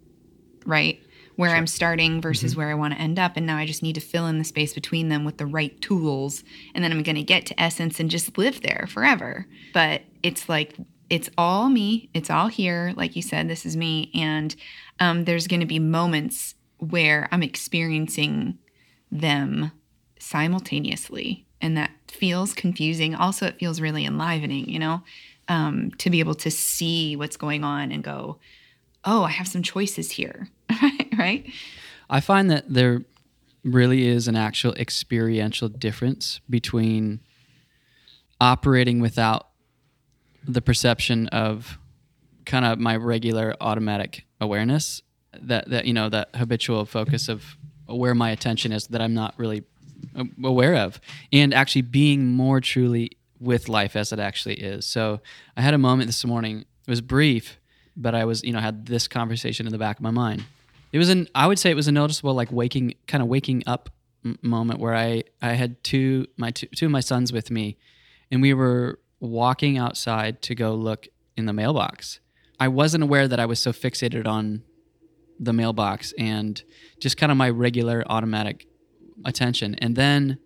[0.66, 1.00] right?
[1.36, 3.36] Where I'm starting versus where I want to end up.
[3.36, 5.80] And now I just need to fill in the space between them with the right
[5.80, 6.42] tools.
[6.74, 9.46] And then I'm going to get to essence and just live there forever.
[9.72, 10.74] But it's like,
[11.08, 12.10] it's all me.
[12.12, 12.92] It's all here.
[12.96, 14.10] Like you said, this is me.
[14.14, 14.56] And
[14.98, 18.58] um, there's going to be moments where I'm experiencing
[19.12, 19.70] them
[20.18, 21.45] simultaneously.
[21.66, 23.16] And that feels confusing.
[23.16, 25.02] Also, it feels really enlivening, you know,
[25.48, 28.38] um, to be able to see what's going on and go,
[29.04, 30.48] oh, I have some choices here.
[31.18, 31.44] right?
[32.08, 33.02] I find that there
[33.64, 37.18] really is an actual experiential difference between
[38.40, 39.48] operating without
[40.46, 41.78] the perception of
[42.44, 45.02] kind of my regular automatic awareness
[45.32, 47.56] that that you know that habitual focus of
[47.86, 49.64] where my attention is that I'm not really
[50.16, 51.00] Uh, aware of
[51.32, 53.10] and actually being more truly
[53.40, 54.86] with life as it actually is.
[54.86, 55.20] So
[55.56, 56.60] I had a moment this morning.
[56.60, 57.58] It was brief,
[57.96, 60.44] but I was, you know, had this conversation in the back of my mind.
[60.92, 63.62] It was an I would say it was a noticeable like waking kind of waking
[63.66, 63.90] up
[64.24, 67.76] m- moment where I I had two my two, two of my sons with me
[68.30, 72.20] and we were walking outside to go look in the mailbox.
[72.58, 74.62] I wasn't aware that I was so fixated on
[75.38, 76.62] the mailbox and
[76.98, 78.66] just kind of my regular automatic
[79.24, 79.74] attention.
[79.76, 80.38] And then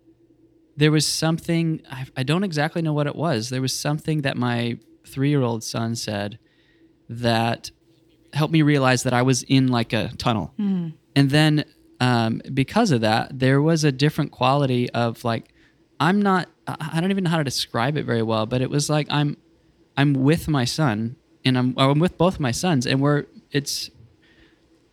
[0.77, 3.49] there was something, I, I don't exactly know what it was.
[3.49, 6.39] There was something that my three year old son said
[7.09, 7.71] that
[8.33, 10.53] helped me realize that I was in like a tunnel.
[11.15, 11.65] And then
[11.99, 15.53] um, because of that, there was a different quality of like,
[15.99, 18.69] I'm not, I I don't even know how to describe it very well, but it
[18.69, 19.37] was like I'm,
[19.97, 23.89] I'm with my son and I'm, I'm with both my sons and we're, it's,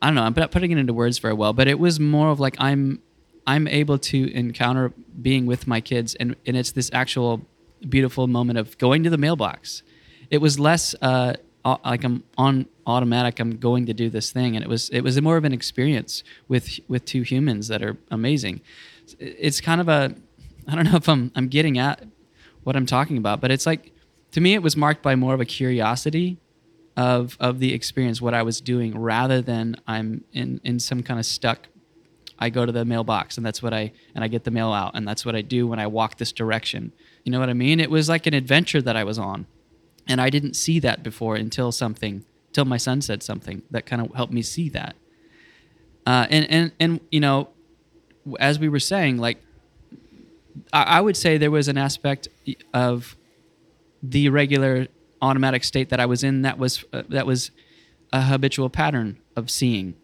[0.03, 2.31] I don't know, I'm not putting it into words very well, but it was more
[2.31, 3.01] of like I'm
[3.49, 4.93] I'm able to encounter
[5.23, 7.41] being with my kids and, and it's this actual
[7.89, 9.83] beautiful moment of going to the mailbox.
[10.31, 11.33] It was less uh,
[11.65, 14.55] like I'm on automatic, I'm going to do this thing.
[14.55, 17.97] And it was it was more of an experience with with two humans that are
[18.11, 18.61] amazing.
[19.19, 20.15] It's kind of a
[20.67, 22.05] I don't know if I'm I'm getting at
[22.65, 23.93] what I'm talking about, but it's like
[24.33, 26.37] to me it was marked by more of a curiosity
[26.99, 31.19] of of the experience, what I was doing, rather than I'm in in some kind
[31.19, 31.69] of stuck.
[32.39, 34.93] I go to the mailbox and that's what I and I get the mail out
[34.95, 36.93] and that's what I do when I walk this direction.
[37.25, 37.81] You know what I mean?
[37.81, 39.47] It was like an adventure that I was on,
[40.07, 44.01] and I didn't see that before until something, till my son said something that kind
[44.01, 44.95] of helped me see that.
[46.07, 47.49] Uh, and and and you know,
[48.39, 49.39] as we were saying, like
[50.73, 52.29] I, I would say there was an aspect
[52.73, 53.17] of
[54.03, 54.87] the regular
[55.21, 57.51] automatic state that I was in that was uh, that was
[58.13, 59.95] a habitual pattern of seeing,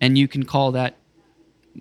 [0.00, 0.96] and you can call that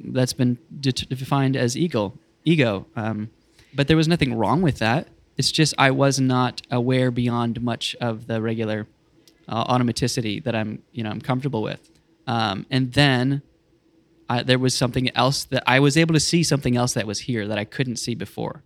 [0.03, 2.17] that's been de- defined as ego.
[2.43, 3.29] Ego, um,
[3.73, 5.07] but there was nothing wrong with that.
[5.37, 8.87] It's just I was not aware beyond much of the regular
[9.47, 11.89] uh, automaticity that I'm you know I'm comfortable with,
[12.27, 13.41] um, and then.
[14.27, 17.19] I, there was something else that I was able to see something else that was
[17.19, 18.63] here that I couldn't see before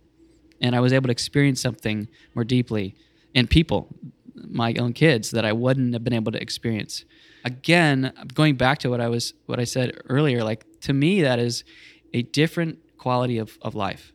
[0.60, 2.94] and I was able to experience something more deeply
[3.34, 3.88] in people,
[4.34, 7.04] my own kids, that I wouldn't have been able to experience.
[7.44, 11.38] Again, going back to what I was what I said earlier, like to me that
[11.38, 11.64] is
[12.12, 14.12] a different quality of, of life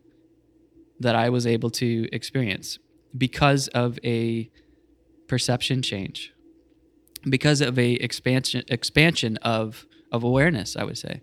[1.00, 2.80] that I was able to experience
[3.18, 4.50] because of a
[5.28, 6.34] perception change,
[7.28, 11.22] because of a expansion expansion of of awareness, I would say.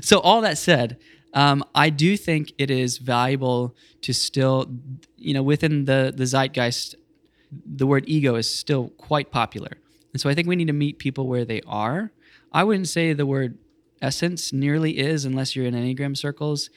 [0.00, 0.98] So all that said,
[1.34, 4.66] um, I do think it is valuable to still,
[5.16, 6.94] you know, within the the zeitgeist,
[7.66, 9.72] the word ego is still quite popular,
[10.12, 12.12] and so I think we need to meet people where they are.
[12.52, 13.58] I wouldn't say the word
[14.02, 16.70] essence nearly is unless you're in enneagram circles,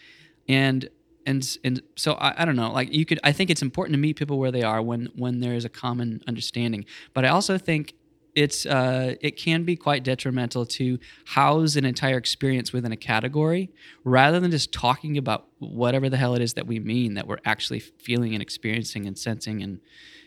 [0.47, 0.89] and
[1.25, 2.71] and and so I, I don't know.
[2.71, 5.39] Like you could, I think it's important to meet people where they are when when
[5.39, 6.85] there is a common understanding.
[7.13, 7.93] But I also think
[8.35, 13.69] it's uh, it can be quite detrimental to house an entire experience within a category
[14.03, 17.37] rather than just talking about whatever the hell it is that we mean that we're
[17.45, 19.79] actually feeling and experiencing and sensing and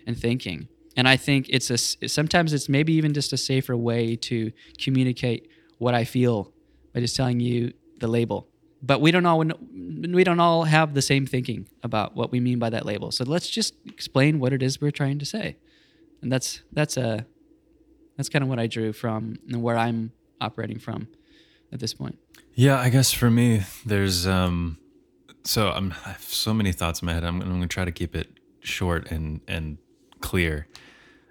[0.06, 0.68] and thinking.
[0.96, 5.50] And I think it's a sometimes it's maybe even just a safer way to communicate
[5.78, 6.52] what I feel
[6.96, 8.48] by just telling you the label.
[8.82, 12.58] But we don't all we don't all have the same thinking about what we mean
[12.58, 13.10] by that label.
[13.10, 15.58] So let's just explain what it is we're trying to say.
[16.22, 17.26] And that's that's a
[18.16, 21.08] that's kind of what I drew from and where I'm operating from
[21.70, 22.18] at this point.
[22.54, 24.78] Yeah, I guess for me, there's um,
[25.44, 27.24] so I'm I have so many thoughts in my head.
[27.24, 28.28] I'm, I'm going to try to keep it
[28.60, 29.76] short and and
[30.20, 30.66] clear,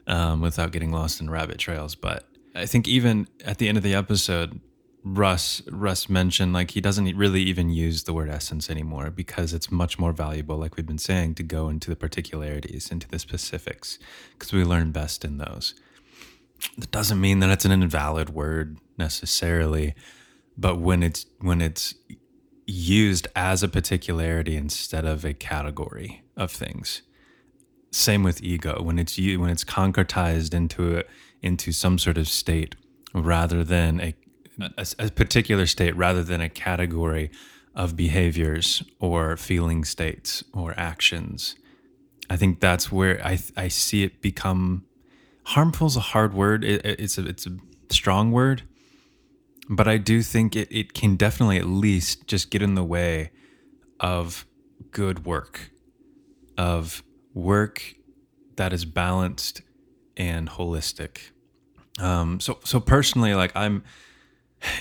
[0.05, 1.95] um, without getting lost in rabbit trails.
[1.95, 4.61] But I think even at the end of the episode,
[5.07, 9.71] Russ Russ mentioned like he doesn't really even use the word essence anymore because it's
[9.71, 13.99] much more valuable, like we've been saying, to go into the particularities, into the specifics,
[14.31, 15.75] because we learn best in those.
[16.79, 19.93] That doesn't mean that it's an invalid word necessarily,
[20.57, 21.93] but when it's when it's
[22.65, 27.03] used as a particularity instead of a category of things.
[27.91, 31.03] Same with ego when it's when it's concretized into a,
[31.43, 32.75] into some sort of state
[33.13, 34.15] rather than a,
[34.59, 37.29] a a particular state rather than a category
[37.75, 41.55] of behaviors or feeling states or actions.
[42.29, 44.85] I think that's where I I see it become
[45.43, 46.63] harmful is a hard word.
[46.63, 47.57] It, it- it's a it's a
[47.89, 48.63] strong word,
[49.69, 53.31] but I do think it, it can definitely at least just get in the way
[53.99, 54.45] of
[54.91, 55.71] good work,
[56.57, 57.03] of
[57.33, 57.95] work
[58.55, 59.61] that is balanced
[60.17, 61.31] and holistic.
[61.99, 63.83] Um, so so personally, like I'm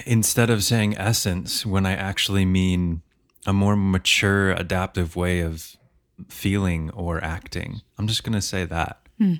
[0.06, 3.02] instead of saying essence when I actually mean
[3.46, 5.76] a more mature, adaptive way of
[6.28, 7.82] feeling or acting.
[7.98, 9.34] I'm just gonna say that hmm.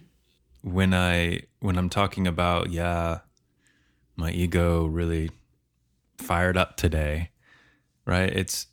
[0.63, 3.21] when I when I'm talking about yeah,
[4.17, 5.31] my ego really
[6.19, 7.31] fired up today,
[8.05, 8.31] right?
[8.31, 8.67] It's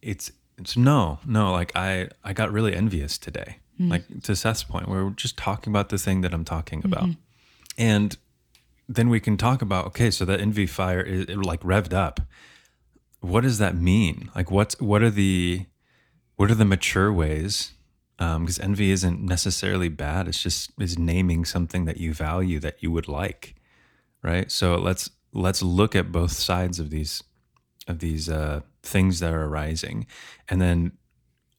[0.00, 3.58] it's it's no no like I I got really envious today.
[3.78, 3.88] Hmm.
[3.88, 7.04] Like to Seth's point, where we're just talking about the thing that I'm talking about,
[7.04, 7.20] mm-hmm.
[7.78, 8.16] and
[8.94, 12.20] then we can talk about okay, so that envy fire is like revved up.
[13.20, 14.30] What does that mean?
[14.34, 15.66] Like what's what are the
[16.36, 17.72] what are the mature ways
[18.18, 22.90] because envy isn't necessarily bad it's just is naming something that you value that you
[22.90, 23.54] would like
[24.22, 27.22] right so let's let's look at both sides of these
[27.88, 30.06] of these uh, things that are arising
[30.48, 30.92] and then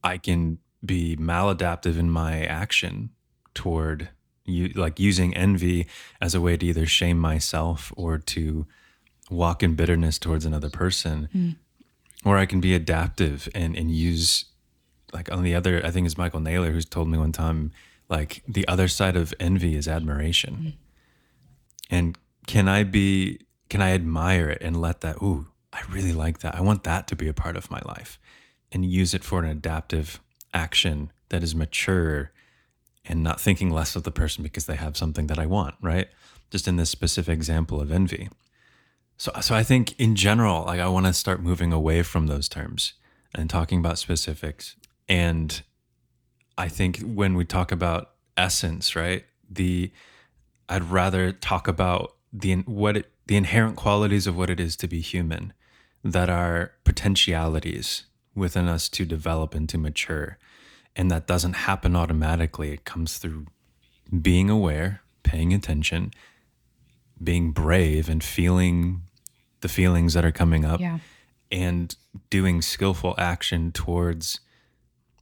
[0.04, 3.10] i can be maladaptive in my action
[3.54, 4.10] toward
[4.46, 5.88] you like using envy
[6.20, 8.66] as a way to either shame myself or to
[9.30, 11.30] walk in bitterness towards another person.
[11.34, 11.56] Mm.
[12.26, 14.46] Or i can be adaptive and and use
[15.12, 17.72] like on the other i think it's michael naylor who's told me one time
[18.10, 20.54] like the other side of envy is admiration.
[20.56, 20.74] Mm.
[21.90, 22.18] And
[22.48, 23.40] can i be
[23.70, 26.56] can i admire it and let that ooh i really like that.
[26.56, 28.20] I want that to be a part of my life.
[28.72, 30.20] And use it for an adaptive
[30.54, 32.32] action that is mature
[33.06, 36.08] and not thinking less of the person because they have something that i want right?
[36.50, 38.30] Just in this specific example of envy.
[39.18, 42.50] So, so I think in general, like I want to start moving away from those
[42.50, 42.94] terms
[43.34, 44.76] and talking about specifics.
[45.08, 45.62] And
[46.58, 49.92] I think when we talk about essence, right, the
[50.70, 54.88] I'd rather talk about the what it, the inherent qualities of what it is to
[54.88, 55.54] be human,
[56.04, 58.06] that are potentialities
[58.36, 60.38] within us to develop and to mature,
[60.96, 62.72] and that doesn't happen automatically.
[62.72, 63.48] It comes through
[64.22, 66.12] being aware, paying attention,
[67.22, 69.02] being brave and feeling
[69.62, 71.00] the feelings that are coming up Yeah.
[71.52, 71.96] and
[72.30, 74.40] doing skillful action towards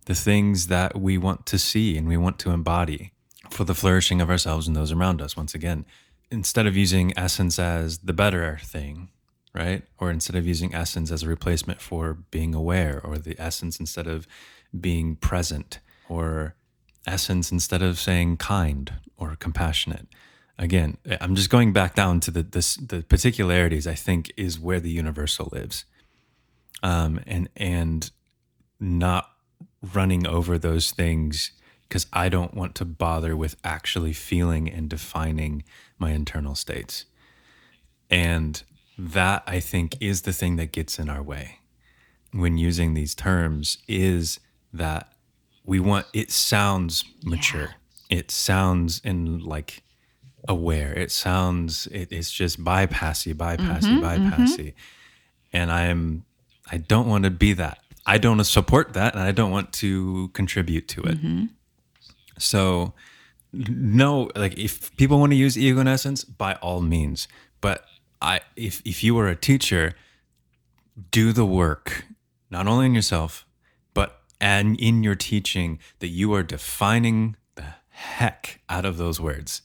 [0.08, 3.12] the things that we want to see and we want to embody
[3.52, 5.86] for the flourishing of ourselves and those around us once again
[6.32, 9.10] instead of using essence as the better thing
[9.54, 13.80] right or instead of using essence as a replacement for being aware or the essence
[13.80, 14.26] instead of
[14.80, 16.56] being present or
[17.06, 20.08] essence instead of saying kind or compassionate.
[20.58, 24.80] Again i'm just going back down to the this, the particularities i think is where
[24.80, 25.86] the universal lives.
[26.84, 28.10] Um, and and
[28.80, 29.32] not
[29.94, 31.52] running over those things
[31.88, 35.64] because i don't want to bother with actually feeling and defining
[35.98, 37.06] my internal states.
[38.10, 38.62] And
[38.98, 41.60] that i think is the thing that gets in our way
[42.32, 44.40] when using these terms is
[44.74, 45.14] that
[45.66, 47.76] we want it sounds mature.
[48.10, 49.84] It sounds in like
[50.48, 50.94] aware.
[50.94, 54.58] It sounds it, it's just bypassy bypassy mm-hmm, bypassy.
[54.58, 54.70] Mm-hmm.
[55.54, 56.26] and i'm
[56.72, 57.80] i don't want to be that.
[58.06, 61.18] I don't support that and i don't want to contribute to it.
[61.18, 61.46] Mm-hmm.
[62.40, 62.94] So
[63.54, 67.28] no like if people want to use ego in essence by all means.
[67.60, 67.86] But
[68.22, 69.94] i if if you were a teacher
[71.12, 72.06] do the work
[72.50, 73.46] not only in yourself
[74.42, 79.62] and in your teaching that you are defining the heck out of those words.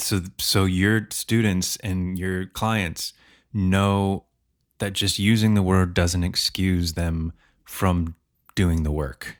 [0.00, 3.12] So so your students and your clients
[3.52, 4.24] know
[4.78, 7.32] that just using the word doesn't excuse them
[7.64, 8.16] from
[8.56, 9.36] doing the work.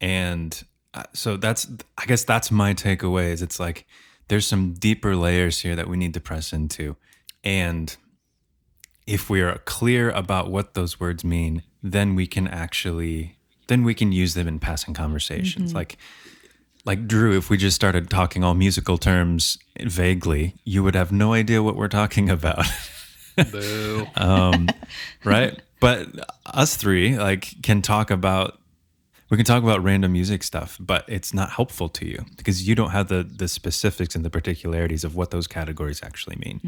[0.00, 1.68] And uh, so that's
[1.98, 3.86] i guess that's my takeaway is it's like
[4.26, 6.96] there's some deeper layers here that we need to press into.
[7.42, 7.96] And
[9.06, 13.39] if we are clear about what those words mean then we can actually
[13.70, 15.96] then we can use them in passing conversations like
[16.84, 21.34] like Drew, if we just started talking all musical terms vaguely, you would have no
[21.34, 22.64] idea what we're talking about.
[23.52, 24.06] Boo.
[24.16, 24.68] um,
[25.24, 25.60] right?
[25.78, 26.08] But
[26.46, 28.58] us three like can talk about
[29.30, 32.74] we can talk about random music stuff, but it's not helpful to you because you
[32.74, 36.60] don't have the the specifics and the particularities of what those categories actually mean.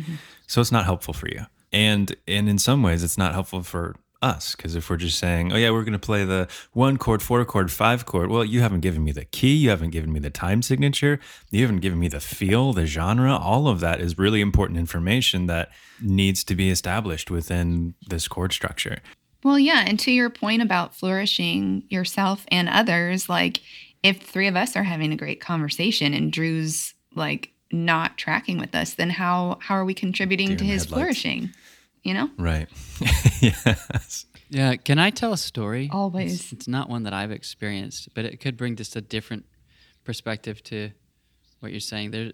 [0.46, 1.46] So it's not helpful for you.
[1.72, 5.52] And and in some ways it's not helpful for us because if we're just saying,
[5.52, 8.60] "Oh yeah, we're going to play the one chord, four chord, five chord," well, you
[8.60, 11.18] haven't given me the key, you haven't given me the time signature,
[11.50, 13.36] you haven't given me the feel, the genre.
[13.36, 15.70] All of that is really important information that
[16.00, 18.98] needs to be established within this chord structure.
[19.44, 19.84] Well, yeah.
[19.86, 23.60] And to your point about flourishing yourself and others, like
[24.02, 28.74] if three of us are having a great conversation and Drew's like not tracking with
[28.74, 30.92] us, then how how are we contributing Deer to his headlights.
[30.92, 31.50] flourishing?
[32.02, 32.30] You know?
[32.38, 32.68] Right.
[33.40, 34.26] yes.
[34.50, 35.88] Yeah, can I tell a story?
[35.92, 36.34] Always.
[36.40, 39.44] It's, it's not one that I've experienced, but it could bring just a different
[40.04, 40.90] perspective to
[41.60, 42.10] what you're saying.
[42.10, 42.32] There,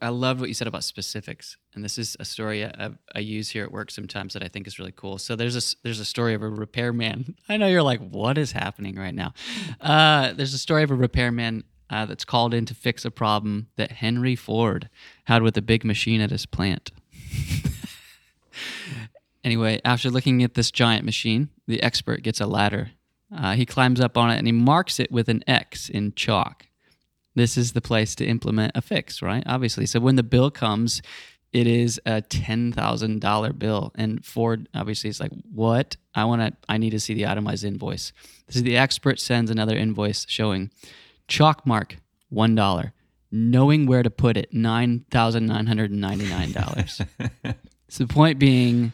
[0.00, 3.50] I love what you said about specifics, and this is a story I, I use
[3.50, 5.18] here at work sometimes that I think is really cool.
[5.18, 7.34] So there's a s- there's a story of a repairman.
[7.48, 9.32] I know you're like, what is happening right now?
[9.80, 13.68] Uh, there's a story of a repairman uh, that's called in to fix a problem
[13.76, 14.88] that Henry Ford
[15.24, 16.90] had with a big machine at his plant.
[19.48, 22.90] Anyway, after looking at this giant machine, the expert gets a ladder.
[23.34, 26.66] Uh, he climbs up on it and he marks it with an X in chalk.
[27.34, 29.42] This is the place to implement a fix, right?
[29.46, 29.86] Obviously.
[29.86, 31.00] So when the bill comes,
[31.50, 35.96] it is a ten thousand dollar bill, and Ford obviously is like, "What?
[36.14, 36.52] I want to.
[36.68, 38.12] I need to see the itemized invoice."
[38.48, 40.70] This is the expert sends another invoice showing
[41.26, 41.96] chalk mark
[42.28, 42.92] one dollar,
[43.32, 47.00] knowing where to put it nine thousand nine hundred and ninety nine dollars.
[47.88, 48.92] so the point being,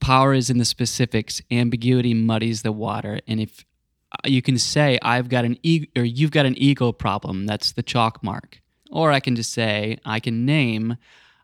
[0.00, 1.42] power is in the specifics.
[1.50, 3.64] Ambiguity muddies the water, and if
[4.12, 7.72] uh, you can say I've got an ego or you've got an ego problem, that's
[7.72, 8.60] the chalk mark.
[8.90, 10.96] Or I can just say I can name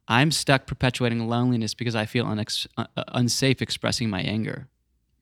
[0.08, 4.68] I'm stuck perpetuating loneliness because I feel unex- uh, uh, unsafe expressing my anger.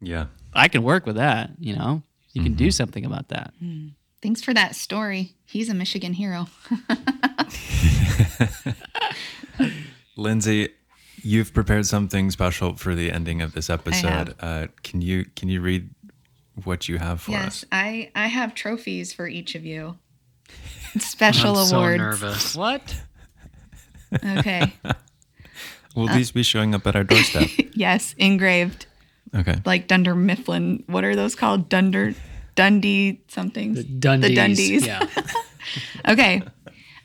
[0.01, 0.27] Yeah.
[0.55, 2.03] I can work with that, you know.
[2.33, 3.53] You can do something about that.
[4.23, 5.35] Thanks for that story.
[5.45, 6.47] He's a Michigan hero.
[10.17, 10.69] Lindsey,
[11.23, 14.35] you've prepared something special for the ending of this episode.
[14.41, 15.91] Uh, can you can you read
[16.65, 17.65] what you have for yes, us?
[17.73, 19.97] I I have trophies for each of you.
[20.99, 22.55] Special I'm so nervous.
[22.55, 23.03] What?
[24.25, 24.73] Okay.
[25.97, 27.49] Will these be showing up at our doorstep?
[27.75, 28.87] yes, engraved
[29.35, 29.57] Okay.
[29.65, 30.85] like Dunder Mifflin.
[30.87, 31.69] What are those called?
[31.69, 32.15] Dunder
[32.55, 33.75] Dundee something.
[33.75, 34.21] The Dundies.
[34.23, 34.87] The Dundies.
[34.87, 35.07] Yeah.
[36.09, 36.43] Okay.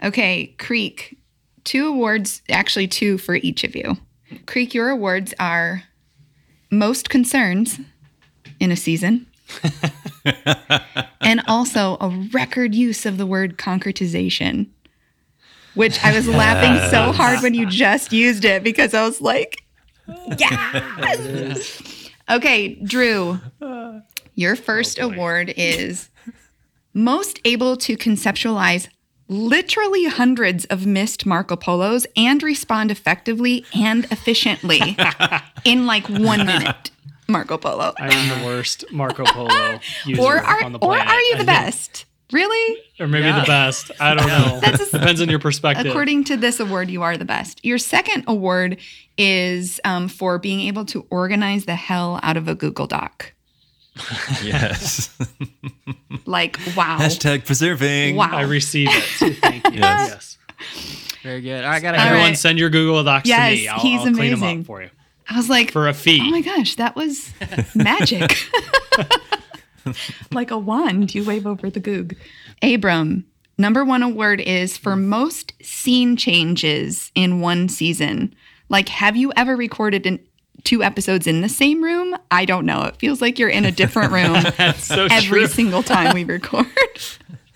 [0.03, 1.17] Okay, Creek.
[1.65, 3.97] Two awards, actually two for each of you.
[4.45, 5.83] Creek, your awards are
[6.71, 7.79] most concerns
[8.59, 9.27] in a season.
[11.21, 14.67] and also a record use of the word concretization,
[15.73, 19.57] which I was laughing so hard when you just used it because I was like,
[20.37, 22.09] yes.
[22.29, 23.39] okay, Drew,
[24.35, 26.09] your first oh, award is
[26.93, 28.87] most able to conceptualize
[29.27, 34.97] literally hundreds of missed Marco Polos and respond effectively and efficiently
[35.65, 36.91] in like one minute.
[37.27, 37.93] Marco Polo.
[37.97, 41.07] I am the worst Marco Polo user Or are on the planet.
[41.07, 42.05] or are you the best?
[42.31, 42.81] Really?
[42.99, 43.91] Or maybe the best.
[43.99, 44.59] I don't know.
[44.91, 45.85] Depends on your perspective.
[45.87, 47.63] According to this award, you are the best.
[47.63, 48.77] Your second award
[49.17, 53.33] is um, for being able to organize the hell out of a Google Doc.
[54.43, 55.15] yes.
[56.25, 56.97] Like, wow.
[56.99, 58.15] Hashtag preserving.
[58.15, 58.29] Wow.
[58.31, 59.35] I receive it.
[59.37, 59.79] Thank you.
[59.79, 60.37] Yes.
[60.49, 61.17] yes.
[61.23, 61.63] Very good.
[61.63, 62.37] I gotta All hear Everyone, right.
[62.37, 63.67] send your Google Docs Yes, to me.
[63.67, 64.59] I'll, he's I'll clean them amazing.
[64.61, 64.89] up for you
[65.27, 66.19] I was like, for a fee.
[66.21, 67.31] oh my gosh, that was
[67.73, 68.35] magic.
[70.31, 72.15] like a wand, you wave over the goog.
[72.61, 73.25] Abram,
[73.57, 78.35] number one award is for most scene changes in one season.
[78.69, 80.19] Like, have you ever recorded in
[80.65, 82.15] two episodes in the same room?
[82.31, 82.83] I don't know.
[82.83, 84.41] It feels like you're in a different room
[84.75, 85.47] so every true.
[85.47, 86.67] single time we record.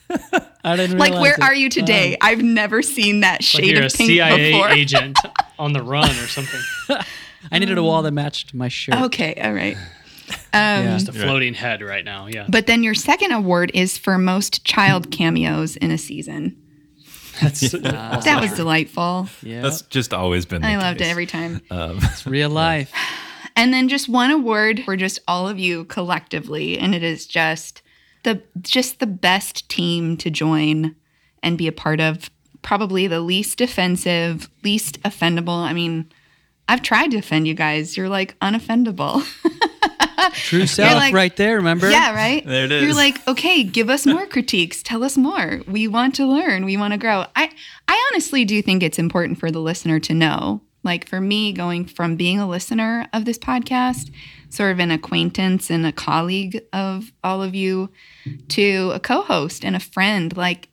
[0.64, 1.42] I didn't like, where it.
[1.42, 2.14] are you today?
[2.14, 4.70] Um, I've never seen that Like shade you're of pink CIA before.
[4.70, 5.18] agent
[5.60, 6.62] on the run or something.
[7.52, 8.96] I needed a wall that matched my shirt.
[8.96, 9.78] Okay, all right.
[10.54, 10.80] Yeah.
[10.80, 12.28] Um, Just a floating head right now.
[12.28, 12.46] Yeah.
[12.50, 15.12] But then your second award is for most child hmm.
[15.12, 16.59] cameos in a season.
[17.42, 19.30] That's That was delightful.
[19.42, 19.62] Yeah.
[19.62, 20.62] That's just always been.
[20.62, 21.62] The I loved it every time.
[21.72, 22.92] Um, It's real life.
[23.56, 27.82] And then just one award for just all of you collectively, and it is just
[28.24, 30.96] the just the best team to join
[31.44, 32.30] and be a part of.
[32.62, 35.64] Probably the least defensive, least offendable.
[35.64, 36.12] I mean,
[36.68, 37.96] I've tried to offend you guys.
[37.96, 39.24] You're like unoffendable.
[40.34, 41.90] True self like- right there, remember?
[41.90, 42.46] Yeah, right?
[42.46, 42.84] There it is.
[42.84, 44.84] You're like, okay, give us more critiques.
[44.84, 45.62] Tell us more.
[45.68, 46.66] We want to learn.
[46.66, 47.26] We want to grow.
[47.36, 47.52] I
[47.88, 50.62] I honestly do think it's important for the listener to know.
[50.84, 54.12] Like for me, going from being a listener of this podcast,
[54.50, 57.90] sort of an acquaintance and a colleague of all of you,
[58.50, 60.70] to a co-host and a friend, like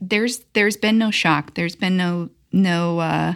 [0.00, 1.54] there's there's been no shock.
[1.54, 3.34] There's been no no uh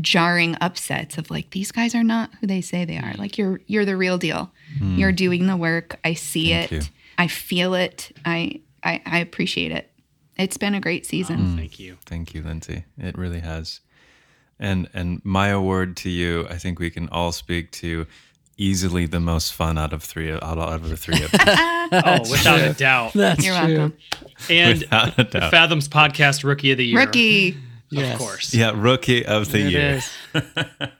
[0.00, 3.14] jarring upsets of like these guys are not who they say they are.
[3.18, 4.50] Like you're you're the real deal.
[4.78, 4.96] Hmm.
[4.96, 5.98] You're doing the work.
[6.04, 6.84] I see Thank it.
[6.84, 6.92] you.
[7.18, 8.12] I feel it.
[8.24, 9.90] I, I I appreciate it.
[10.36, 11.38] It's been a great season.
[11.38, 11.56] Mm.
[11.56, 11.98] Thank you.
[12.06, 12.84] Thank you, Lindsey.
[12.96, 13.80] It really has.
[14.58, 18.06] And and my award to you, I think we can all speak to
[18.56, 21.58] easily the most fun out of three out of the three of us.
[21.90, 23.14] Oh, without a doubt.
[23.14, 23.78] That's You're true.
[23.78, 23.96] welcome.
[24.50, 25.50] And Without a doubt.
[25.50, 26.98] Fathoms podcast Rookie of the Year.
[27.00, 27.56] Rookie.
[27.90, 28.14] Yes.
[28.14, 28.54] Of course.
[28.54, 30.00] Yeah, rookie of the It year.
[30.34, 30.42] is.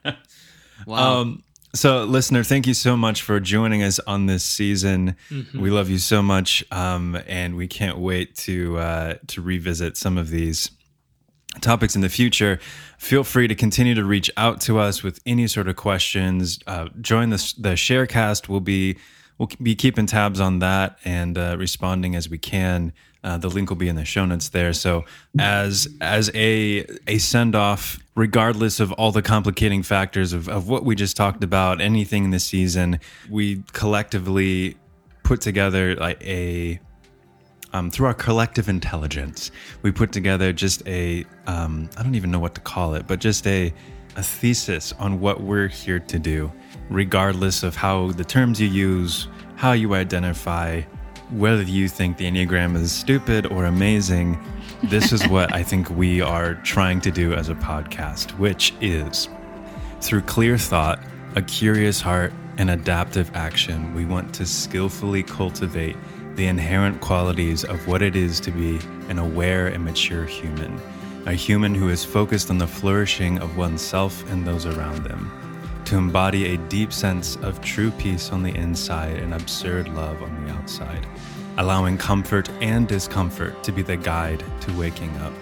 [0.85, 1.21] wow.
[1.21, 1.43] Um,
[1.75, 5.15] so, listener, thank you so much for joining us on this season.
[5.53, 10.17] We love you so much, um, and we can't wait to uh, to revisit some
[10.17, 10.71] of these
[11.61, 12.59] topics in the future.
[12.97, 16.57] Feel free to continue to reach out to us with any sort of questions.
[16.65, 18.49] Uh, join the the Sharecast.
[18.49, 18.97] We'll be
[19.37, 22.93] we'll be keeping tabs on that and uh, responding as we can.
[23.21, 24.71] Uh, the link will be in the show notes there.
[24.71, 25.03] So
[25.37, 30.85] as as a a send off, regardless of all the complicating factors of, of what
[30.85, 34.77] we just talked about, anything in this season, we collectively
[35.23, 36.79] put together like a
[37.73, 39.51] um, through our collective intelligence,
[39.83, 43.19] we put together just a um, I don't even know what to call it, but
[43.19, 43.73] just a
[44.15, 46.51] a thesis on what we're here to do,
[46.89, 50.81] regardless of how the terms you use, how you identify,
[51.31, 54.43] whether you think the Enneagram is stupid or amazing.
[54.83, 59.29] This is what I think we are trying to do as a podcast, which is
[60.01, 60.99] through clear thought,
[61.35, 65.95] a curious heart, and adaptive action, we want to skillfully cultivate
[66.35, 70.79] the inherent qualities of what it is to be an aware and mature human,
[71.25, 75.31] a human who is focused on the flourishing of oneself and those around them,
[75.89, 80.45] to embody a deep sense of true peace on the inside and absurd love on
[80.45, 81.05] the outside,
[81.57, 85.33] allowing comfort and discomfort to be the guide to waking up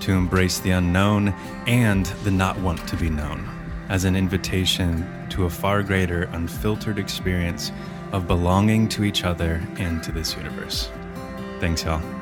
[0.00, 1.28] to embrace the unknown
[1.66, 3.48] and the not want to be known
[3.88, 7.70] as an invitation to a far greater unfiltered experience
[8.12, 10.90] of belonging to each other and to this universe.
[11.60, 12.19] Thanks, y'all.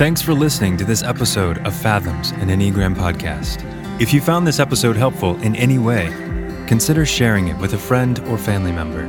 [0.00, 3.60] Thanks for listening to this episode of Fathoms, an Enneagram podcast.
[4.00, 6.06] If you found this episode helpful in any way,
[6.66, 9.06] consider sharing it with a friend or family member.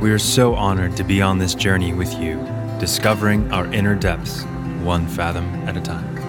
[0.00, 2.36] We are so honored to be on this journey with you,
[2.78, 4.44] discovering our inner depths,
[4.82, 6.19] one fathom at a time.